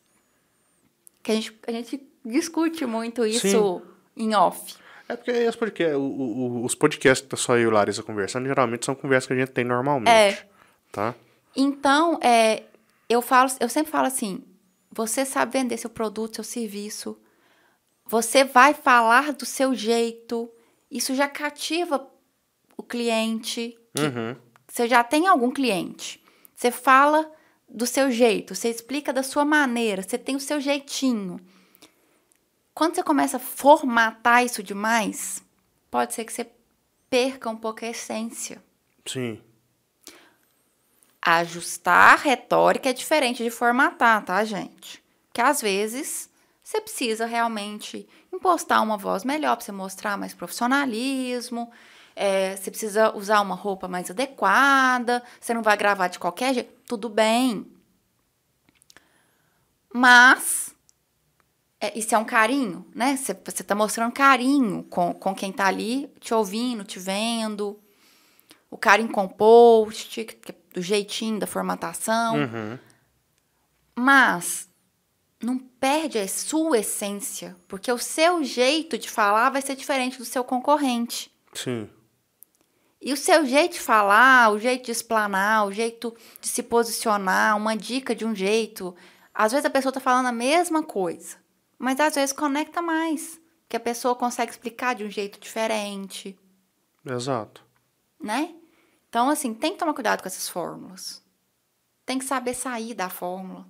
Que 1.22 1.32
a 1.32 1.36
gente, 1.36 1.60
a 1.68 1.72
gente 1.72 2.08
discute 2.26 2.86
muito 2.86 3.26
isso 3.26 3.48
Sim. 3.48 3.82
em 4.24 4.36
off. 4.36 4.76
É 5.08 5.16
porque 5.16 5.32
podcast, 5.58 5.96
o- 5.96 6.02
o- 6.02 6.66
os 6.66 6.76
podcasts 6.76 7.28
que 7.28 7.36
só 7.36 7.56
eu 7.58 7.64
e 7.64 7.68
o 7.68 7.72
Larissa 7.72 8.02
conversando, 8.04 8.46
geralmente 8.48 8.86
são 8.86 8.96
conversas 8.96 9.28
que 9.28 9.34
a 9.34 9.38
gente 9.38 9.52
tem 9.52 9.64
normalmente. 9.66 10.10
É. 10.10 10.46
Tá? 10.92 11.14
Então, 11.56 12.20
é, 12.22 12.64
eu 13.10 13.22
falo, 13.22 13.52
eu 13.60 13.68
sempre 13.70 13.92
falo 13.92 14.08
assim: 14.08 14.44
você 14.92 15.26
sabe 15.26 15.54
vender 15.60 15.78
seu 15.78 15.90
produto, 15.90 16.36
seu 16.36 16.44
serviço, 16.44 17.18
você 18.06 18.44
vai 18.44 18.74
falar 18.74 19.34
do 19.34 19.46
seu 19.46 19.74
jeito, 19.76 20.50
isso 20.90 21.14
já 21.16 21.28
cativa 21.28 22.08
o 22.78 22.84
cliente. 22.84 23.78
Uhum. 24.00 24.36
Você 24.68 24.88
já 24.88 25.04
tem 25.04 25.28
algum 25.28 25.52
cliente. 25.52 26.24
Você 26.56 26.72
fala 26.72 27.30
do 27.70 27.86
seu 27.86 28.10
jeito, 28.12 28.56
você 28.56 28.70
explica 28.70 29.12
da 29.12 29.22
sua 29.24 29.44
maneira, 29.44 30.02
você 30.02 30.18
tem 30.18 30.36
o 30.36 30.40
seu 30.40 30.60
jeitinho. 30.62 31.40
Quando 32.74 32.96
você 32.96 33.04
começa 33.04 33.38
a 33.38 33.40
formatar 33.40 34.44
isso 34.44 34.64
demais, 34.64 35.44
pode 35.92 36.14
ser 36.14 36.26
que 36.26 36.34
você 36.34 36.50
perca 37.10 37.50
um 37.50 37.56
pouco 37.56 37.86
a 37.86 37.90
essência. 37.90 38.64
Sim. 39.06 39.40
Ajustar 41.22 42.14
a 42.14 42.18
retórica 42.18 42.90
é 42.90 42.94
diferente 42.94 43.44
de 43.44 43.50
formatar, 43.50 44.26
tá, 44.26 44.44
gente? 44.44 45.04
Que 45.32 45.40
às 45.40 45.62
vezes 45.62 46.30
você 46.64 46.82
precisa 46.82 47.26
realmente 47.26 48.08
impostar 48.34 48.82
uma 48.82 48.98
voz 48.98 49.24
melhor 49.24 49.56
para 49.56 49.66
você 49.66 49.72
mostrar 49.72 50.18
mais 50.18 50.34
profissionalismo. 50.34 51.72
é, 52.16 52.56
você 52.56 52.70
precisa 52.70 53.16
usar 53.16 53.42
uma 53.42 53.56
roupa 53.56 53.88
mais 53.88 54.10
adequada. 54.10 55.24
Você 55.40 55.54
não 55.54 55.62
vai 55.64 55.76
gravar 55.78 56.08
de 56.08 56.20
qualquer 56.20 56.54
jeito. 56.54 56.74
Tudo 56.88 57.10
bem. 57.10 57.66
Mas 59.94 60.73
é, 61.86 62.00
isso 62.00 62.16
é 62.16 62.18
um 62.18 62.24
carinho, 62.26 62.86
né? 62.96 63.18
Você, 63.18 63.34
você 63.34 63.64
tá 63.64 63.76
mostrando 63.76 64.12
carinho 64.14 64.84
com, 64.84 65.14
com 65.14 65.36
quem 65.36 65.52
tá 65.52 65.68
ali 65.68 66.10
te 66.20 66.34
ouvindo, 66.34 66.84
te 66.84 66.98
vendo. 67.00 67.80
O 68.72 68.78
carinho 68.78 69.10
com 69.10 69.26
o 69.26 69.30
post, 69.30 70.24
que- 70.24 70.56
do 70.74 70.82
jeitinho 70.82 71.40
da 71.40 71.46
formatação. 71.46 72.36
Uhum. 72.38 72.80
Mas 73.96 74.68
não 75.42 75.58
perde 75.60 76.18
a 76.18 76.28
sua 76.28 76.80
essência, 76.80 77.56
porque 77.68 77.92
o 77.92 77.98
seu 77.98 78.44
jeito 78.44 78.98
de 78.98 79.10
falar 79.10 79.50
vai 79.50 79.62
ser 79.62 79.76
diferente 79.76 80.18
do 80.18 80.26
seu 80.26 80.44
concorrente. 80.44 81.30
Sim. 81.54 81.90
E 83.02 83.12
o 83.12 83.18
seu 83.18 83.46
jeito 83.46 83.74
de 83.74 83.82
falar, 83.82 84.50
o 84.52 84.58
jeito 84.58 84.86
de 84.86 84.92
explanar, 84.92 85.68
o 85.68 85.72
jeito 85.74 86.16
de 86.40 86.48
se 86.48 86.64
posicionar, 86.64 87.58
uma 87.58 87.76
dica 87.76 88.16
de 88.16 88.26
um 88.26 88.34
jeito. 88.34 88.96
Às 89.34 89.52
vezes 89.52 89.66
a 89.66 89.70
pessoa 89.70 89.90
está 89.90 90.00
falando 90.00 90.28
a 90.28 90.32
mesma 90.32 90.82
coisa, 90.82 91.36
mas 91.84 92.00
às 92.00 92.16
vezes 92.16 92.32
conecta 92.32 92.82
mais, 92.82 93.42
que 93.68 93.76
a 93.76 93.80
pessoa 93.80 94.16
consegue 94.16 94.52
explicar 94.52 94.96
de 94.96 95.04
um 95.04 95.12
jeito 95.12 95.38
diferente, 95.38 96.40
Exato. 97.06 97.62
né? 98.18 98.56
Então, 99.10 99.30
assim, 99.30 99.54
tem 99.54 99.74
que 99.74 99.80
tomar 99.80 99.94
cuidado 99.94 100.22
com 100.22 100.28
essas 100.28 100.48
fórmulas. 100.48 101.22
Tem 102.06 102.18
que 102.18 102.24
saber 102.24 102.54
sair 102.54 102.94
da 102.94 103.10
fórmula. 103.10 103.68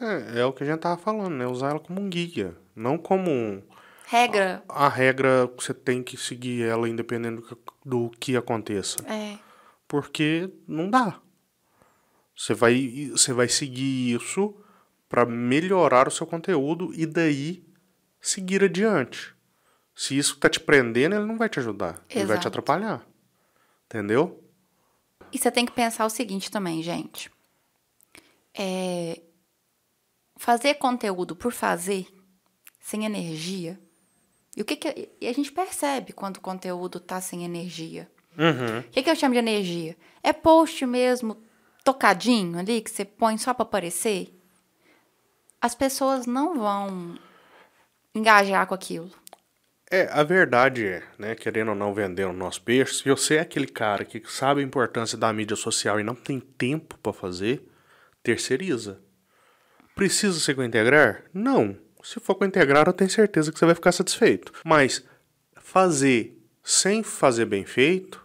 É, 0.00 0.40
é 0.40 0.44
o 0.44 0.52
que 0.52 0.62
a 0.62 0.66
gente 0.66 0.78
tava 0.78 0.96
falando, 0.96 1.34
né? 1.34 1.44
Usar 1.44 1.70
ela 1.70 1.80
como 1.80 2.00
um 2.00 2.08
guia, 2.08 2.56
não 2.74 2.96
como 2.96 3.28
um, 3.28 3.60
Regra. 4.06 4.62
a 4.68 4.88
regra 4.88 5.48
que 5.48 5.64
você 5.64 5.74
tem 5.74 6.04
que 6.04 6.16
seguir 6.16 6.62
ela 6.62 6.88
independente 6.88 7.40
do 7.40 7.42
que, 7.42 7.56
do 7.84 8.10
que 8.10 8.36
aconteça. 8.36 8.98
É. 9.06 9.38
Porque 9.88 10.48
não 10.68 10.88
dá. 10.88 11.20
Você 12.36 12.54
vai, 12.54 13.10
você 13.10 13.32
vai 13.32 13.48
seguir 13.48 14.14
isso 14.14 14.54
para 15.12 15.26
melhorar 15.26 16.08
o 16.08 16.10
seu 16.10 16.26
conteúdo 16.26 16.90
e 16.94 17.04
daí 17.04 17.62
seguir 18.18 18.64
adiante. 18.64 19.34
Se 19.94 20.16
isso 20.16 20.38
tá 20.38 20.48
te 20.48 20.58
prendendo, 20.58 21.14
ele 21.14 21.26
não 21.26 21.36
vai 21.36 21.50
te 21.50 21.58
ajudar. 21.58 22.02
Ele 22.08 22.24
vai 22.24 22.38
te 22.38 22.40
Exato. 22.44 22.48
atrapalhar. 22.48 23.06
Entendeu? 23.84 24.42
E 25.30 25.36
você 25.36 25.50
tem 25.50 25.66
que 25.66 25.72
pensar 25.72 26.06
o 26.06 26.10
seguinte 26.10 26.50
também, 26.50 26.82
gente. 26.82 27.30
É, 28.54 29.20
fazer 30.36 30.74
conteúdo 30.74 31.36
por 31.36 31.52
fazer, 31.52 32.06
sem 32.80 33.04
energia. 33.04 33.78
E 34.56 34.62
o 34.62 34.64
que, 34.64 34.76
que 34.76 35.10
e 35.20 35.28
a 35.28 35.32
gente 35.34 35.52
percebe 35.52 36.14
quando 36.14 36.38
o 36.38 36.40
conteúdo 36.40 36.98
tá 36.98 37.20
sem 37.20 37.44
energia? 37.44 38.10
Uhum. 38.38 38.78
O 38.78 38.82
que, 38.84 39.02
que 39.02 39.10
eu 39.10 39.16
chamo 39.16 39.34
de 39.34 39.40
energia? 39.40 39.94
É 40.22 40.32
post 40.32 40.86
mesmo, 40.86 41.36
tocadinho 41.84 42.58
ali, 42.58 42.80
que 42.80 42.90
você 42.90 43.04
põe 43.04 43.36
só 43.36 43.52
para 43.52 43.64
aparecer? 43.64 44.38
As 45.62 45.76
pessoas 45.76 46.26
não 46.26 46.58
vão 46.58 47.14
engajar 48.12 48.66
com 48.66 48.74
aquilo. 48.74 49.08
É, 49.88 50.08
a 50.10 50.24
verdade 50.24 50.84
é, 50.84 51.04
né, 51.16 51.36
querendo 51.36 51.68
ou 51.68 51.74
não 51.76 51.94
vender 51.94 52.24
o 52.24 52.32
nosso 52.32 52.60
peixe, 52.62 52.94
se 52.94 53.08
você 53.08 53.36
é 53.36 53.40
aquele 53.40 53.68
cara 53.68 54.04
que 54.04 54.20
sabe 54.26 54.60
a 54.60 54.64
importância 54.64 55.16
da 55.16 55.32
mídia 55.32 55.54
social 55.54 56.00
e 56.00 56.02
não 56.02 56.16
tem 56.16 56.40
tempo 56.40 56.98
para 56.98 57.12
fazer, 57.12 57.62
terceiriza. 58.24 59.00
Precisa 59.94 60.40
ser 60.40 60.56
com 60.56 60.64
integrar? 60.64 61.22
Não. 61.32 61.76
Se 62.02 62.18
for 62.18 62.34
com 62.34 62.44
integrar, 62.44 62.88
eu 62.88 62.92
tenho 62.92 63.10
certeza 63.10 63.52
que 63.52 63.58
você 63.58 63.66
vai 63.66 63.74
ficar 63.76 63.92
satisfeito. 63.92 64.52
Mas 64.64 65.04
fazer 65.60 66.36
sem 66.64 67.04
fazer 67.04 67.44
bem 67.44 67.64
feito 67.64 68.20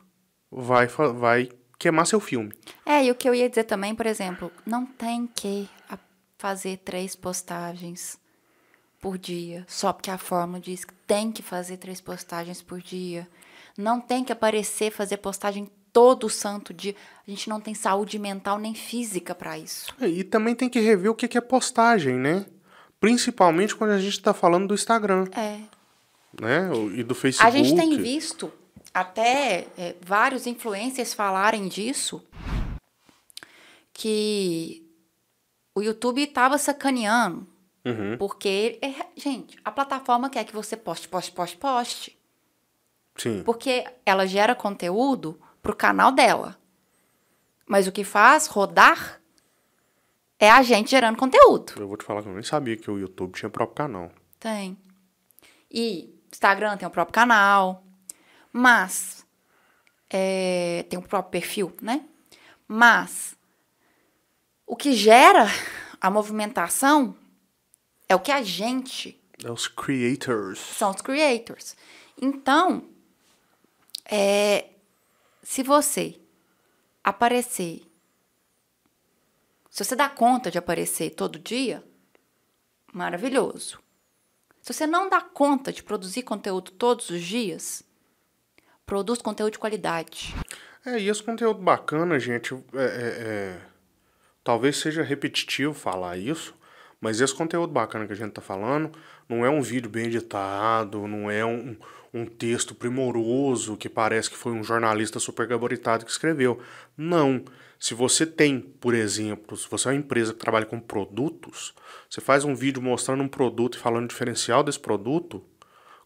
vai, 0.50 0.88
vai 0.88 1.50
queimar 1.78 2.08
seu 2.08 2.20
filme. 2.20 2.52
É, 2.84 3.04
e 3.04 3.12
o 3.12 3.16
que 3.16 3.30
eu 3.30 3.36
ia 3.36 3.48
dizer 3.48 3.66
também, 3.66 3.94
por 3.94 4.08
exemplo, 4.08 4.52
não 4.66 4.86
tem 4.86 5.28
que 5.28 5.70
fazer 6.38 6.78
três 6.78 7.16
postagens 7.16 8.18
por 9.02 9.18
dia, 9.18 9.64
só 9.68 9.94
porque 9.94 10.10
a 10.12 10.18
fórmula 10.18 10.60
diz 10.60 10.84
que 10.84 10.94
tem 11.06 11.32
que 11.32 11.42
fazer 11.42 11.78
três 11.78 12.02
postagens 12.02 12.62
por 12.62 12.82
dia. 12.82 13.28
Não 13.78 14.00
tem 14.02 14.24
que 14.24 14.32
aparecer, 14.32 14.92
fazer 14.92 15.18
postagem 15.18 15.70
todo 15.94 16.30
santo 16.30 16.74
dia. 16.74 16.96
A 17.28 17.30
gente 17.30 17.48
não 17.50 17.60
tem 17.60 17.74
saúde 17.74 18.18
mental 18.20 18.58
nem 18.58 18.74
física 18.74 19.34
para 19.36 19.58
isso. 19.58 19.94
É, 20.00 20.08
E 20.08 20.24
também 20.24 20.56
tem 20.56 20.70
que 20.70 20.80
rever 20.80 21.12
o 21.12 21.16
que 21.16 21.38
é 21.38 21.42
postagem, 21.42 22.16
né? 22.16 22.46
Principalmente 23.00 23.76
quando 23.76 23.92
a 23.92 24.00
gente 24.00 24.14
está 24.18 24.34
falando 24.34 24.68
do 24.68 24.74
Instagram, 24.74 25.26
É. 25.36 25.60
né? 26.40 26.70
E 26.96 27.04
do 27.04 27.14
Facebook. 27.14 27.48
A 27.48 27.56
gente 27.64 27.76
tem 27.76 27.98
visto 27.98 28.52
até 28.94 29.68
é, 29.78 29.96
vários 30.02 30.48
influencers 30.48 31.14
falarem 31.14 31.68
disso, 31.68 32.24
que 33.94 34.87
o 35.78 35.82
YouTube 35.84 36.21
estava 36.23 36.57
sacaneando, 36.57 37.47
Uhum. 37.86 38.17
porque, 38.17 38.80
é, 38.82 38.93
gente, 39.15 39.57
a 39.63 39.71
plataforma 39.71 40.30
quer 40.30 40.43
que 40.43 40.53
você 40.53 40.75
poste, 40.75 41.07
poste, 41.07 41.32
poste, 41.32 41.57
poste, 41.57 42.19
Sim. 43.15 43.43
porque 43.43 43.86
ela 44.05 44.25
gera 44.25 44.53
conteúdo 44.55 45.39
pro 45.61 45.75
canal 45.75 46.11
dela. 46.11 46.57
Mas 47.65 47.88
o 47.88 47.91
que 47.91 48.03
faz 48.03 48.47
rodar 48.47 49.21
é 50.39 50.49
a 50.49 50.61
gente 50.61 50.91
gerando 50.91 51.17
conteúdo. 51.17 51.73
Eu 51.78 51.88
vou 51.88 51.97
te 51.97 52.03
falar 52.05 52.21
que 52.23 52.30
eu 52.30 52.34
nem 52.34 52.43
sabia 52.43 52.75
que 52.78 52.89
o 52.89 52.97
YouTube 52.97 53.34
tinha 53.38 53.49
próprio 53.49 53.75
canal. 53.75 54.11
Tem. 54.39 54.78
E 55.71 56.13
Instagram 56.32 56.78
tem 56.78 56.88
o 56.88 56.91
próprio 56.91 57.13
canal. 57.13 57.84
Mas. 58.53 59.25
é, 60.09 60.86
tem 60.89 60.97
o 60.97 61.01
próprio 61.01 61.32
perfil, 61.32 61.73
né? 61.82 62.05
Mas. 62.67 63.37
O 64.68 64.76
que 64.76 64.91
gera 64.91 65.47
a 65.99 66.11
movimentação 66.11 67.15
é 68.07 68.13
o 68.13 68.20
que 68.20 68.32
a 68.32 68.43
gente. 68.43 69.20
É 69.41 69.49
os 69.49 69.68
creators. 69.68 70.59
São 70.59 70.91
os 70.91 71.01
creators. 71.01 71.76
Então. 72.22 72.89
É, 74.03 74.70
se 75.41 75.63
você 75.63 76.20
aparecer. 77.01 77.82
Se 79.70 79.86
você 79.86 79.95
dá 79.95 80.09
conta 80.09 80.51
de 80.51 80.57
aparecer 80.57 81.11
todo 81.11 81.39
dia, 81.39 81.82
maravilhoso. 82.91 83.80
Se 84.61 84.74
você 84.74 84.86
não 84.86 85.07
dá 85.07 85.22
conta 85.22 85.72
de 85.72 85.82
produzir 85.82 86.24
conteúdo 86.24 86.72
todos 86.72 87.09
os 87.09 87.22
dias, 87.22 87.84
produz 88.86 89.22
conteúdo 89.22 89.53
de 89.53 89.59
qualidade. 89.59 90.36
É, 90.86 90.99
e 90.99 91.07
esse 91.07 91.24
conteúdo 91.24 91.61
bacana, 91.61 92.20
gente, 92.20 92.53
é, 92.53 92.57
é, 92.57 92.82
é, 92.82 93.61
talvez 94.48 94.78
seja 94.78 95.04
repetitivo 95.04 95.74
falar 95.74 96.16
isso, 96.16 96.56
mas 97.02 97.20
esse 97.20 97.36
conteúdo 97.36 97.74
bacana 97.74 98.08
que 98.08 98.14
a 98.14 98.16
gente 98.16 98.32
tá 98.32 98.41
falando 98.41 98.93
não 99.28 99.45
é 99.45 99.50
um 99.50 99.62
vídeo 99.62 99.89
bem 99.89 100.06
editado, 100.06 101.06
não 101.06 101.30
é 101.30 101.45
um, 101.45 101.76
um 102.14 102.26
texto 102.26 102.74
primoroso 102.74 103.76
que 103.76 103.89
parece 103.89 104.30
que 104.30 104.38
foi 104.38 104.54
um 104.54 104.64
jornalista 104.64 105.20
super 105.20 105.45
gabaritado 105.45 106.06
que 106.06 106.12
escreveu. 106.12 106.62
Não. 106.95 107.43
Se 107.78 107.93
você 107.93 108.26
tem, 108.26 108.62
por 108.62 108.93
exemplo, 108.93 109.58
se 109.58 109.70
você 109.70 109.89
é 109.89 109.91
uma 109.91 109.98
empresa 109.98 110.32
que 110.32 110.39
trabalha 110.39 110.66
com 110.66 110.80
produtos, 110.80 111.74
você 112.10 112.22
faz 112.22 112.45
um 112.45 112.56
vídeo 112.56 112.82
mostrando 112.82 113.22
um 113.22 113.28
produto 113.28 113.76
e 113.76 113.82
falando 113.82 114.06
o 114.06 114.08
diferencial 114.08 114.64
desse 114.64 114.80
produto, 114.80 115.43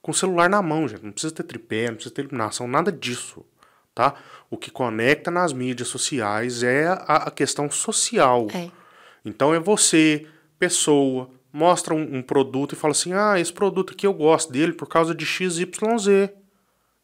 com 0.02 0.10
o 0.10 0.16
celular 0.16 0.50
na 0.50 0.64
mão, 0.64 0.88
gente. 0.88 1.04
Não 1.04 1.12
precisa 1.12 1.32
ter 1.32 1.44
tripé, 1.44 1.90
não 1.90 1.94
precisa 1.94 2.16
ter 2.16 2.24
iluminação, 2.24 2.68
nada 2.68 2.92
disso. 2.92 3.46
Tá? 3.94 4.16
O 4.52 4.58
que 4.58 4.70
conecta 4.70 5.32
nas 5.32 5.54
mídias 5.54 5.88
sociais 5.88 6.62
é 6.62 6.86
a, 6.88 7.28
a 7.28 7.32
questão 7.32 7.72
social. 7.72 8.48
É. 8.54 8.70
Então 9.24 9.54
é 9.54 9.60
você, 9.60 10.28
pessoa, 10.60 11.30
mostra 11.54 11.94
um, 11.94 12.18
um 12.18 12.22
produto 12.22 12.74
e 12.74 12.76
fala 12.76 12.92
assim: 12.92 13.14
ah, 13.14 13.40
esse 13.40 13.54
produto 13.54 13.94
aqui 13.94 14.06
eu 14.06 14.14
gosto 14.14 14.52
dele 14.52 14.74
por 14.74 14.90
causa 14.90 15.16
de 15.16 15.26
XYZ. 15.26 15.68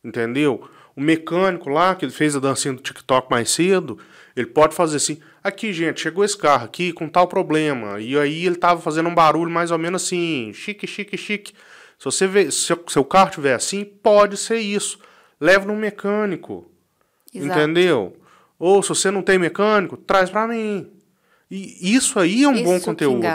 Entendeu? 0.04 0.70
O 0.95 1.02
mecânico 1.02 1.70
lá, 1.70 1.95
que 1.95 2.10
fez 2.10 2.36
a 2.36 2.39
dancinha 2.39 2.74
do 2.74 2.82
TikTok 2.82 3.30
mais 3.30 3.50
cedo, 3.52 3.98
ele 4.36 4.48
pode 4.48 4.76
fazer 4.76 4.98
assim: 4.98 5.20
aqui, 5.43 5.72
gente, 5.72 6.02
chegou 6.02 6.26
esse 6.26 6.38
carro 6.38 6.66
aqui 6.66 6.91
com 6.91 7.08
tal 7.08 7.28
problema. 7.28 8.00
E 8.00 8.18
aí 8.18 8.45
ele 8.45 8.56
tava 8.56 8.82
fazendo 8.82 9.08
um 9.08 9.16
barulho 9.16 9.50
mais 9.50 9.72
ou 9.72 9.78
menos 9.78 10.04
assim: 10.04 10.52
chique, 10.54 10.86
chique, 10.86 11.18
chique. 11.18 11.54
Se 11.98 12.06
você 12.06 12.28
vê, 12.28 12.52
se 12.52 12.76
seu- 12.88 13.06
carro 13.06 13.32
tiver 13.32 13.54
assim, 13.54 13.86
pode 13.86 14.38
ser 14.38 14.60
isso. 14.60 15.00
Leva 15.39 15.66
no 15.66 15.76
mecânico. 15.76 16.70
Exato. 17.34 17.60
Entendeu? 17.60 18.16
Ou 18.60 18.82
se 18.82 18.90
você 18.90 19.12
não 19.12 19.22
tem 19.22 19.38
mecânico, 19.38 19.98
traz 19.98 20.30
pra 20.30 20.48
mim. 20.48 20.90
E 21.50 21.96
isso 21.96 22.20
aí 22.20 22.44
é 22.44 22.48
um 22.48 22.54
Isso 22.54 22.64
bom 22.64 22.80
conteúdo. 22.80 23.26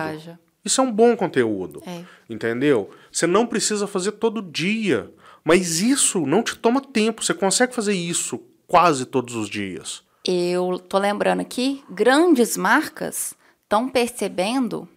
Isso 0.64 0.80
é 0.80 0.84
um 0.84 0.92
bom 0.92 1.16
conteúdo. 1.16 1.82
É. 1.86 2.04
Entendeu? 2.28 2.90
Você 3.10 3.26
não 3.26 3.46
precisa 3.46 3.86
fazer 3.86 4.12
todo 4.12 4.42
dia. 4.42 5.10
Mas 5.44 5.80
isso 5.80 6.24
não 6.26 6.42
te 6.42 6.56
toma 6.56 6.80
tempo. 6.80 7.24
Você 7.24 7.34
consegue 7.34 7.74
fazer 7.74 7.94
isso 7.94 8.40
quase 8.66 9.04
todos 9.04 9.34
os 9.34 9.48
dias. 9.48 10.02
Eu 10.24 10.78
tô 10.78 10.98
lembrando 10.98 11.40
aqui, 11.40 11.82
grandes 11.90 12.56
marcas 12.56 13.34
estão 13.64 13.88
percebendo 13.88 14.88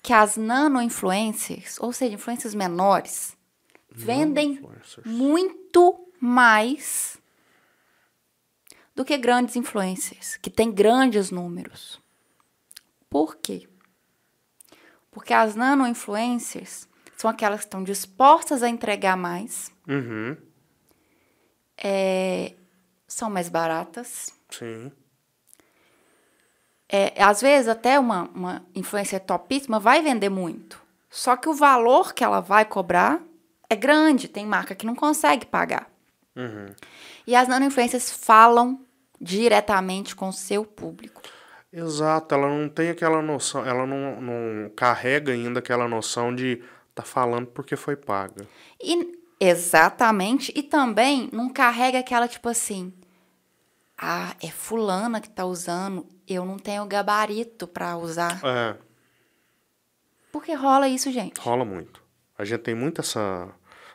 que 0.00 0.12
as 0.12 0.36
nano-influencers, 0.36 1.76
ou 1.80 1.92
seja, 1.92 2.14
influências 2.14 2.54
menores, 2.54 3.36
vendem 3.90 4.52
Influencers. 4.52 5.06
muito 5.06 5.98
mais 6.20 7.13
do 8.94 9.04
que 9.04 9.16
grandes 9.18 9.56
influencers, 9.56 10.36
que 10.36 10.50
têm 10.50 10.70
grandes 10.72 11.30
números. 11.30 12.00
Por 13.10 13.36
quê? 13.36 13.68
Porque 15.10 15.32
as 15.32 15.54
nano-influencers 15.54 16.88
são 17.16 17.30
aquelas 17.30 17.60
que 17.60 17.66
estão 17.66 17.82
dispostas 17.84 18.62
a 18.62 18.68
entregar 18.68 19.16
mais, 19.16 19.72
Uhum. 19.88 20.36
é, 21.76 22.54
são 23.06 23.30
mais 23.30 23.48
baratas, 23.48 24.32
Sim. 24.50 24.90
É, 26.88 27.20
às 27.22 27.40
vezes 27.40 27.66
até 27.68 27.98
uma, 27.98 28.28
uma 28.34 28.64
influencer 28.74 29.18
topíssima 29.20 29.80
vai 29.80 30.00
vender 30.02 30.28
muito. 30.28 30.80
Só 31.10 31.34
que 31.36 31.48
o 31.48 31.54
valor 31.54 32.12
que 32.12 32.22
ela 32.22 32.40
vai 32.40 32.64
cobrar 32.64 33.20
é 33.68 33.74
grande. 33.74 34.28
Tem 34.28 34.46
marca 34.46 34.74
que 34.76 34.86
não 34.86 34.94
consegue 34.94 35.46
pagar. 35.46 35.90
Uhum. 36.36 36.66
E 37.26 37.34
as 37.34 37.48
nano-influencers 37.48 38.10
falam 38.12 38.83
diretamente 39.20 40.14
com 40.14 40.28
o 40.28 40.32
seu 40.32 40.64
público. 40.64 41.22
Exato, 41.72 42.34
ela 42.34 42.48
não 42.48 42.68
tem 42.68 42.90
aquela 42.90 43.20
noção, 43.20 43.66
ela 43.66 43.84
não, 43.84 44.20
não 44.20 44.70
carrega 44.70 45.32
ainda 45.32 45.58
aquela 45.58 45.88
noção 45.88 46.34
de 46.34 46.62
tá 46.94 47.02
falando 47.02 47.48
porque 47.48 47.74
foi 47.74 47.96
paga. 47.96 48.46
E, 48.80 49.18
exatamente. 49.40 50.52
E 50.54 50.62
também 50.62 51.28
não 51.32 51.48
carrega 51.52 51.98
aquela 51.98 52.28
tipo 52.28 52.48
assim. 52.48 52.92
Ah, 53.98 54.36
é 54.40 54.48
fulana 54.48 55.20
que 55.20 55.28
tá 55.28 55.44
usando. 55.44 56.06
Eu 56.28 56.44
não 56.44 56.58
tenho 56.58 56.86
gabarito 56.86 57.66
pra 57.66 57.96
usar. 57.96 58.40
É, 58.44 58.76
Porque 60.32 60.52
rola 60.54 60.88
isso, 60.88 61.10
gente. 61.12 61.40
rola 61.40 61.64
muito. 61.64 62.02
A 62.36 62.44
gente 62.44 62.60
tem 62.60 62.74
muito 62.74 63.00
essa, 63.00 63.48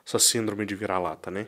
essa 0.05 0.19
síndrome 0.19 0.65
de 0.65 0.75
vira-lata, 0.75 1.29
né? 1.29 1.47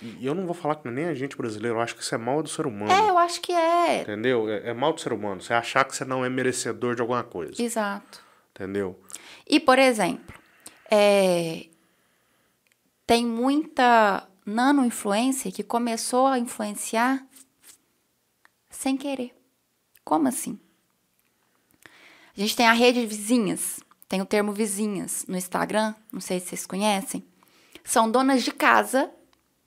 E 0.00 0.24
eu 0.24 0.34
não 0.34 0.46
vou 0.46 0.54
falar 0.54 0.76
que 0.76 0.88
nem 0.88 1.06
a 1.06 1.14
gente 1.14 1.36
brasileiro, 1.36 1.76
eu 1.76 1.80
acho 1.80 1.94
que 1.94 2.02
isso 2.02 2.14
é 2.14 2.18
mal 2.18 2.42
do 2.42 2.48
ser 2.48 2.66
humano. 2.66 2.92
É, 2.92 3.10
eu 3.10 3.18
acho 3.18 3.40
que 3.40 3.52
é. 3.52 4.02
Entendeu? 4.02 4.48
É, 4.48 4.70
é 4.70 4.74
mal 4.74 4.92
do 4.92 5.00
ser 5.00 5.12
humano. 5.12 5.40
Você 5.40 5.52
achar 5.52 5.84
que 5.84 5.96
você 5.96 6.04
não 6.04 6.24
é 6.24 6.28
merecedor 6.28 6.94
de 6.94 7.00
alguma 7.00 7.24
coisa. 7.24 7.60
Exato. 7.60 8.22
Entendeu? 8.54 8.98
E, 9.46 9.58
por 9.58 9.78
exemplo, 9.78 10.34
é, 10.90 11.66
tem 13.06 13.26
muita 13.26 14.28
nano-influência 14.44 15.50
que 15.50 15.62
começou 15.62 16.26
a 16.26 16.38
influenciar 16.38 17.24
sem 18.70 18.96
querer. 18.96 19.34
Como 20.04 20.28
assim? 20.28 20.58
A 22.36 22.40
gente 22.40 22.54
tem 22.54 22.66
a 22.66 22.72
rede 22.72 23.00
de 23.00 23.06
vizinhas, 23.06 23.80
tem 24.08 24.22
o 24.22 24.26
termo 24.26 24.52
vizinhas 24.52 25.24
no 25.26 25.36
Instagram, 25.36 25.94
não 26.12 26.20
sei 26.20 26.38
se 26.38 26.46
vocês 26.46 26.66
conhecem. 26.66 27.24
São 27.82 28.10
donas 28.10 28.44
de 28.44 28.52
casa 28.52 29.10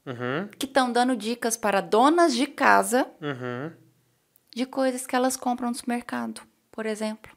Uhum, 0.05 0.47
que 0.57 0.65
estão 0.65 0.91
dando 0.91 1.15
dicas 1.15 1.55
para 1.55 1.79
donas 1.79 2.35
de 2.35 2.47
casa 2.47 3.07
uhum. 3.21 3.71
de 4.49 4.65
coisas 4.65 5.05
que 5.05 5.15
elas 5.15 5.37
compram 5.37 5.69
no 5.69 5.75
supermercado, 5.75 6.41
por 6.71 6.85
exemplo. 6.85 7.31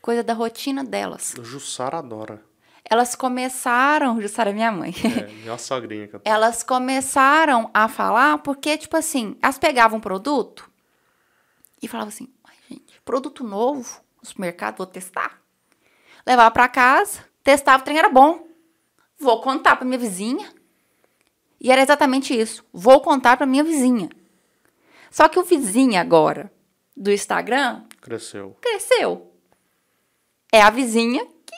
Coisa 0.00 0.22
da 0.22 0.32
rotina 0.32 0.84
delas. 0.84 1.34
Jussara 1.42 1.98
adora. 1.98 2.40
Elas 2.90 3.14
começaram, 3.14 4.20
Jussara 4.20 4.50
é 4.50 4.52
minha 4.52 4.72
mãe. 4.72 4.94
É, 5.04 5.26
minha 5.26 5.58
sogrinha 5.58 6.08
que 6.08 6.16
eu 6.16 6.20
tenho. 6.20 6.34
Elas 6.34 6.62
começaram 6.62 7.70
a 7.74 7.86
falar 7.88 8.38
porque, 8.38 8.78
tipo 8.78 8.96
assim, 8.96 9.36
elas 9.42 9.58
pegavam 9.58 9.98
um 9.98 10.00
produto 10.00 10.70
e 11.82 11.88
falavam 11.88 12.08
assim: 12.08 12.28
ai, 12.44 12.56
gente, 12.70 13.00
produto 13.04 13.44
novo 13.44 14.00
no 14.22 14.28
supermercado, 14.28 14.78
vou 14.78 14.86
testar. 14.86 15.38
Levava 16.26 16.50
pra 16.50 16.68
casa, 16.68 17.24
testava, 17.42 17.82
o 17.82 17.84
trem 17.84 17.98
era 17.98 18.08
bom. 18.08 18.46
Vou 19.18 19.40
contar 19.42 19.76
pra 19.76 19.84
minha 19.84 19.98
vizinha. 19.98 20.50
E 21.60 21.70
era 21.72 21.82
exatamente 21.82 22.38
isso. 22.38 22.64
Vou 22.72 23.00
contar 23.00 23.36
pra 23.36 23.46
minha 23.46 23.64
vizinha. 23.64 24.08
Só 25.10 25.28
que 25.28 25.38
o 25.38 25.42
vizinho 25.44 25.98
agora 26.00 26.52
do 26.96 27.10
Instagram 27.10 27.84
Cresceu. 28.00 28.56
cresceu. 28.60 29.32
É 30.52 30.60
a 30.62 30.70
vizinha 30.70 31.24
que 31.24 31.56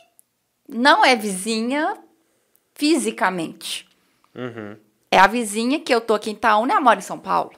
não 0.68 1.04
é 1.04 1.14
vizinha 1.16 1.96
fisicamente. 2.74 3.88
Uhum. 4.34 4.76
É 5.10 5.18
a 5.18 5.26
vizinha 5.26 5.80
que 5.80 5.92
eu 5.94 6.00
tô 6.00 6.14
aqui 6.14 6.30
em 6.30 6.34
Itaúna 6.34 6.72
e 6.72 6.72
ela 6.72 6.80
mora 6.80 6.98
em 6.98 7.02
São 7.02 7.18
Paulo. 7.18 7.52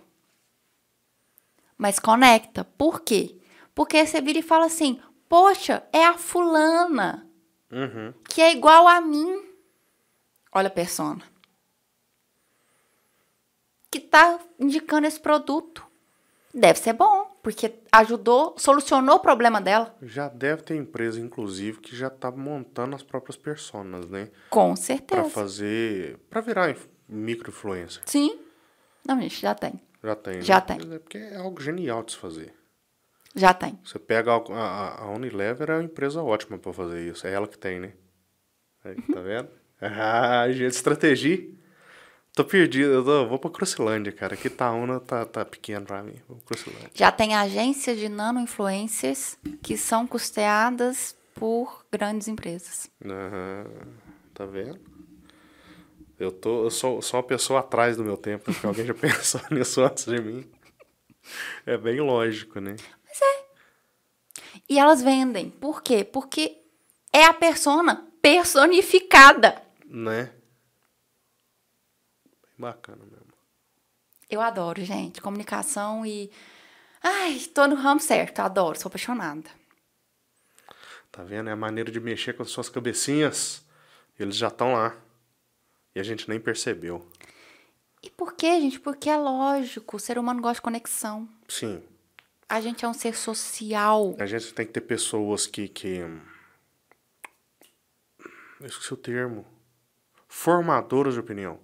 Mas 1.76 1.99
conecta. 1.99 2.64
Por 2.64 3.01
quê? 3.03 3.36
Porque 3.74 4.05
você 4.07 4.20
vira 4.20 4.38
e 4.38 4.43
fala 4.43 4.66
assim: 4.66 5.01
Poxa, 5.28 5.82
é 5.93 6.05
a 6.05 6.16
fulana 6.18 7.26
Uhum. 7.70 8.12
que 8.28 8.40
é 8.40 8.53
igual 8.53 8.86
a 8.88 9.01
mim. 9.01 9.43
Olha 10.53 10.68
a 10.68 10.70
persona. 10.70 11.22
Que 13.93 14.01
tá 14.01 14.40
indicando 14.59 15.07
esse 15.07 15.20
produto. 15.20 15.86
Deve 16.55 16.78
ser 16.78 16.93
bom, 16.95 17.30
porque 17.43 17.74
ajudou, 17.93 18.55
solucionou 18.59 19.16
o 19.16 19.20
problema 19.20 19.61
dela. 19.61 19.95
Já 20.03 20.28
deve 20.28 20.62
ter 20.62 20.76
empresa, 20.76 21.20
inclusive, 21.20 21.78
que 21.80 21.95
já 21.95 22.11
tá 22.11 22.30
montando 22.30 22.95
as 22.97 23.03
próprias 23.03 23.36
personas, 23.36 24.09
né? 24.09 24.30
Com 24.51 24.72
Pra 24.74 24.82
certeza. 24.82 25.30
fazer. 25.30 26.18
Pra 26.28 26.40
virar 26.40 26.70
inf- 26.70 26.86
micro-influencer. 27.09 28.03
Sim. 28.07 28.38
Não, 29.07 29.20
gente, 29.20 29.40
já 29.40 29.55
tem. 29.55 29.80
Já 30.03 30.14
tem. 30.16 30.34
né? 30.36 30.40
Já 30.43 30.61
tem. 30.61 30.76
É 30.93 30.99
porque 30.99 31.18
é 31.18 31.36
algo 31.36 31.61
genial 31.62 32.03
de 32.03 32.12
se 32.12 32.18
fazer. 32.18 32.55
Já 33.34 33.55
tem. 33.55 33.78
Você 33.84 33.99
pega 33.99 34.32
a, 34.32 34.36
a, 34.36 35.03
a 35.05 35.11
Unilever 35.11 35.70
é 35.70 35.74
uma 35.76 35.84
empresa 35.84 36.22
ótima 36.22 36.59
pra 36.59 36.72
fazer 36.72 37.01
isso. 37.11 37.26
É 37.26 37.32
ela 37.32 37.49
que 37.49 37.57
tem, 37.59 37.80
né? 37.80 37.93
Aí, 38.84 38.95
tá 39.03 39.20
vendo? 39.20 39.49
Ah, 39.84 40.47
gente, 40.53 40.70
estratégia. 40.74 41.51
Tô 42.35 42.45
perdido, 42.45 42.91
eu 42.93 43.05
tô- 43.05 43.28
vou 43.28 43.39
pra 43.39 43.51
Crucilândia, 43.51 44.11
cara. 44.12 44.35
Aqui 44.35 44.47
Itaúna 44.47 44.99
tá, 45.01 45.24
tá 45.26 45.45
pequeno 45.45 45.85
pra 45.85 46.03
mim. 46.03 46.14
Vou 46.26 46.39
pra 46.39 46.47
Crucilândia. 46.57 46.91
Já 46.95 47.12
tem 47.12 47.35
agências 47.35 47.99
de 47.99 48.09
nano-influencers 48.09 49.37
que 49.62 49.76
são 49.76 50.07
custeadas 50.07 51.14
por 51.35 51.85
grandes 51.93 52.28
empresas. 52.28 52.91
Aham, 53.05 53.66
tá 54.33 54.47
vendo? 54.47 54.80
Eu, 56.18 56.30
tô, 56.33 56.64
eu 56.64 56.70
sou, 56.70 57.03
sou 57.03 57.18
uma 57.20 57.26
pessoa 57.26 57.61
atrás 57.61 57.97
do 57.97 58.05
meu 58.05 58.16
tempo, 58.16 58.45
porque 58.45 58.66
alguém 58.66 58.87
já 58.87 58.95
pensou 58.95 59.41
nisso 59.51 59.83
antes 59.83 60.07
de 60.07 60.18
mim. 60.20 60.51
É 61.66 61.76
bem 61.76 62.01
lógico, 62.01 62.61
né? 62.61 62.76
E 64.68 64.78
elas 64.78 65.03
vendem. 65.03 65.51
Por 65.51 65.83
quê? 65.83 66.03
Porque 66.05 66.57
é 67.12 67.24
a 67.24 67.33
persona 67.35 68.09
personificada. 68.22 69.61
Né? 69.87 70.30
Bacana 72.63 73.05
mesmo. 73.05 73.33
Eu 74.31 74.41
adoro, 74.41 74.85
gente. 74.85 75.21
Comunicação 75.21 76.07
e. 76.07 76.31
Ai, 77.03 77.41
tô 77.53 77.67
no 77.67 77.75
ramo 77.75 77.99
certo. 77.99 78.39
Adoro, 78.39 78.79
sou 78.79 78.89
apaixonada. 78.89 79.51
Tá 81.11 81.25
vendo? 81.25 81.51
É 81.51 81.53
a 81.53 81.57
maneira 81.57 81.91
de 81.91 81.99
mexer 81.99 82.35
com 82.35 82.45
as 82.45 82.51
suas 82.51 82.69
cabecinhas. 82.69 83.67
Eles 84.17 84.37
já 84.37 84.47
estão 84.47 84.75
lá. 84.75 84.97
E 85.93 85.99
a 85.99 86.05
gente 86.05 86.29
nem 86.29 86.39
percebeu. 86.39 87.05
E 88.01 88.09
por 88.09 88.35
quê, 88.35 88.61
gente? 88.61 88.79
Porque 88.79 89.11
é 89.11 89.17
lógico. 89.17 89.97
O 89.97 90.01
ser 90.01 90.17
humano 90.17 90.41
gosta 90.41 90.61
de 90.61 90.63
conexão. 90.63 91.29
Sim. 91.49 91.83
A 92.49 92.61
gente 92.61 92.85
é 92.85 92.89
um 92.89 92.95
ser 92.95 93.17
social. 93.17 94.15
A 94.21 94.27
gente 94.27 94.55
tem 94.55 94.65
que 94.65 94.73
ter 94.73 94.83
pessoas 94.83 95.49
que. 95.49 95.67
que... 95.67 95.99
Eu 98.61 98.67
esqueci 98.67 98.95
o 98.95 98.97
termo. 98.97 99.45
Formadoras 100.29 101.15
de 101.15 101.21
opinião. 101.21 101.59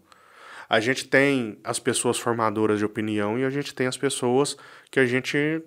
A 0.69 0.81
gente 0.81 1.09
tem 1.09 1.59
as 1.65 1.79
pessoas 1.79 2.19
formadoras 2.19 2.79
de 2.79 2.85
opinião 2.85 3.39
e 3.39 3.45
a 3.45 3.51
gente 3.51 3.75
tem 3.75 3.87
as 3.87 3.97
pessoas 3.97 4.57
que 4.91 5.01
a 5.01 5.07
gente. 5.07 5.63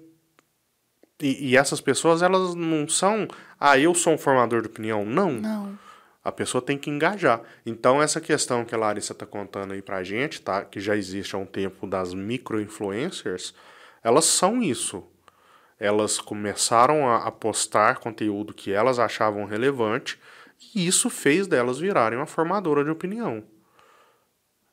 E, 1.20 1.50
e 1.50 1.58
essas 1.58 1.82
pessoas, 1.82 2.22
elas 2.22 2.54
não 2.54 2.88
são. 2.88 3.28
Ah, 3.60 3.78
eu 3.78 3.96
sou 3.96 4.14
um 4.14 4.18
formador 4.18 4.62
de 4.62 4.68
opinião. 4.68 5.04
Não. 5.04 5.32
Não. 5.34 5.80
A 6.24 6.32
pessoa 6.32 6.62
tem 6.62 6.78
que 6.78 6.90
engajar. 6.90 7.42
Então, 7.66 8.02
essa 8.02 8.22
questão 8.22 8.64
que 8.64 8.76
a 8.76 8.78
Larissa 8.78 9.12
está 9.12 9.26
contando 9.26 9.74
aí 9.74 9.82
pra 9.82 10.04
gente, 10.04 10.40
tá? 10.40 10.64
Que 10.64 10.80
já 10.80 10.96
existe 10.96 11.36
há 11.36 11.40
um 11.40 11.48
tempo 11.48 11.88
das 11.88 12.14
micro-influencers, 12.14 13.56
elas 14.04 14.26
são 14.26 14.62
isso. 14.62 15.04
Elas 15.80 16.20
começaram 16.20 17.10
a, 17.10 17.26
a 17.26 17.32
postar 17.32 17.98
conteúdo 17.98 18.54
que 18.54 18.72
elas 18.72 19.00
achavam 19.00 19.46
relevante 19.46 20.20
e 20.76 20.86
isso 20.86 21.10
fez 21.10 21.48
delas 21.48 21.80
virarem 21.80 22.20
uma 22.20 22.28
formadora 22.28 22.84
de 22.84 22.92
opinião. 22.92 23.44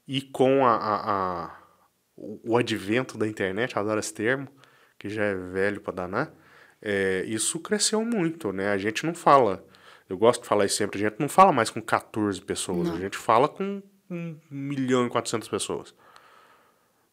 E 0.08 0.22
com 0.22 0.64
a, 0.66 0.74
a- 0.74 1.44
a- 1.44 1.58
o 2.16 2.56
advento 2.56 3.16
da 3.18 3.28
internet, 3.28 3.78
adoro 3.78 4.00
esse 4.00 4.12
termo, 4.12 4.48
que 4.98 5.08
já 5.08 5.22
é 5.22 5.34
velho 5.34 5.80
pra 5.80 5.92
danar, 5.92 6.32
é, 6.82 7.22
isso 7.26 7.60
cresceu 7.60 8.04
muito, 8.04 8.52
né? 8.52 8.70
A 8.70 8.78
gente 8.78 9.04
não 9.06 9.14
fala, 9.14 9.64
eu 10.08 10.16
gosto 10.18 10.42
de 10.42 10.48
falar 10.48 10.64
isso 10.64 10.76
sempre, 10.76 10.98
a 11.04 11.08
gente 11.10 11.20
não 11.20 11.28
fala 11.28 11.52
mais 11.52 11.70
com 11.70 11.80
14 11.82 12.40
pessoas, 12.40 12.88
a 12.88 12.98
gente 12.98 13.16
fala 13.18 13.48
com 13.48 13.82
1 14.10 14.36
milhão 14.50 15.06
e 15.06 15.10
400 15.10 15.48
pessoas. 15.48 15.94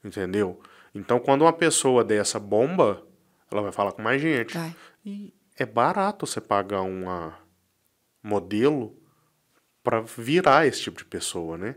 Entendeu? 0.03 0.59
Então, 0.93 1.19
quando 1.19 1.41
uma 1.41 1.53
pessoa 1.53 2.03
dessa 2.03 2.39
bomba, 2.39 3.05
ela 3.51 3.61
vai 3.61 3.71
falar 3.71 3.91
com 3.91 4.01
mais 4.01 4.21
gente. 4.21 4.57
Vai. 4.57 4.75
E 5.05 5.33
é 5.57 5.65
barato 5.65 6.25
você 6.25 6.39
pagar 6.39 6.81
uma 6.81 7.37
modelo 8.23 8.95
para 9.83 10.01
virar 10.01 10.65
esse 10.65 10.81
tipo 10.81 10.97
de 10.97 11.05
pessoa, 11.05 11.57
né? 11.57 11.75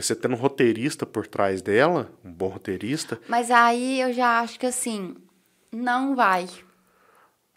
Porque 0.00 0.06
você 0.06 0.16
tendo 0.16 0.34
um 0.34 0.38
roteirista 0.38 1.04
por 1.04 1.26
trás 1.26 1.60
dela, 1.60 2.10
um 2.24 2.32
bom 2.32 2.48
roteirista, 2.48 3.20
Mas 3.28 3.50
aí 3.50 4.00
eu 4.00 4.12
já 4.14 4.40
acho 4.40 4.58
que 4.58 4.64
assim, 4.64 5.14
não 5.70 6.16
vai. 6.16 6.48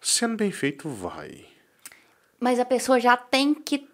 sendo 0.02 0.36
bem 0.36 0.52
feito, 0.52 0.90
vai. 0.90 1.46
Mas 2.38 2.60
a 2.60 2.66
pessoa 2.66 3.00
já 3.00 3.16
tem 3.16 3.54
que 3.54 3.88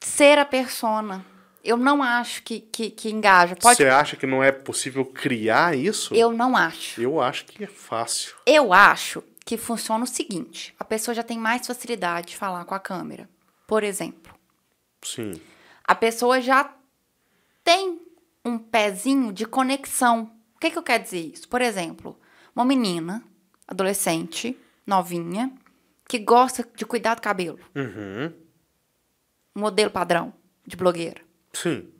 ser 0.00 0.38
a 0.38 0.44
persona. 0.44 1.24
Eu 1.62 1.76
não 1.76 2.02
acho 2.02 2.42
que, 2.42 2.60
que, 2.60 2.90
que 2.90 3.10
engaja. 3.10 3.54
Pode... 3.54 3.76
Você 3.76 3.86
acha 3.86 4.16
que 4.16 4.26
não 4.26 4.42
é 4.42 4.50
possível 4.50 5.04
criar 5.04 5.76
isso? 5.76 6.12
Eu 6.14 6.32
não 6.32 6.56
acho. 6.56 7.00
Eu 7.00 7.20
acho 7.20 7.44
que 7.44 7.62
é 7.62 7.68
fácil. 7.68 8.34
Eu 8.44 8.72
acho 8.72 9.22
que 9.44 9.56
funciona 9.56 10.02
o 10.02 10.06
seguinte: 10.06 10.74
a 10.80 10.84
pessoa 10.84 11.14
já 11.14 11.22
tem 11.22 11.38
mais 11.38 11.64
facilidade 11.64 12.28
de 12.28 12.36
falar 12.36 12.64
com 12.64 12.74
a 12.74 12.80
câmera. 12.80 13.28
Por 13.68 13.84
exemplo, 13.84 14.34
Sim. 15.02 15.40
a 15.84 15.94
pessoa 15.94 16.40
já 16.40 16.74
tem 17.68 18.00
um 18.42 18.58
pezinho 18.58 19.30
de 19.30 19.44
conexão. 19.44 20.32
O 20.56 20.58
que, 20.58 20.70
que 20.70 20.78
eu 20.78 20.82
quero 20.82 21.02
dizer 21.02 21.20
isso? 21.20 21.46
Por 21.46 21.60
exemplo, 21.60 22.18
uma 22.56 22.64
menina, 22.64 23.22
adolescente, 23.66 24.58
novinha, 24.86 25.52
que 26.08 26.18
gosta 26.18 26.66
de 26.74 26.86
cuidar 26.86 27.14
do 27.16 27.20
cabelo. 27.20 27.58
Uhum. 27.76 28.32
Modelo 29.54 29.90
padrão 29.90 30.32
de 30.66 30.76
blogueira. 30.78 31.20
Sim. 31.52 31.90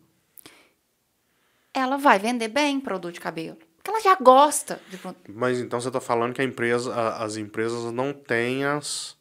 Ela 1.75 1.99
vai 1.99 2.19
vender 2.19 2.49
bem 2.49 2.81
produto 2.81 3.13
de 3.15 3.21
cabelo. 3.21 3.59
Porque 3.77 3.91
ela 3.91 4.01
já 4.01 4.15
gosta 4.17 4.81
de 4.89 4.97
produto. 4.97 5.31
Mas 5.35 5.61
então 5.61 5.79
você 5.79 5.89
está 5.89 6.01
falando 6.01 6.33
que 6.33 6.41
a 6.41 6.45
empresa, 6.45 6.95
a- 6.95 7.23
as 7.25 7.37
empresas 7.37 7.93
não 7.93 8.15
têm 8.15 8.65
as. 8.65 9.19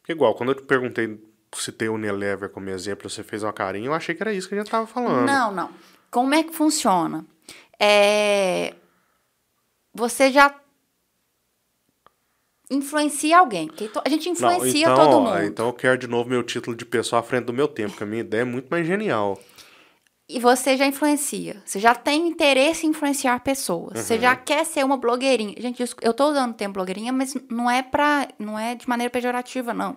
Porque 0.00 0.12
igual, 0.12 0.34
quando 0.34 0.50
eu 0.50 0.56
te 0.56 0.64
perguntei, 0.64 1.18
citei 1.54 1.88
o 1.88 1.94
Unilever 1.94 2.48
como 2.48 2.68
exemplo, 2.70 3.08
você 3.10 3.22
fez 3.22 3.42
uma 3.42 3.52
carinha, 3.52 3.86
eu 3.86 3.94
achei 3.94 4.14
que 4.14 4.22
era 4.22 4.32
isso 4.32 4.48
que 4.48 4.54
a 4.54 4.58
gente 4.58 4.70
tava 4.70 4.86
falando. 4.86 5.26
Não, 5.26 5.52
não. 5.52 5.70
Como 6.10 6.34
é 6.34 6.42
que 6.42 6.54
funciona? 6.54 7.24
É, 7.78 8.74
Você 9.94 10.30
já 10.30 10.54
influencia 12.70 13.38
alguém. 13.38 13.66
porque 13.68 13.90
A 14.04 14.08
gente 14.08 14.26
Não, 14.26 14.32
influencia 14.32 14.82
então, 14.86 14.96
todo 14.96 15.16
ó, 15.16 15.20
mundo. 15.20 15.42
então 15.44 15.66
eu 15.66 15.72
quero 15.72 15.98
de 15.98 16.06
novo 16.06 16.28
meu 16.28 16.42
título 16.42 16.74
de 16.76 16.84
pessoa 16.84 17.20
à 17.20 17.22
frente 17.22 17.44
do 17.44 17.52
meu 17.52 17.68
tempo, 17.68 17.96
que 17.96 18.02
a 18.02 18.06
minha 18.06 18.20
ideia 18.20 18.42
é 18.42 18.44
muito 18.44 18.68
mais 18.70 18.86
genial. 18.86 19.38
E 20.28 20.38
você 20.38 20.76
já 20.76 20.86
influencia. 20.86 21.62
Você 21.66 21.78
já 21.78 21.94
tem 21.94 22.26
interesse 22.28 22.86
em 22.86 22.90
influenciar 22.90 23.38
pessoas. 23.40 23.98
Você 24.00 24.18
já 24.18 24.34
quer 24.34 24.64
ser 24.64 24.82
uma 24.84 24.96
blogueirinha. 24.96 25.54
Gente, 25.58 25.84
eu 26.00 26.14
tô 26.14 26.30
usando 26.30 26.52
o 26.52 26.54
termo 26.54 26.72
blogueirinha, 26.72 27.12
mas 27.12 27.34
não 27.50 27.70
é 27.70 27.82
pra. 27.82 28.28
não 28.38 28.58
é 28.58 28.74
de 28.74 28.88
maneira 28.88 29.10
pejorativa, 29.10 29.74
não. 29.74 29.96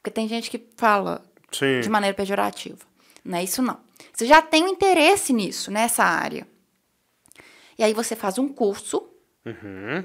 Porque 0.00 0.10
tem 0.10 0.26
gente 0.26 0.50
que 0.50 0.66
fala 0.76 1.22
Sim. 1.52 1.80
de 1.80 1.88
maneira 1.88 2.16
pejorativa. 2.16 2.78
Não 3.24 3.38
é 3.38 3.44
isso, 3.44 3.60
não. 3.62 3.78
Você 4.12 4.26
já 4.26 4.40
tem 4.40 4.64
um 4.64 4.68
interesse 4.68 5.32
nisso, 5.32 5.70
nessa 5.70 6.04
área. 6.04 6.46
E 7.78 7.82
aí 7.84 7.92
você 7.92 8.16
faz 8.16 8.38
um 8.38 8.48
curso. 8.48 9.08
Uhum. 9.44 10.04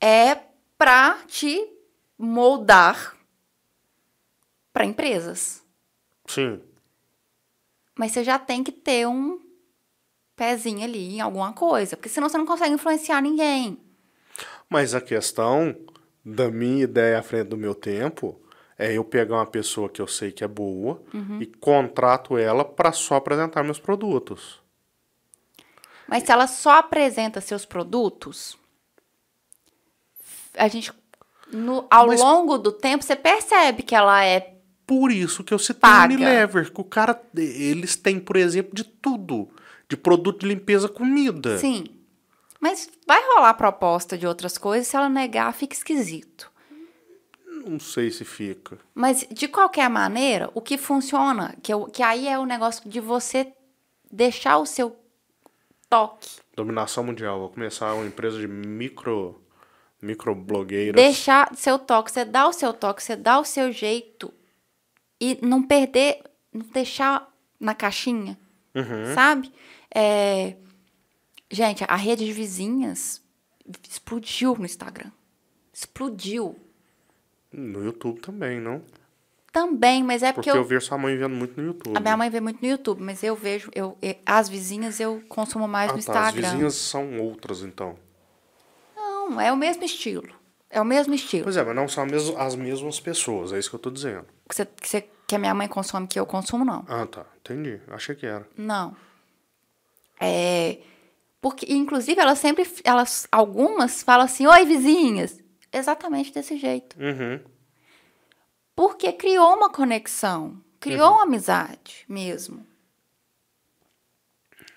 É 0.00 0.38
pra 0.78 1.18
te 1.26 1.66
moldar 2.18 3.16
para 4.72 4.84
empresas. 4.84 5.62
Sim. 6.26 6.60
Mas 7.98 8.12
você 8.12 8.24
já 8.24 8.38
tem 8.38 8.62
que 8.62 8.72
ter 8.72 9.06
um 9.06 9.40
pezinho 10.34 10.84
ali 10.84 11.16
em 11.16 11.20
alguma 11.20 11.52
coisa. 11.52 11.96
Porque 11.96 12.08
senão 12.08 12.28
você 12.28 12.36
não 12.36 12.46
consegue 12.46 12.74
influenciar 12.74 13.22
ninguém. 13.22 13.78
Mas 14.68 14.94
a 14.94 15.00
questão 15.00 15.74
da 16.24 16.50
minha 16.50 16.84
ideia 16.84 17.18
à 17.18 17.22
frente 17.22 17.48
do 17.48 17.56
meu 17.56 17.74
tempo 17.74 18.38
é 18.78 18.92
eu 18.96 19.04
pegar 19.04 19.36
uma 19.36 19.46
pessoa 19.46 19.88
que 19.88 20.00
eu 20.02 20.06
sei 20.06 20.30
que 20.32 20.44
é 20.44 20.48
boa 20.48 21.02
Uhum. 21.14 21.40
e 21.40 21.46
contrato 21.46 22.36
ela 22.36 22.64
para 22.64 22.92
só 22.92 23.14
apresentar 23.16 23.62
meus 23.62 23.78
produtos. 23.78 24.60
Mas 26.08 26.22
se 26.24 26.30
ela 26.32 26.46
só 26.46 26.78
apresenta 26.78 27.40
seus 27.40 27.64
produtos, 27.64 28.56
a 30.54 30.68
gente. 30.68 30.92
no- 31.52 31.86
ao 31.90 32.08
Mas- 32.08 32.20
longo 32.20 32.58
do 32.58 32.72
tempo, 32.72 33.04
você 33.04 33.14
percebe 33.14 33.82
que 33.84 33.94
ela 33.94 34.24
é 34.24 34.54
Por 34.84 35.10
isso 35.12 35.42
que 35.44 35.52
eu 35.54 35.58
citei 35.58 35.80
Paga. 35.80 36.12
o 36.12 36.16
Unilever, 36.16 36.72
que 36.72 36.80
o 36.80 36.84
cara, 36.84 37.20
eles 37.36 37.96
têm, 37.96 38.18
por 38.20 38.36
exemplo, 38.36 38.72
de 38.74 38.82
tudo. 38.84 39.48
De 39.88 39.96
produto 39.96 40.40
de 40.40 40.46
limpeza, 40.48 40.88
comida. 40.88 41.58
Sim. 41.58 41.84
Mas 42.60 42.88
vai 43.06 43.20
rolar 43.34 43.54
proposta 43.54 44.16
de 44.18 44.26
outras 44.26 44.56
coisas, 44.58 44.86
se 44.88 44.96
ela 44.96 45.08
negar, 45.08 45.52
fica 45.54 45.74
esquisito. 45.74 46.50
Não 47.66 47.80
sei 47.80 48.10
se 48.10 48.24
fica. 48.24 48.78
Mas, 48.94 49.26
de 49.30 49.48
qualquer 49.48 49.90
maneira, 49.90 50.50
o 50.54 50.60
que 50.60 50.78
funciona, 50.78 51.54
que, 51.62 51.72
eu- 51.72 51.86
que 51.86 52.02
aí 52.02 52.28
é 52.28 52.38
o 52.38 52.46
negócio 52.46 52.88
de 52.88 53.00
você 53.00 53.52
deixar 54.10 54.58
o 54.58 54.66
seu 54.66 54.96
toque. 55.90 56.28
Dominação 56.54 57.04
mundial. 57.04 57.40
Vou 57.40 57.48
começar 57.50 57.92
uma 57.94 58.06
empresa 58.06 58.38
de 58.38 58.46
micro, 58.48 59.42
microblogueiras. 60.00 60.94
Deixar 60.94 61.54
seu 61.56 61.78
toque, 61.78 62.10
você 62.12 62.24
dá 62.24 62.46
o 62.48 62.52
seu 62.52 62.72
toque, 62.72 63.02
você 63.02 63.16
dá 63.16 63.38
o 63.38 63.44
seu 63.44 63.72
jeito. 63.72 64.32
E 65.20 65.38
não 65.42 65.62
perder, 65.62 66.22
não 66.52 66.66
deixar 66.66 67.32
na 67.58 67.74
caixinha, 67.74 68.38
Uhum. 68.74 69.14
sabe? 69.14 69.52
É, 69.94 70.56
gente, 71.50 71.82
a 71.88 71.96
rede 71.96 72.24
de 72.24 72.32
vizinhas 72.32 73.22
explodiu 73.88 74.54
no 74.56 74.64
Instagram. 74.66 75.10
Explodiu. 75.72 76.56
No 77.52 77.84
YouTube 77.84 78.20
também, 78.20 78.60
não? 78.60 78.82
Também, 79.52 80.02
mas 80.02 80.22
é 80.22 80.32
Porque 80.32 80.50
porque, 80.50 80.58
eu 80.58 80.62
eu, 80.62 80.68
vejo 80.68 80.84
sua 80.84 80.98
mãe 80.98 81.16
vendo 81.16 81.34
muito 81.34 81.58
no 81.58 81.66
YouTube. 81.68 81.96
a 81.96 82.00
minha 82.00 82.16
mãe 82.16 82.28
vê 82.28 82.40
muito 82.40 82.60
no 82.60 82.68
YouTube, 82.68 83.02
mas 83.02 83.22
eu 83.22 83.34
vejo, 83.34 83.70
eu, 83.74 83.96
as 84.26 84.48
vizinhas 84.48 85.00
eu 85.00 85.22
consumo 85.28 85.66
mais 85.66 85.90
ah, 85.90 85.96
no 85.96 86.02
tá. 86.04 86.12
As 86.12 86.26
Instagram. 86.28 86.50
vizinhas 86.50 86.74
são 86.74 87.18
outras, 87.20 87.62
então. 87.62 87.96
Não, 88.94 89.40
é 89.40 89.50
o 89.50 89.56
mesmo 89.56 89.82
estilo. 89.84 90.28
É 90.68 90.80
o 90.80 90.84
mesmo 90.84 91.14
estilo. 91.14 91.44
Pois 91.44 91.56
é, 91.56 91.64
mas 91.64 91.74
não 91.74 91.88
são 91.88 92.04
as 92.04 92.28
as 92.36 92.54
mesmas 92.54 93.00
pessoas, 93.00 93.52
é 93.52 93.58
isso 93.58 93.70
que 93.70 93.76
eu 93.76 93.80
tô 93.80 93.90
dizendo. 93.90 94.26
Que, 94.46 94.54
você, 94.54 94.66
que, 94.66 94.88
você- 94.88 95.08
que 95.26 95.34
a 95.34 95.38
minha 95.38 95.54
mãe 95.54 95.68
consome, 95.68 96.06
que 96.06 96.20
eu 96.20 96.26
consumo, 96.26 96.64
não. 96.64 96.84
Ah, 96.86 97.06
tá. 97.06 97.24
Entendi. 97.40 97.80
Achei 97.88 98.14
que 98.14 98.26
era. 98.26 98.46
Não. 98.58 98.94
É. 100.20 100.78
Porque, 101.40 101.72
inclusive, 101.72 102.20
elas 102.20 102.38
sempre. 102.38 102.68
Elas, 102.84 103.26
algumas 103.30 104.02
falam 104.02 104.24
assim, 104.24 104.46
oi, 104.46 104.64
vizinhas. 104.64 105.38
Exatamente 105.76 106.32
desse 106.32 106.56
jeito. 106.56 106.96
Uhum. 106.98 107.40
Porque 108.74 109.12
criou 109.12 109.54
uma 109.54 109.70
conexão. 109.70 110.62
Criou 110.80 111.12
uma 111.12 111.24
amizade 111.24 112.04
mesmo. 112.08 112.66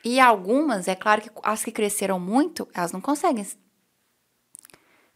E 0.03 0.19
algumas, 0.19 0.87
é 0.87 0.95
claro 0.95 1.21
que 1.21 1.29
as 1.43 1.63
que 1.63 1.71
cresceram 1.71 2.19
muito, 2.19 2.67
elas 2.73 2.91
não 2.91 3.01
conseguem 3.01 3.45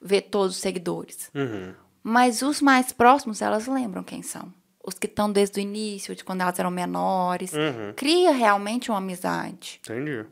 ver 0.02 0.22
todos 0.24 0.56
os 0.56 0.62
seguidores. 0.62 1.32
Uhum. 1.34 1.74
Mas 2.02 2.42
os 2.42 2.62
mais 2.62 2.92
próximos, 2.92 3.42
elas 3.42 3.68
lembram 3.68 4.04
quem 4.04 4.22
são. 4.22 4.54
Os 4.86 4.96
que 4.96 5.08
estão 5.08 5.32
desde 5.32 5.60
o 5.60 5.62
início, 5.62 6.14
de 6.14 6.24
quando 6.24 6.42
elas 6.42 6.60
eram 6.60 6.70
menores. 6.70 7.54
Uhum. 7.54 7.94
Cria 7.96 8.32
realmente 8.32 8.92
uma 8.92 8.98
amizade. 8.98 9.80
Entendi. 9.84 10.26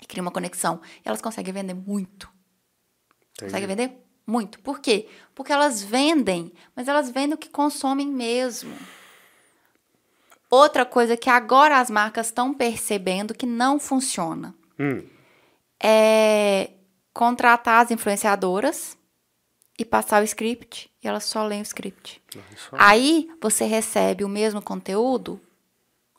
E 0.00 0.06
cria 0.06 0.22
uma 0.22 0.30
conexão. 0.30 0.80
E 1.04 1.08
elas 1.08 1.20
conseguem 1.20 1.52
vender 1.52 1.74
muito. 1.74 2.30
Entendi. 3.34 3.52
Conseguem 3.52 3.68
vender 3.68 4.09
muito. 4.26 4.58
Por 4.60 4.78
quê? 4.80 5.08
Porque 5.34 5.52
elas 5.52 5.82
vendem, 5.82 6.52
mas 6.76 6.88
elas 6.88 7.10
vendem 7.10 7.34
o 7.34 7.38
que 7.38 7.48
consomem 7.48 8.06
mesmo. 8.08 8.74
Outra 10.50 10.84
coisa 10.84 11.16
que 11.16 11.30
agora 11.30 11.78
as 11.78 11.90
marcas 11.90 12.26
estão 12.26 12.52
percebendo 12.52 13.34
que 13.34 13.46
não 13.46 13.78
funciona 13.78 14.54
Hum. 14.78 15.02
é 15.82 16.70
contratar 17.12 17.84
as 17.84 17.90
influenciadoras 17.90 18.96
e 19.78 19.84
passar 19.84 20.22
o 20.22 20.24
script 20.24 20.90
e 21.02 21.08
elas 21.08 21.24
só 21.24 21.44
leem 21.46 21.60
o 21.60 21.62
script. 21.62 22.20
Isso 22.54 22.68
Aí 22.72 23.30
você 23.40 23.64
recebe 23.64 24.24
o 24.24 24.28
mesmo 24.28 24.60
conteúdo 24.62 25.40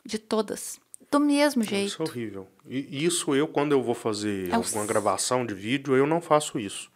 de 0.04 0.18
todas, 0.18 0.80
do 1.10 1.20
mesmo 1.20 1.62
Isso 1.62 1.74
é 1.74 1.76
jeito. 1.78 2.02
horrível. 2.02 2.48
E 2.66 3.04
isso 3.04 3.34
eu, 3.34 3.46
quando 3.46 3.72
eu 3.72 3.82
vou 3.82 3.94
fazer 3.94 4.50
É 4.50 4.54
alguma 4.54 4.86
gravação 4.86 5.44
de 5.46 5.54
vídeo, 5.54 5.94
eu 5.96 6.06
não 6.06 6.20
faço 6.20 6.58
isso. 6.58 6.90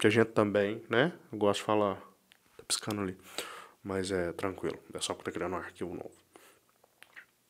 Porque 0.00 0.06
a 0.06 0.10
gente 0.10 0.28
também, 0.28 0.82
né? 0.88 1.12
Eu 1.30 1.36
gosto 1.36 1.60
de 1.60 1.66
falar. 1.66 1.96
Tá 2.56 2.64
piscando 2.66 3.02
ali. 3.02 3.18
Mas 3.84 4.10
é 4.10 4.32
tranquilo. 4.32 4.78
É 4.94 4.98
só 4.98 5.12
porque 5.12 5.30
tá 5.30 5.34
criando 5.34 5.52
um 5.52 5.58
arquivo 5.58 5.92
novo. 5.92 6.12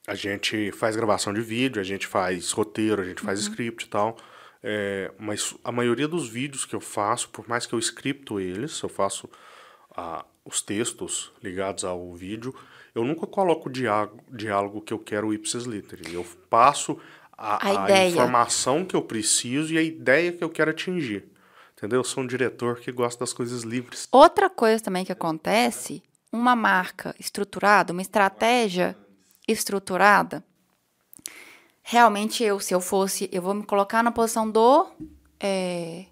A 0.05 0.17
gente 0.17 0.73
faz 0.73 0.97
gravação 0.97 1.33
de 1.33 1.41
vídeo, 1.43 1.81
a 1.81 1.85
gente 1.85 2.09
faz 2.09 2.51
roteiro, 2.51 3.03
a 3.03 3.05
gente 3.05 3.23
faz 3.23 3.39
Uhum. 3.39 3.53
script 3.53 3.87
e 3.87 3.89
tal. 3.89 4.17
É, 4.65 5.13
mas 5.17 5.55
a 5.63 5.71
maioria 5.71 6.09
dos 6.09 6.29
vídeos 6.29 6.65
que 6.65 6.75
eu 6.75 6.81
faço, 6.81 7.29
por 7.29 7.49
mais 7.49 7.67
que 7.67 7.73
eu 7.73 7.79
scripto 7.79 8.41
eles, 8.41 8.83
eu 8.83 8.89
faço 8.89 9.31
ah, 9.97 10.27
os 10.45 10.61
textos 10.61 11.33
ligados 11.41 11.85
ao 11.85 12.13
vídeo, 12.17 12.53
eu 12.97 13.05
nunca 13.05 13.29
coloco 13.29 13.69
o 13.69 13.73
diálogo, 13.73 14.25
diálogo 14.29 14.81
que 14.83 14.93
eu 14.93 14.99
quero 14.99 15.33
ipsis 15.33 15.67
literi. 15.67 16.15
Eu 16.15 16.27
passo 16.49 16.99
a, 17.39 17.69
A 17.69 17.85
a 17.85 18.07
informação 18.09 18.85
que 18.85 18.97
eu 18.97 19.03
preciso 19.03 19.73
e 19.73 19.79
a 19.79 19.83
ideia 19.83 20.33
que 20.33 20.43
eu 20.43 20.51
quero 20.51 20.73
atingir. 20.73 21.30
Entendeu? 21.81 22.01
Eu 22.01 22.05
sou 22.05 22.23
um 22.23 22.27
diretor 22.27 22.79
que 22.79 22.93
gosta 22.93 23.21
das 23.21 23.33
coisas 23.33 23.63
livres. 23.63 24.07
Outra 24.13 24.51
coisa 24.51 24.85
também 24.85 25.03
que 25.03 25.11
acontece, 25.13 26.03
uma 26.31 26.55
marca 26.55 27.15
estruturada, 27.19 27.91
uma 27.91 28.03
estratégia 28.03 28.95
estruturada, 29.49 30.45
realmente 31.83 32.45
eu, 32.45 32.61
se 32.61 32.75
eu 32.75 32.83
fosse, 32.83 33.31
eu 33.33 33.41
vou 33.41 33.55
me 33.55 33.65
colocar 33.65 34.03
na 34.03 34.13
posição 34.13 34.49
do, 34.51 34.87
é, 35.41 36.05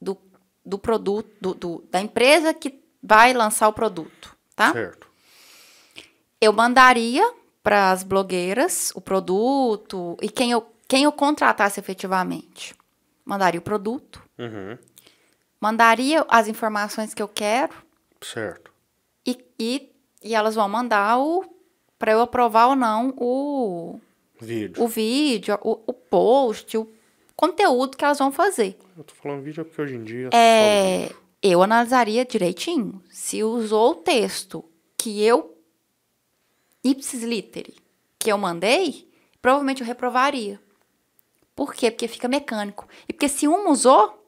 do, 0.00 0.16
do 0.64 0.78
produto, 0.78 1.30
do, 1.38 1.52
do- 1.54 1.84
da 1.90 2.00
empresa 2.00 2.54
que 2.54 2.82
vai 3.02 3.34
lançar 3.34 3.68
o 3.68 3.74
produto, 3.74 4.34
tá? 4.56 4.72
Certo. 4.72 5.06
Eu 6.40 6.50
mandaria 6.54 7.30
para 7.62 7.90
as 7.92 8.02
blogueiras 8.02 8.90
o 8.94 9.02
produto 9.02 10.16
e 10.22 10.30
quem 10.30 10.50
eu, 10.50 10.66
quem 10.88 11.04
eu 11.04 11.12
contratasse 11.12 11.78
efetivamente. 11.78 12.74
Mandaria 13.24 13.60
o 13.60 13.62
produto, 13.62 14.20
Uhum. 14.44 14.78
mandaria 15.60 16.24
as 16.28 16.48
informações 16.48 17.14
que 17.14 17.22
eu 17.22 17.28
quero, 17.28 17.74
Certo. 18.20 18.72
E, 19.26 19.38
e, 19.58 19.92
e 20.22 20.34
elas 20.34 20.54
vão 20.54 20.68
mandar 20.68 21.18
o 21.18 21.44
para 21.98 22.12
eu 22.12 22.20
aprovar 22.20 22.68
ou 22.68 22.76
não 22.76 23.14
o, 23.16 24.00
Vídeo. 24.40 24.82
o 24.82 24.88
vídeo, 24.88 25.58
o, 25.62 25.80
o 25.86 25.92
post, 25.92 26.76
o 26.76 26.88
conteúdo 27.36 27.96
que 27.96 28.04
elas 28.04 28.18
vão 28.18 28.32
fazer. 28.32 28.76
Eu 28.96 29.04
tô 29.04 29.14
falando 29.14 29.42
vídeo 29.42 29.64
porque 29.64 29.82
hoje 29.82 29.94
em 29.94 30.02
dia. 30.02 30.30
É, 30.32 31.12
eu 31.40 31.62
analisaria 31.62 32.24
direitinho 32.24 33.02
se 33.10 33.42
usou 33.42 33.92
o 33.92 33.94
texto 33.96 34.64
que 34.96 35.22
eu 35.22 35.56
ipsis 36.82 37.22
literi 37.22 37.76
que 38.18 38.30
eu 38.30 38.38
mandei, 38.38 39.08
provavelmente 39.40 39.80
eu 39.80 39.86
reprovaria. 39.86 40.60
Por 41.56 41.74
quê? 41.74 41.90
Porque 41.90 42.06
fica 42.06 42.28
mecânico. 42.28 42.88
E 43.08 43.12
porque 43.12 43.28
se 43.28 43.48
uma 43.48 43.68
usou, 43.70 44.21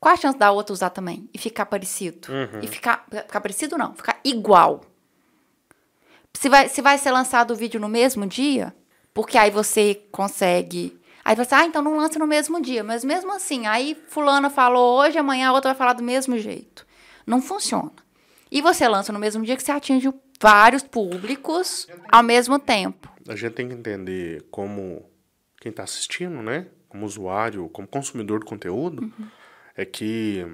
qual 0.00 0.14
a 0.14 0.16
chance 0.16 0.38
da 0.38 0.50
outra 0.50 0.72
usar 0.72 0.90
também? 0.90 1.28
E 1.32 1.38
ficar 1.38 1.66
parecido? 1.66 2.28
E 2.62 2.66
ficar, 2.66 3.04
ficar 3.10 3.40
parecido 3.40 3.76
não, 3.76 3.94
ficar 3.94 4.18
igual. 4.24 4.80
Se 6.32 6.48
vai, 6.48 6.68
se 6.68 6.80
vai 6.80 6.96
ser 6.96 7.10
lançado 7.10 7.50
o 7.50 7.56
vídeo 7.56 7.78
no 7.78 7.88
mesmo 7.88 8.26
dia, 8.26 8.74
porque 9.12 9.36
aí 9.36 9.50
você 9.50 10.02
consegue. 10.10 10.98
Aí 11.22 11.36
você, 11.36 11.54
ah, 11.54 11.66
então 11.66 11.82
não 11.82 11.96
lança 11.96 12.18
no 12.18 12.26
mesmo 12.26 12.62
dia. 12.62 12.82
Mas 12.82 13.04
mesmo 13.04 13.30
assim, 13.32 13.66
aí 13.66 13.94
fulana 14.08 14.48
falou 14.48 15.00
hoje, 15.00 15.18
amanhã 15.18 15.50
a 15.50 15.52
outra 15.52 15.70
vai 15.72 15.78
falar 15.78 15.92
do 15.92 16.02
mesmo 16.02 16.38
jeito. 16.38 16.86
Não 17.26 17.42
funciona. 17.42 17.92
E 18.50 18.62
você 18.62 18.88
lança 18.88 19.12
no 19.12 19.18
mesmo 19.18 19.44
dia 19.44 19.54
que 19.54 19.62
você 19.62 19.70
atinge 19.70 20.10
vários 20.40 20.82
públicos 20.82 21.86
ao 22.10 22.22
mesmo 22.22 22.58
tempo. 22.58 23.08
A 23.28 23.36
gente 23.36 23.52
tem 23.52 23.68
que 23.68 23.74
entender 23.74 24.46
como 24.50 25.04
quem 25.60 25.68
está 25.70 25.82
assistindo, 25.82 26.42
né? 26.42 26.68
Como 26.88 27.04
usuário, 27.04 27.68
como 27.68 27.86
consumidor 27.86 28.40
de 28.40 28.46
conteúdo, 28.46 29.02
Uhum. 29.02 29.28
É 29.80 29.84
que, 29.84 30.46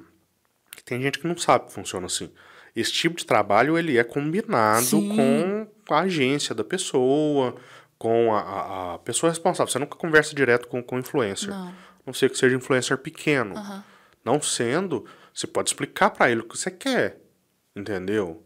que 0.76 0.84
tem 0.84 1.00
gente 1.02 1.18
que 1.18 1.26
não 1.26 1.36
sabe 1.36 1.66
que 1.66 1.72
funciona 1.72 2.06
assim. 2.06 2.30
Esse 2.74 2.92
tipo 2.92 3.16
de 3.16 3.24
trabalho 3.26 3.78
ele 3.78 3.96
é 3.96 4.04
combinado 4.04 4.84
Sim. 4.84 5.16
com 5.16 5.94
a 5.94 6.00
agência 6.00 6.54
da 6.54 6.62
pessoa, 6.62 7.56
com 7.98 8.34
a, 8.34 8.94
a- 8.94 8.98
pessoa 8.98 9.30
responsável. 9.30 9.72
Você 9.72 9.78
nunca 9.78 9.96
conversa 9.96 10.34
direto 10.34 10.68
com, 10.68 10.84
o 10.86 10.98
influencer. 10.98 11.48
Não. 11.48 11.74
não 12.06 12.12
ser 12.14 12.30
que 12.30 12.36
seja 12.38 12.54
influencer 12.54 12.98
pequeno. 12.98 13.54
Não 14.24 14.40
sendo, 14.42 15.06
você 15.32 15.46
pode 15.46 15.70
explicar 15.70 16.10
para 16.10 16.30
ele 16.30 16.40
o 16.40 16.44
que 16.44 16.56
você 16.58 16.70
quer. 16.70 17.18
Entendeu? 17.74 18.42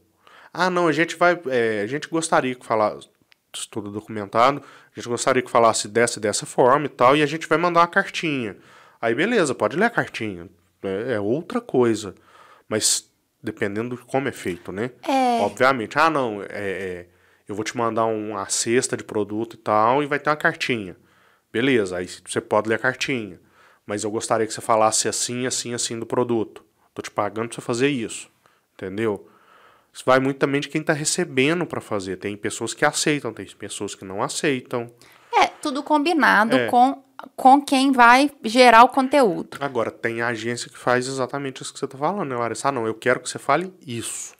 Ah, 0.52 0.70
não, 0.70 0.86
a 0.88 0.92
gente 0.92 1.16
vai. 1.16 1.40
é, 1.48 1.80
a 1.82 1.86
gente 1.86 2.08
gostaria 2.08 2.54
que 2.54 2.64
falasse. 2.66 3.08
Tudo 3.70 3.90
documentado. 3.90 4.62
A 4.94 5.00
gente 5.00 5.08
gostaria 5.08 5.42
que 5.42 5.50
falasse 5.50 5.88
dessa 5.88 6.18
e 6.18 6.22
dessa 6.22 6.46
forma 6.46 6.86
e 6.86 6.88
tal. 6.88 7.16
E 7.16 7.22
a 7.22 7.26
gente 7.26 7.48
vai 7.48 7.58
mandar 7.58 7.80
uma 7.80 7.86
cartinha. 7.88 8.56
Aí, 9.00 9.12
beleza, 9.14 9.54
pode 9.54 9.76
ler 9.76 9.86
a 9.86 9.90
cartinha. 9.90 10.48
É, 10.82 11.14
é 11.14 11.20
outra 11.20 11.60
coisa. 11.60 12.14
Mas 12.68 13.10
dependendo 13.42 13.96
de 13.96 14.02
como 14.02 14.28
é 14.28 14.32
feito, 14.32 14.72
né? 14.72 14.90
É. 15.06 15.40
Obviamente. 15.40 15.98
Ah, 15.98 16.10
não, 16.10 16.42
é, 16.42 16.46
é, 16.50 17.06
eu 17.48 17.54
vou 17.54 17.64
te 17.64 17.76
mandar 17.76 18.06
uma 18.06 18.48
cesta 18.48 18.96
de 18.96 19.04
produto 19.04 19.54
e 19.54 19.58
tal. 19.58 20.02
E 20.02 20.06
vai 20.06 20.18
ter 20.18 20.30
uma 20.30 20.36
cartinha. 20.36 20.96
Beleza, 21.52 21.96
aí 21.96 22.06
você 22.06 22.40
pode 22.40 22.68
ler 22.68 22.76
a 22.76 22.78
cartinha. 22.78 23.40
Mas 23.86 24.04
eu 24.04 24.10
gostaria 24.10 24.46
que 24.46 24.52
você 24.52 24.60
falasse 24.60 25.08
assim, 25.08 25.46
assim, 25.46 25.74
assim 25.74 25.98
do 25.98 26.06
produto. 26.06 26.64
Tô 26.94 27.02
te 27.02 27.10
pagando 27.10 27.48
pra 27.48 27.56
você 27.56 27.60
fazer 27.60 27.88
isso. 27.88 28.30
Entendeu? 28.74 29.28
Isso 29.92 30.04
vai 30.06 30.20
muito 30.20 30.38
também 30.38 30.60
de 30.60 30.68
quem 30.68 30.82
tá 30.82 30.92
recebendo 30.92 31.66
pra 31.66 31.80
fazer. 31.80 32.16
Tem 32.16 32.36
pessoas 32.36 32.72
que 32.72 32.84
aceitam, 32.84 33.32
tem 33.32 33.46
pessoas 33.46 33.94
que 33.94 34.04
não 34.04 34.22
aceitam. 34.22 34.92
É, 35.32 35.46
tudo 35.46 35.82
combinado 35.82 36.56
É. 36.56 36.66
com, 36.68 37.02
com 37.36 37.60
quem 37.60 37.92
vai 37.92 38.30
gerar 38.44 38.82
o 38.84 38.88
conteúdo. 38.88 39.58
Agora, 39.60 39.90
tem 39.90 40.22
agência 40.22 40.70
que 40.70 40.78
faz 40.78 41.06
exatamente 41.06 41.62
isso 41.62 41.72
que 41.72 41.78
você 41.78 41.86
tá 41.86 41.96
falando, 41.98 42.28
né, 42.28 42.36
Larissa? 42.36 42.68
Ah, 42.68 42.72
não, 42.72 42.86
eu 42.86 42.94
quero 42.94 43.20
que 43.20 43.28
você 43.28 43.38
fale 43.38 43.72
isso. 43.86 44.34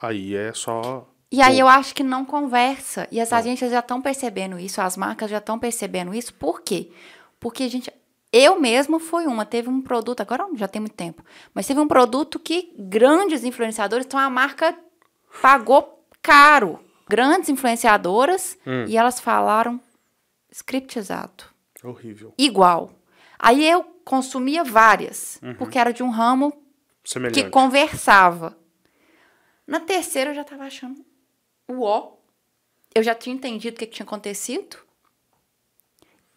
Aí 0.00 0.34
é 0.34 0.52
só. 0.52 1.08
E 1.30 1.40
aí 1.42 1.54
Pô, 1.54 1.60
eu 1.62 1.68
acho 1.68 1.94
que 1.94 2.02
não 2.02 2.24
conversa. 2.24 3.08
E 3.10 3.20
as 3.20 3.32
agências 3.32 3.70
já 3.70 3.80
estão 3.80 4.00
percebendo 4.00 4.58
isso, 4.58 4.80
as 4.80 4.96
marcas 4.96 5.30
já 5.30 5.38
estão 5.38 5.58
percebendo 5.58 6.14
isso. 6.14 6.32
Por 6.34 6.60
quê? 6.60 6.90
Porque 7.40 7.64
a 7.64 7.68
gente. 7.68 7.92
Eu 8.32 8.60
mesma 8.60 9.00
fui 9.00 9.26
uma, 9.26 9.46
teve 9.46 9.68
um 9.70 9.80
produto, 9.80 10.20
agora 10.20 10.46
já 10.56 10.68
tem 10.68 10.80
muito 10.80 10.94
tempo, 10.94 11.24
mas 11.54 11.66
teve 11.66 11.80
um 11.80 11.88
produto 11.88 12.38
que 12.38 12.74
grandes 12.76 13.44
influenciadores, 13.44 14.04
então 14.04 14.18
a 14.20 14.28
marca 14.28 14.76
pagou 15.40 16.02
caro. 16.20 16.78
Grandes 17.08 17.48
influenciadoras, 17.48 18.58
e 18.88 18.96
elas 18.96 19.20
falaram 19.20 19.80
scriptizado. 20.56 21.44
Horrível. 21.84 22.32
Igual. 22.38 22.90
Aí 23.38 23.68
eu 23.68 23.84
consumia 24.04 24.64
várias, 24.64 25.38
porque 25.58 25.78
era 25.78 25.92
de 25.92 26.02
um 26.02 26.08
ramo 26.10 26.52
Semelhante. 27.04 27.44
que 27.44 27.50
conversava. 27.50 28.56
Na 29.66 29.80
terceira 29.80 30.30
eu 30.30 30.34
já 30.34 30.44
tava 30.44 30.64
achando 30.64 31.04
o 31.68 31.82
ó. 31.82 32.14
Eu 32.94 33.02
já 33.02 33.14
tinha 33.14 33.34
entendido 33.36 33.76
o 33.76 33.78
que, 33.78 33.86
que 33.86 33.92
tinha 33.96 34.06
acontecido. 34.06 34.78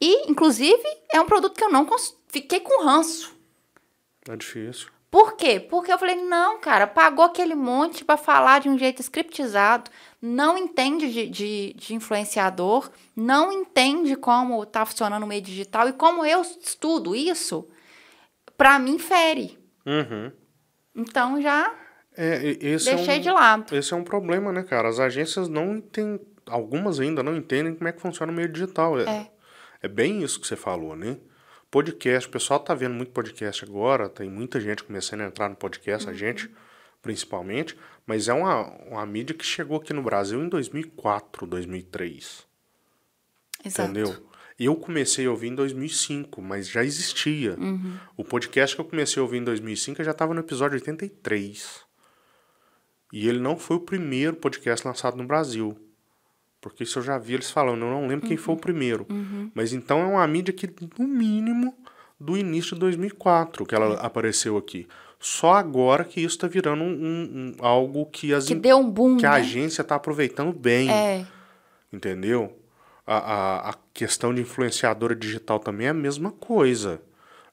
E, 0.01 0.29
inclusive, 0.29 0.83
é 1.13 1.21
um 1.21 1.25
produto 1.25 1.55
que 1.55 1.63
eu 1.63 1.71
não 1.71 1.85
cons- 1.85 2.17
fiquei 2.27 2.59
com 2.59 2.83
ranço. 2.83 3.33
É 4.27 4.35
difícil. 4.35 4.89
Por 5.09 5.33
quê? 5.37 5.59
Porque 5.59 5.91
eu 5.91 5.97
falei, 5.97 6.15
não, 6.15 6.59
cara, 6.59 6.85
pagou 6.85 7.23
aquele 7.25 7.55
monte 7.55 8.03
pra 8.03 8.17
falar 8.17 8.59
de 8.59 8.69
um 8.69 8.77
jeito 8.77 9.01
scriptizado, 9.01 9.89
não 10.21 10.57
entende 10.57 11.11
de, 11.11 11.27
de, 11.29 11.73
de 11.77 11.93
influenciador, 11.95 12.89
não 13.15 13.51
entende 13.51 14.15
como 14.15 14.65
tá 14.65 14.85
funcionando 14.85 15.23
o 15.23 15.27
meio 15.27 15.41
digital 15.41 15.87
e 15.87 15.93
como 15.93 16.25
eu 16.25 16.41
estudo 16.41 17.15
isso, 17.15 17.67
pra 18.57 18.77
mim 18.79 18.99
fere. 18.99 19.57
Uhum. 19.85 20.31
Então 20.95 21.41
já 21.41 21.73
É, 22.17 22.57
esse 22.61 22.93
deixei 22.93 23.15
é 23.15 23.19
um, 23.19 23.21
de 23.21 23.31
lado. 23.31 23.75
Esse 23.75 23.93
é 23.93 23.97
um 23.97 24.03
problema, 24.03 24.51
né, 24.51 24.63
cara? 24.63 24.89
As 24.89 24.99
agências 24.99 25.47
não 25.47 25.75
entendem. 25.77 26.19
Algumas 26.45 26.99
ainda 26.99 27.21
não 27.21 27.35
entendem 27.35 27.75
como 27.75 27.87
é 27.87 27.91
que 27.91 28.01
funciona 28.01 28.31
o 28.31 28.35
meio 28.35 28.49
digital. 28.51 28.99
É, 28.99 29.03
É. 29.03 29.31
é 29.83 29.87
bem 29.87 30.21
isso 30.23 30.39
que 30.41 30.47
você 30.47 30.55
falou, 30.55 30.95
né? 30.95 31.17
Podcast, 31.71 32.27
o 32.27 32.31
pessoal 32.31 32.59
tá 32.59 32.73
vendo 32.73 32.95
muito 32.95 33.11
podcast 33.11 33.63
agora, 33.63 34.09
tem 34.09 34.27
muita 34.27 34.59
gente 34.59 34.83
começando 34.83 35.21
a 35.21 35.25
entrar 35.27 35.47
no 35.47 35.55
podcast, 35.55 36.07
Uhum. 36.07 36.13
a 36.13 36.17
gente 36.17 36.49
principalmente, 37.01 37.77
mas 38.09 38.27
é 38.27 38.33
uma, 38.33 38.65
uma 38.87 39.05
mídia 39.05 39.35
que 39.35 39.45
chegou 39.45 39.77
aqui 39.77 39.93
no 39.93 40.01
Brasil 40.01 40.43
em 40.43 40.49
2004, 40.49 41.45
2003, 41.45 42.43
Exato. 43.63 43.91
entendeu? 43.91 44.25
Eu 44.59 44.75
comecei 44.75 45.27
a 45.27 45.29
ouvir 45.29 45.49
em 45.49 45.53
2005, 45.53 46.41
mas 46.41 46.67
já 46.67 46.83
existia. 46.83 47.55
Uhum. 47.59 47.97
O 48.17 48.23
podcast 48.23 48.75
que 48.75 48.81
eu 48.81 48.85
comecei 48.85 49.19
a 49.19 49.23
ouvir 49.23 49.37
em 49.37 49.43
2005 49.43 50.01
eu 50.01 50.05
já 50.05 50.09
estava 50.09 50.33
no 50.33 50.39
episódio 50.39 50.73
83. 50.73 51.81
E 53.13 53.29
ele 53.29 53.39
não 53.39 53.55
foi 53.55 53.77
o 53.77 53.81
primeiro 53.81 54.37
podcast 54.37 54.87
lançado 54.87 55.15
no 55.15 55.27
Brasil. 55.27 55.77
Porque 56.59 56.81
isso 56.81 56.97
eu 56.97 57.03
já 57.03 57.19
vi 57.19 57.35
eles 57.35 57.51
falando, 57.51 57.85
eu 57.85 57.91
não 57.91 58.07
lembro 58.07 58.27
quem 58.27 58.37
foi 58.37 58.55
o 58.55 58.57
primeiro. 58.57 59.05
Mas 59.53 59.71
então 59.71 60.01
é 60.01 60.05
uma 60.05 60.27
mídia 60.27 60.51
que, 60.51 60.67
no 60.97 61.07
mínimo, 61.07 61.77
do 62.19 62.35
início 62.35 62.73
de 62.73 62.79
2004 62.79 63.67
que 63.67 63.75
ela 63.75 64.01
apareceu 64.01 64.57
aqui. 64.57 64.87
Só 65.19 65.53
agora 65.53 66.05
que 66.05 66.21
isso 66.21 66.35
está 66.35 66.47
virando 66.47 66.81
um, 66.83 66.87
um- 66.87 67.55
um- 67.59 67.65
algo 67.65 68.05
que, 68.05 68.33
as 68.33 68.45
Que 68.45 68.55
deu 68.55 68.77
um 68.77 68.89
boom, 68.89 69.17
que 69.17 69.25
a 69.25 69.31
né? 69.31 69.37
agência 69.37 69.81
está 69.81 69.95
aproveitando 69.95 70.53
bem. 70.53 70.89
É, 70.89 71.25
Entendeu? 71.91 72.55
A, 73.05 73.17
a, 73.17 73.69
a 73.71 73.73
questão 73.93 74.33
de 74.33 74.41
influenciadora 74.41 75.15
digital 75.15 75.59
também 75.59 75.87
é 75.87 75.89
a 75.89 75.93
mesma 75.93 76.31
coisa. 76.31 77.01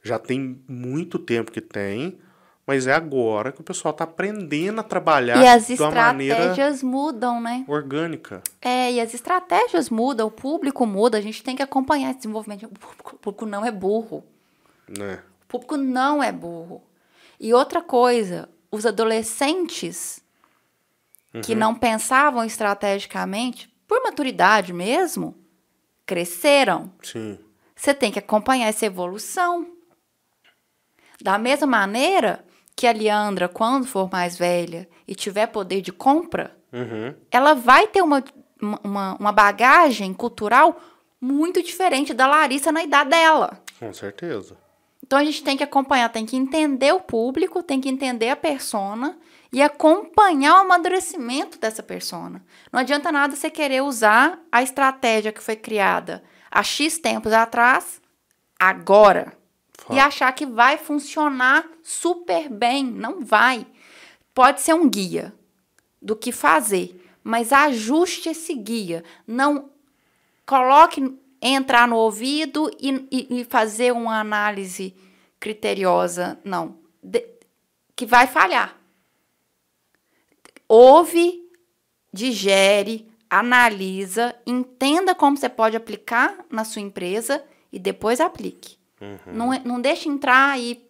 Já 0.02 0.18
tem 0.18 0.60
muito 0.68 1.18
tempo 1.18 1.50
que 1.50 1.60
tem, 1.62 2.18
mas 2.66 2.86
é 2.86 2.92
agora 2.92 3.50
que 3.50 3.60
o 3.60 3.64
pessoal 3.64 3.90
está 3.92 4.04
aprendendo 4.04 4.78
a 4.80 4.84
trabalhar 4.84 5.42
e 5.42 5.46
as 5.48 5.66
de 5.66 5.74
uma 5.74 5.90
maneira 5.90 6.34
estratégias 6.38 6.82
mudam, 6.82 7.40
né? 7.40 7.64
orgânica. 7.66 8.42
É, 8.60 8.92
e 8.92 9.00
as 9.00 9.14
estratégias 9.14 9.88
mudam, 9.90 10.28
o 10.28 10.30
público 10.30 10.86
muda, 10.86 11.16
a 11.18 11.20
gente 11.20 11.42
tem 11.42 11.56
que 11.56 11.62
acompanhar 11.62 12.10
esse 12.10 12.18
desenvolvimento. 12.18 12.66
O 12.66 12.68
público, 12.68 13.16
o 13.16 13.18
público 13.18 13.46
não 13.46 13.64
é 13.64 13.72
burro. 13.72 14.22
Né? 14.86 15.18
O 15.44 15.46
público 15.48 15.76
não 15.76 16.22
é 16.22 16.30
burro. 16.30 16.82
E 17.38 17.52
outra 17.54 17.80
coisa, 17.82 18.48
os 18.70 18.86
adolescentes 18.86 20.20
que 21.42 21.54
não 21.54 21.74
pensavam 21.74 22.42
estrategicamente, 22.44 23.68
por 23.86 24.02
maturidade 24.02 24.72
mesmo, 24.72 25.36
cresceram. 26.06 26.90
Sim. 27.02 27.38
Você 27.74 27.92
tem 27.92 28.10
que 28.10 28.18
acompanhar 28.18 28.68
essa 28.68 28.86
evolução. 28.86 29.66
Da 31.20 31.36
mesma 31.36 31.66
maneira 31.66 32.42
que 32.74 32.86
a 32.86 32.92
Leandra, 32.92 33.48
quando 33.48 33.86
for 33.86 34.10
mais 34.10 34.36
velha 34.38 34.88
e 35.06 35.14
tiver 35.14 35.46
poder 35.46 35.80
de 35.82 35.92
compra, 35.92 36.56
Uhum. 36.72 37.14
ela 37.30 37.54
vai 37.54 37.86
ter 37.86 38.02
uma, 38.02 38.22
uma, 38.82 39.14
uma 39.18 39.32
bagagem 39.32 40.12
cultural 40.12 40.78
muito 41.20 41.62
diferente 41.62 42.12
da 42.12 42.26
Larissa 42.26 42.70
na 42.72 42.82
idade 42.82 43.10
dela. 43.10 43.62
Com 43.78 43.92
certeza. 43.92 44.56
Então 45.06 45.18
a 45.18 45.24
gente 45.24 45.42
tem 45.44 45.56
que 45.56 45.62
acompanhar, 45.62 46.08
tem 46.08 46.26
que 46.26 46.36
entender 46.36 46.92
o 46.92 47.00
público, 47.00 47.62
tem 47.62 47.80
que 47.80 47.88
entender 47.88 48.28
a 48.28 48.36
persona 48.36 49.16
e 49.52 49.62
acompanhar 49.62 50.54
o 50.54 50.60
amadurecimento 50.62 51.58
dessa 51.58 51.82
persona. 51.82 52.44
Não 52.72 52.80
adianta 52.80 53.12
nada 53.12 53.36
você 53.36 53.48
querer 53.48 53.82
usar 53.82 54.40
a 54.50 54.62
estratégia 54.62 55.32
que 55.32 55.42
foi 55.42 55.54
criada 55.54 56.24
há 56.50 56.62
X 56.62 56.98
tempos 56.98 57.32
atrás, 57.32 58.00
agora, 58.58 59.32
e 59.90 59.94
Fato. 59.94 59.98
achar 60.00 60.32
que 60.32 60.44
vai 60.44 60.76
funcionar 60.76 61.64
super 61.84 62.48
bem. 62.48 62.84
Não 62.84 63.24
vai. 63.24 63.64
Pode 64.34 64.60
ser 64.60 64.74
um 64.74 64.88
guia 64.88 65.32
do 66.02 66.16
que 66.16 66.32
fazer, 66.32 67.00
mas 67.22 67.52
ajuste 67.52 68.28
esse 68.28 68.54
guia. 68.54 69.04
Não 69.26 69.70
coloque 70.44 71.16
entrar 71.40 71.86
no 71.88 71.96
ouvido 71.96 72.70
e, 72.80 73.06
e- 73.10 73.40
e 73.40 73.44
fazer 73.44 73.92
uma 73.92 74.18
análise 74.20 74.94
criteriosa, 75.38 76.38
não. 76.44 76.78
De- 77.02 77.26
que 77.94 78.04
vai 78.06 78.26
falhar. 78.26 78.76
Ouve, 80.68 81.42
digere, 82.12 83.08
analisa, 83.30 84.34
entenda 84.46 85.14
como 85.14 85.36
você 85.36 85.48
pode 85.48 85.76
aplicar 85.76 86.44
na 86.50 86.64
sua 86.64 86.82
empresa 86.82 87.42
e 87.72 87.78
depois 87.78 88.20
aplique. 88.20 88.76
Não, 89.26 89.52
é- 89.52 89.60
não 89.64 89.80
deixe 89.80 90.08
entrar 90.08 90.58
e 90.58 90.84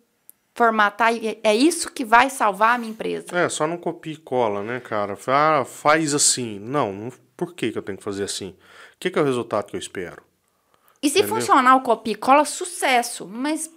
formatar. 0.55 1.15
e 1.15 1.39
É 1.43 1.55
isso 1.55 1.91
que 1.93 2.05
vai 2.05 2.31
salvar 2.31 2.75
a 2.77 2.79
minha 2.79 2.91
empresa. 2.93 3.27
É, 3.37 3.49
só 3.49 3.67
não 3.67 3.77
copia 3.77 4.13
e 4.15 4.17
cola, 4.17 4.63
né, 4.63 4.81
cara? 4.81 5.19
Ah, 5.27 5.65
faz 5.65 6.15
assim. 6.15 6.59
Não, 6.61 6.93
não- 6.93 7.13
por 7.37 7.55
que, 7.55 7.71
que 7.73 7.77
eu 7.79 7.83
tenho 7.83 7.99
que 7.99 8.05
fazer 8.05 8.25
assim? 8.25 8.51
O 8.95 8.99
que, 8.99 9.11
que 9.11 9.19
é 9.19 9.23
o 9.23 9.25
resultado 9.25 9.67
que 9.67 9.77
eu 9.77 9.81
espero? 9.81 10.23
E 11.03 11.09
se 11.11 11.19
Entendeu? 11.19 11.37
funcionar 11.37 11.77
o 11.77 11.83
copia 11.83 12.13
e 12.15 12.17
cola, 12.17 12.45
sucesso. 12.45 13.27
Mas 13.27 13.71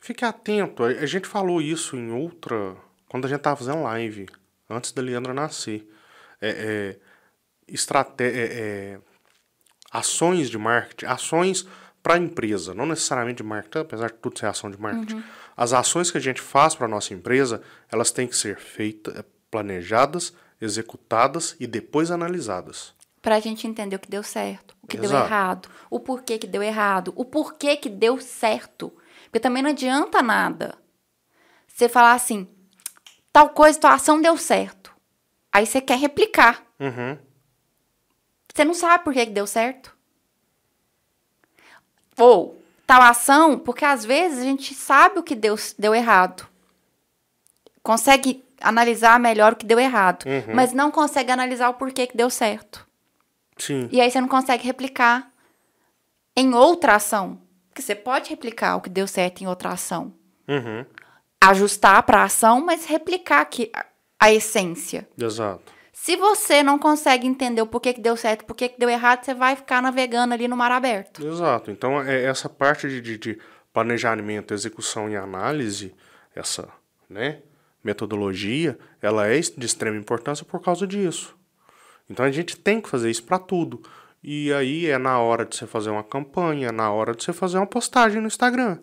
Fique 0.00 0.24
atento. 0.24 0.84
A 0.84 0.88
a 0.88 1.06
gente 1.06 1.26
falou 1.26 1.60
isso 1.60 1.96
em 1.96 2.10
outra. 2.12 2.76
Quando 3.08 3.24
a 3.24 3.28
gente 3.28 3.40
tava 3.40 3.56
fazendo 3.56 3.82
live, 3.82 4.26
antes 4.68 4.92
da 4.92 5.00
Leandra 5.02 5.32
nascer. 5.32 5.88
É, 6.40 6.50
é, 6.50 6.98
estrate- 7.66 8.22
é, 8.22 8.28
é, 8.28 8.98
ações 9.90 10.50
de 10.50 10.58
marketing, 10.58 11.06
ações 11.06 11.66
para 12.02 12.14
a 12.14 12.18
empresa, 12.18 12.74
não 12.74 12.86
necessariamente 12.86 13.38
de 13.38 13.42
marketing, 13.42 13.78
apesar 13.78 14.08
de 14.08 14.14
tudo 14.18 14.38
ser 14.38 14.46
ação 14.46 14.70
de 14.70 14.78
marketing. 14.80 15.24
As 15.56 15.72
ações 15.72 16.10
que 16.10 16.18
a 16.18 16.20
gente 16.20 16.40
faz 16.40 16.74
para 16.74 16.86
nossa 16.86 17.14
empresa, 17.14 17.62
elas 17.90 18.10
têm 18.10 18.28
que 18.28 18.36
ser 18.36 18.58
feitas, 18.58 19.24
planejadas, 19.50 20.32
executadas 20.60 21.56
e 21.58 21.66
depois 21.66 22.10
analisadas. 22.10 22.94
Pra 23.26 23.40
gente 23.40 23.66
entender 23.66 23.96
o 23.96 23.98
que 23.98 24.08
deu 24.08 24.22
certo, 24.22 24.76
o 24.80 24.86
que 24.86 24.96
deu 24.96 25.10
Exato. 25.10 25.26
errado, 25.26 25.68
o 25.90 25.98
porquê 25.98 26.38
que 26.38 26.46
deu 26.46 26.62
errado, 26.62 27.12
o 27.16 27.24
porquê 27.24 27.76
que 27.76 27.88
deu 27.88 28.20
certo. 28.20 28.96
Porque 29.24 29.40
também 29.40 29.64
não 29.64 29.70
adianta 29.70 30.22
nada 30.22 30.78
você 31.66 31.88
falar 31.88 32.12
assim, 32.12 32.46
tal 33.32 33.48
coisa, 33.48 33.80
tua 33.80 33.94
ação 33.94 34.22
deu 34.22 34.36
certo. 34.36 34.94
Aí 35.52 35.66
você 35.66 35.80
quer 35.80 35.98
replicar. 35.98 36.64
Uhum. 36.78 37.18
Você 38.54 38.64
não 38.64 38.74
sabe 38.74 39.02
por 39.02 39.12
que 39.12 39.26
que 39.26 39.32
deu 39.32 39.44
certo. 39.48 39.92
Ou 42.16 42.62
tal 42.86 43.02
ação, 43.02 43.58
porque 43.58 43.84
às 43.84 44.04
vezes 44.04 44.38
a 44.38 44.44
gente 44.44 44.72
sabe 44.72 45.18
o 45.18 45.24
que 45.24 45.34
deu, 45.34 45.56
deu 45.76 45.92
errado. 45.92 46.46
Consegue 47.82 48.44
analisar 48.60 49.18
melhor 49.18 49.54
o 49.54 49.56
que 49.56 49.66
deu 49.66 49.80
errado, 49.80 50.26
mas 50.54 50.72
não 50.72 50.92
consegue 50.92 51.32
analisar 51.32 51.70
o 51.70 51.74
porquê 51.74 52.06
que 52.06 52.16
deu 52.16 52.30
certo. 52.30 52.85
Sim. 53.56 53.88
E 53.90 54.00
aí 54.00 54.10
você 54.10 54.20
não 54.20 54.28
consegue 54.28 54.64
replicar 54.64 55.30
em 56.36 56.54
outra 56.54 56.96
ação. 56.96 57.40
Porque 57.68 57.82
você 57.82 57.94
pode 57.94 58.30
replicar 58.30 58.76
o 58.76 58.80
que 58.80 58.88
deu 58.88 59.06
certo 59.06 59.42
em 59.42 59.46
outra 59.46 59.70
ação. 59.70 60.14
Uhum. 60.48 60.84
Ajustar 61.40 62.02
para 62.02 62.20
a 62.20 62.24
ação, 62.24 62.64
mas 62.64 62.86
replicar 62.86 63.40
aqui 63.40 63.70
a, 63.74 63.86
a 64.18 64.32
essência. 64.32 65.06
Exato. 65.18 65.76
Se 65.92 66.16
você 66.16 66.62
não 66.62 66.78
consegue 66.78 67.26
entender 67.26 67.60
o 67.60 67.66
porquê 67.66 67.92
que 67.92 68.00
deu 68.00 68.16
certo, 68.16 68.44
porquê 68.44 68.68
que 68.68 68.78
deu 68.78 68.88
errado, 68.88 69.24
você 69.24 69.34
vai 69.34 69.56
ficar 69.56 69.82
navegando 69.82 70.34
ali 70.34 70.46
no 70.46 70.56
mar 70.56 70.70
aberto. 70.70 71.26
Exato. 71.26 71.70
Então, 71.70 72.00
é 72.00 72.24
essa 72.24 72.48
parte 72.48 72.88
de, 72.88 73.00
de, 73.00 73.18
de 73.18 73.38
planejamento, 73.72 74.54
execução 74.54 75.10
e 75.10 75.16
análise, 75.16 75.94
essa 76.34 76.68
né, 77.10 77.40
metodologia, 77.84 78.78
ela 79.02 79.26
é 79.26 79.38
de 79.38 79.66
extrema 79.66 79.96
importância 79.96 80.44
por 80.44 80.62
causa 80.62 80.86
disso. 80.86 81.35
Então, 82.08 82.24
a 82.24 82.30
gente 82.30 82.56
tem 82.56 82.80
que 82.80 82.88
fazer 82.88 83.10
isso 83.10 83.24
para 83.24 83.38
tudo. 83.38 83.82
E 84.22 84.52
aí 84.52 84.86
é 84.86 84.98
na 84.98 85.20
hora 85.20 85.44
de 85.44 85.54
você 85.54 85.66
fazer 85.66 85.90
uma 85.90 86.02
campanha, 86.02 86.72
na 86.72 86.90
hora 86.90 87.14
de 87.14 87.22
você 87.22 87.32
fazer 87.32 87.58
uma 87.58 87.66
postagem 87.66 88.20
no 88.20 88.26
Instagram. 88.26 88.78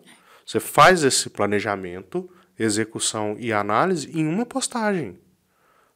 Você 0.46 0.58
faz 0.58 1.04
esse 1.04 1.28
planejamento, 1.28 2.28
execução 2.58 3.36
e 3.38 3.52
análise 3.52 4.10
em 4.18 4.26
uma 4.26 4.46
postagem. 4.46 5.18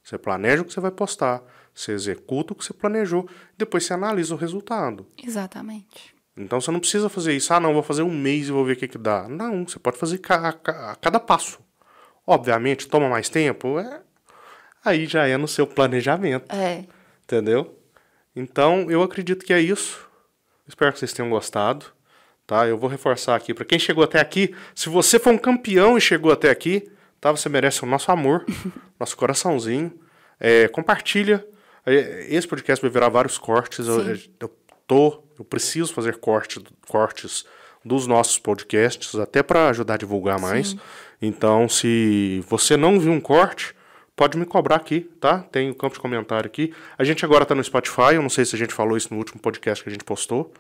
Você 0.03 0.19
planeja 0.19 0.63
o 0.63 0.65
que 0.65 0.73
você 0.73 0.81
vai 0.81 0.91
postar, 0.91 1.43
você 1.75 1.93
executa 1.93 2.53
o 2.53 2.57
que 2.57 2.65
você 2.65 2.73
planejou, 2.73 3.29
depois 3.57 3.85
você 3.85 3.95
analisa 3.95 4.35
o 4.35 4.39
resultado. 4.39 5.07
Exatamente. 5.23 6.15
Então 6.37 6.61
você 6.61 6.71
não 6.71 6.81
precisa 6.81 7.09
fazer 7.09 7.35
isso, 7.35 7.53
ah, 7.53 7.61
não, 7.61 7.75
vou 7.75 7.83
fazer 7.83 8.03
um 8.03 8.15
mês 8.15 8.49
e 8.49 8.53
vou 8.53 8.65
ver 8.65 8.75
o 8.75 8.77
que, 8.77 8.89
que 8.89 8.99
dá. 8.99 9.29
Não, 9.29 9.67
você 9.67 9.79
pode 9.79 9.99
fazer 9.99 10.21
a 10.29 10.97
cada 10.97 11.19
passo. 11.19 11.59
Obviamente, 12.27 12.87
toma 12.87 13.09
mais 13.09 13.29
tempo, 13.29 13.79
é... 13.79 14.03
aí 14.85 15.07
já 15.07 15.27
é 15.27 15.37
no 15.37 15.49
seu 15.49 15.67
planejamento, 15.67 16.55
É. 16.55 16.85
entendeu? 17.29 17.79
Então, 18.35 18.91
eu 18.91 19.03
acredito 19.03 19.45
que 19.45 19.53
é 19.53 19.61
isso. 19.61 20.09
Espero 20.67 20.93
que 20.93 20.99
vocês 20.99 21.13
tenham 21.13 21.31
gostado. 21.31 21.87
Tá? 22.47 22.67
Eu 22.67 22.79
vou 22.79 22.89
reforçar 22.89 23.37
aqui 23.37 23.53
para 23.53 23.67
quem 23.67 23.79
chegou 23.79 24.03
até 24.03 24.19
aqui. 24.19 24.55
Se 24.75 24.89
você 24.89 25.19
for 25.19 25.35
um 25.35 25.39
campeão 25.39 25.99
e 25.99 26.01
chegou 26.01 26.33
até 26.33 26.49
aqui, 26.49 26.91
tá? 27.21 27.31
Você 27.31 27.47
merece 27.51 27.83
o 27.83 27.87
nosso 27.87 28.11
amor, 28.11 28.47
nosso 28.99 29.15
coraçãozinho. 29.17 29.93
É, 30.41 30.67
compartilha. 30.69 31.47
É, 31.85 32.27
Esse 32.31 32.49
podcast 32.49 32.81
vai 32.81 32.91
virar 32.91 33.11
vários 33.11 33.37
cortes. 33.37 33.87
Eu, 33.87 34.17
Sim. 34.17 34.31
eu 34.41 34.57
tô, 34.87 35.23
eu 35.39 35.45
preciso 35.45 35.93
fazer 35.93 36.17
corte, 36.17 36.65
cortes 36.89 37.45
dos 37.85 38.07
nossos 38.07 38.39
podcasts, 38.39 39.15
até 39.15 39.43
para 39.43 39.69
ajudar 39.69 39.95
a 39.95 39.99
divulgar 39.99 40.41
mais. 40.41 40.75
Então, 41.21 41.69
se 41.69 42.43
você 42.49 42.77
não 42.77 42.99
viu 42.99 43.13
um 43.13 43.21
corte, 43.21 43.75
pode 44.19 44.37
me 44.37 44.45
cobrar 44.45 44.75
aqui, 44.75 45.09
tá? 45.21 45.39
Tem 45.39 45.71
o 45.71 45.75
campo 45.77 45.95
de 45.95 46.01
comentário 46.01 46.49
aqui. 46.49 46.75
A 46.99 47.05
gente 47.05 47.25
agora 47.25 47.47
tá 47.47 47.55
no 47.55 47.63
Spotify, 47.63 48.15
eu 48.15 48.23
não 48.23 48.29
sei 48.29 48.45
se 48.45 48.57
a 48.57 48.59
gente 48.59 48.75
falou 48.75 48.97
isso 48.97 49.15
no 49.15 49.19
último 49.19 49.41
podcast 49.41 49.83
que 49.83 49.89
a 49.89 49.93
gente 49.93 50.03
postou. 50.03 50.53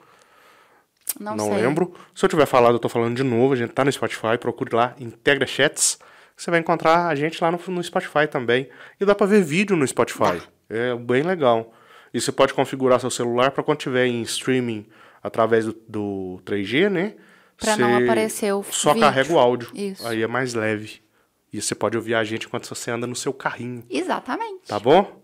Não, 1.19 1.35
Não, 1.35 1.51
lembro. 1.51 1.93
Se 2.15 2.25
eu 2.25 2.29
tiver 2.29 2.47
falado, 2.47 2.75
eu 2.75 2.79
tô 2.79 2.89
falando 2.89 3.17
de 3.17 3.25
novo. 3.25 3.55
A 3.55 3.57
gente 3.57 3.73
tá 3.73 3.85
no 3.85 3.91
Spotify, 3.91 4.39
procure 4.39 4.75
lá, 4.77 4.95
Integra 5.01 5.45
Chats. 5.45 5.99
Você 6.37 6.53
vai 6.53 6.61
encontrar 6.61 7.09
a 7.09 7.15
gente 7.17 7.43
lá 7.43 7.51
no, 7.51 7.59
no 7.67 7.83
Spotify 7.83 8.29
também. 8.31 8.69
E 9.01 9.05
dá 9.05 9.13
pra 9.13 9.27
ver 9.27 9.43
vídeo 9.43 9.75
no 9.77 9.85
Spotify. 9.87 10.41
É 10.71 10.95
bem 10.95 11.23
legal. 11.25 11.75
E 12.15 12.21
você 12.21 12.31
pode 12.31 12.55
configurar 12.55 13.01
seu 13.01 13.11
celular 13.11 13.51
para 13.51 13.65
quando 13.65 13.79
tiver 13.79 14.07
em 14.07 14.23
streaming 14.23 14.87
através 15.21 15.65
do, 15.65 15.77
do 15.89 16.41
3G, 16.47 16.89
né? 16.89 17.15
Pra 17.57 17.77
não 17.77 17.97
aparecer 17.97 18.53
o 18.55 18.63
Só 18.63 18.93
vídeo. 18.95 19.09
carrega 19.09 19.33
o 19.33 19.39
áudio. 19.39 19.71
Isso. 19.75 20.07
Aí 20.07 20.23
é 20.23 20.29
mais 20.29 20.55
leve. 20.55 21.01
E 21.53 21.61
você 21.61 21.75
pode 21.75 21.97
ouvir 21.97 22.15
a 22.15 22.25
gente 22.25 22.47
enquanto 22.47 22.67
você 22.69 22.91
anda 22.91 23.07
no 23.07 23.17
seu 23.17 23.33
carrinho. 23.33 23.85
Exatamente. 23.89 24.69
Tá 24.69 24.79
bom? 24.79 25.23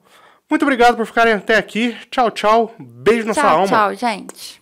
Muito 0.49 0.63
obrigado 0.63 0.97
por 0.97 1.07
ficarem 1.07 1.33
até 1.33 1.57
aqui. 1.57 1.97
Tchau, 2.11 2.31
tchau. 2.31 2.75
Beijo 2.79 3.27
na 3.27 3.35
sua 3.35 3.43
tchau, 3.43 3.53
alma. 3.53 3.67
tchau, 3.67 3.95
gente. 3.95 4.53